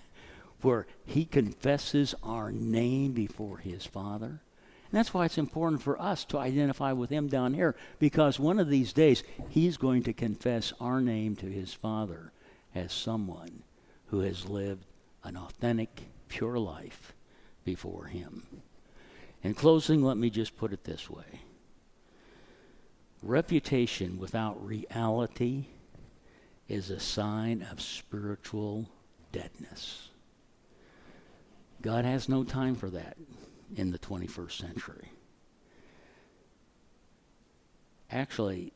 Where 0.62 0.88
he 1.06 1.26
confesses 1.26 2.14
our 2.24 2.52
name 2.52 3.14
before 3.14 3.58
his 3.58 3.86
Father 3.86 4.42
and 4.92 4.98
that's 4.98 5.14
why 5.14 5.24
it's 5.24 5.38
important 5.38 5.82
for 5.82 6.00
us 6.02 6.26
to 6.26 6.38
identify 6.38 6.92
with 6.92 7.10
him 7.10 7.30
down 7.30 7.54
here, 7.54 7.78
because 7.98 8.38
one 8.38 8.60
of 8.60 8.68
these 8.68 8.92
days 8.92 9.24
he's 9.48 9.78
going 9.78 10.04
to 10.04 10.12
confess 10.12 10.74
our 10.82 11.00
name 11.00 11.38
to 11.38 11.46
his 11.46 11.74
Father 11.74 12.34
as 12.76 12.92
someone 12.92 13.64
who 14.08 14.20
has 14.20 14.50
lived 14.50 14.86
an 15.24 15.38
authentic, 15.38 16.10
pure 16.28 16.60
life 16.60 17.14
before 17.64 18.08
him. 18.08 18.46
In 19.44 19.54
closing, 19.54 20.04
let 20.04 20.18
me 20.18 20.30
just 20.30 20.58
put 20.58 20.74
it 20.74 20.84
this 20.84 21.10
way 21.10 21.42
reputation 23.24 24.18
without 24.18 24.66
reality 24.66 25.68
is 26.68 26.90
a 26.90 27.00
sign 27.00 27.66
of 27.70 27.82
spiritual 27.82 28.90
deadness. 29.32 30.10
God 31.82 32.06
has 32.06 32.30
no 32.30 32.44
time 32.44 32.76
for 32.76 32.90
that 32.90 33.18
in 33.76 33.92
the 33.92 34.00
21st 34.00 34.52
century. 34.52 35.12
Actually, 38.10 38.74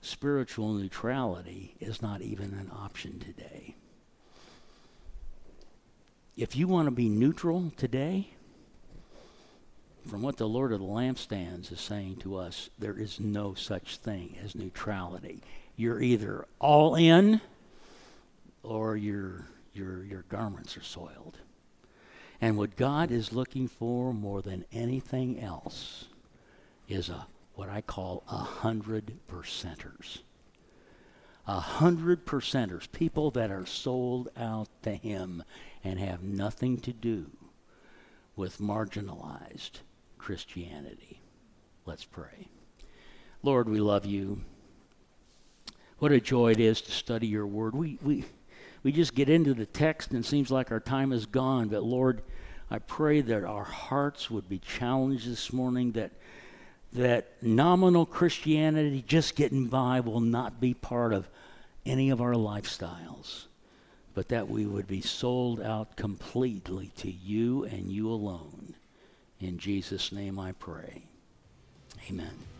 spiritual 0.00 0.72
neutrality 0.72 1.74
is 1.80 2.02
not 2.02 2.22
even 2.22 2.54
an 2.54 2.70
option 2.74 3.18
today. 3.20 3.74
If 6.36 6.56
you 6.56 6.66
want 6.66 6.86
to 6.86 6.92
be 6.92 7.08
neutral 7.08 7.72
today, 7.76 8.30
from 10.08 10.22
what 10.22 10.38
the 10.38 10.48
Lord 10.48 10.72
of 10.72 10.80
the 10.80 10.86
lampstands 10.86 11.70
is 11.70 11.80
saying 11.80 12.16
to 12.16 12.36
us, 12.36 12.70
there 12.78 12.98
is 12.98 13.20
no 13.20 13.54
such 13.54 13.96
thing 13.96 14.36
as 14.42 14.54
neutrality. 14.54 15.42
You're 15.78 16.02
either 16.02 16.44
all 16.58 16.96
in 16.96 17.40
or 18.64 18.96
your, 18.96 19.46
your, 19.72 20.02
your 20.02 20.24
garments 20.28 20.76
are 20.76 20.82
soiled. 20.82 21.38
And 22.40 22.58
what 22.58 22.74
God 22.74 23.12
is 23.12 23.32
looking 23.32 23.68
for 23.68 24.12
more 24.12 24.42
than 24.42 24.64
anything 24.72 25.40
else 25.40 26.06
is 26.88 27.08
a 27.08 27.28
what 27.54 27.68
I 27.68 27.80
call 27.80 28.24
a 28.28 28.38
hundred 28.38 29.18
percenters. 29.30 30.18
A 31.46 31.60
hundred 31.60 32.26
percenters, 32.26 32.90
people 32.90 33.30
that 33.30 33.52
are 33.52 33.66
sold 33.66 34.30
out 34.36 34.68
to 34.82 34.90
Him 34.90 35.44
and 35.84 36.00
have 36.00 36.24
nothing 36.24 36.78
to 36.78 36.92
do 36.92 37.30
with 38.34 38.58
marginalized 38.58 39.82
Christianity. 40.18 41.20
Let's 41.86 42.04
pray. 42.04 42.48
Lord, 43.44 43.68
we 43.68 43.80
love 43.80 44.04
you. 44.04 44.42
What 45.98 46.12
a 46.12 46.20
joy 46.20 46.52
it 46.52 46.60
is 46.60 46.80
to 46.82 46.92
study 46.92 47.26
your 47.26 47.46
word. 47.46 47.74
We, 47.74 47.98
we, 48.02 48.24
we 48.82 48.92
just 48.92 49.14
get 49.14 49.28
into 49.28 49.54
the 49.54 49.66
text 49.66 50.10
and 50.10 50.24
it 50.24 50.28
seems 50.28 50.50
like 50.50 50.70
our 50.70 50.80
time 50.80 51.12
is 51.12 51.26
gone. 51.26 51.68
But 51.68 51.82
Lord, 51.82 52.22
I 52.70 52.78
pray 52.78 53.20
that 53.20 53.44
our 53.44 53.64
hearts 53.64 54.30
would 54.30 54.48
be 54.48 54.58
challenged 54.58 55.28
this 55.28 55.52
morning 55.52 55.92
that 55.92 56.12
that 56.92 57.42
nominal 57.42 58.06
Christianity, 58.06 59.04
just 59.06 59.36
getting 59.36 59.66
by, 59.66 60.00
will 60.00 60.20
not 60.20 60.60
be 60.60 60.72
part 60.74 61.12
of 61.12 61.28
any 61.84 62.10
of 62.10 62.20
our 62.20 62.32
lifestyles, 62.32 63.44
but 64.14 64.28
that 64.28 64.48
we 64.48 64.66
would 64.66 64.86
be 64.86 65.00
sold 65.00 65.60
out 65.60 65.96
completely 65.96 66.90
to 66.96 67.10
you 67.10 67.64
and 67.64 67.90
you 67.92 68.10
alone. 68.10 68.74
In 69.40 69.58
Jesus' 69.58 70.12
name 70.12 70.38
I 70.38 70.52
pray. 70.52 71.02
Amen. 72.08 72.57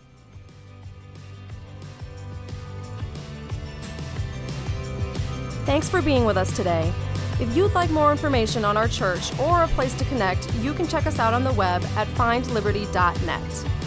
Thanks 5.68 5.86
for 5.86 6.00
being 6.00 6.24
with 6.24 6.38
us 6.38 6.50
today. 6.56 6.90
If 7.38 7.54
you'd 7.54 7.74
like 7.74 7.90
more 7.90 8.10
information 8.10 8.64
on 8.64 8.78
our 8.78 8.88
church 8.88 9.38
or 9.38 9.64
a 9.64 9.68
place 9.68 9.92
to 9.96 10.04
connect, 10.06 10.50
you 10.54 10.72
can 10.72 10.88
check 10.88 11.04
us 11.04 11.18
out 11.18 11.34
on 11.34 11.44
the 11.44 11.52
web 11.52 11.84
at 11.94 12.08
findliberty.net. 12.08 13.77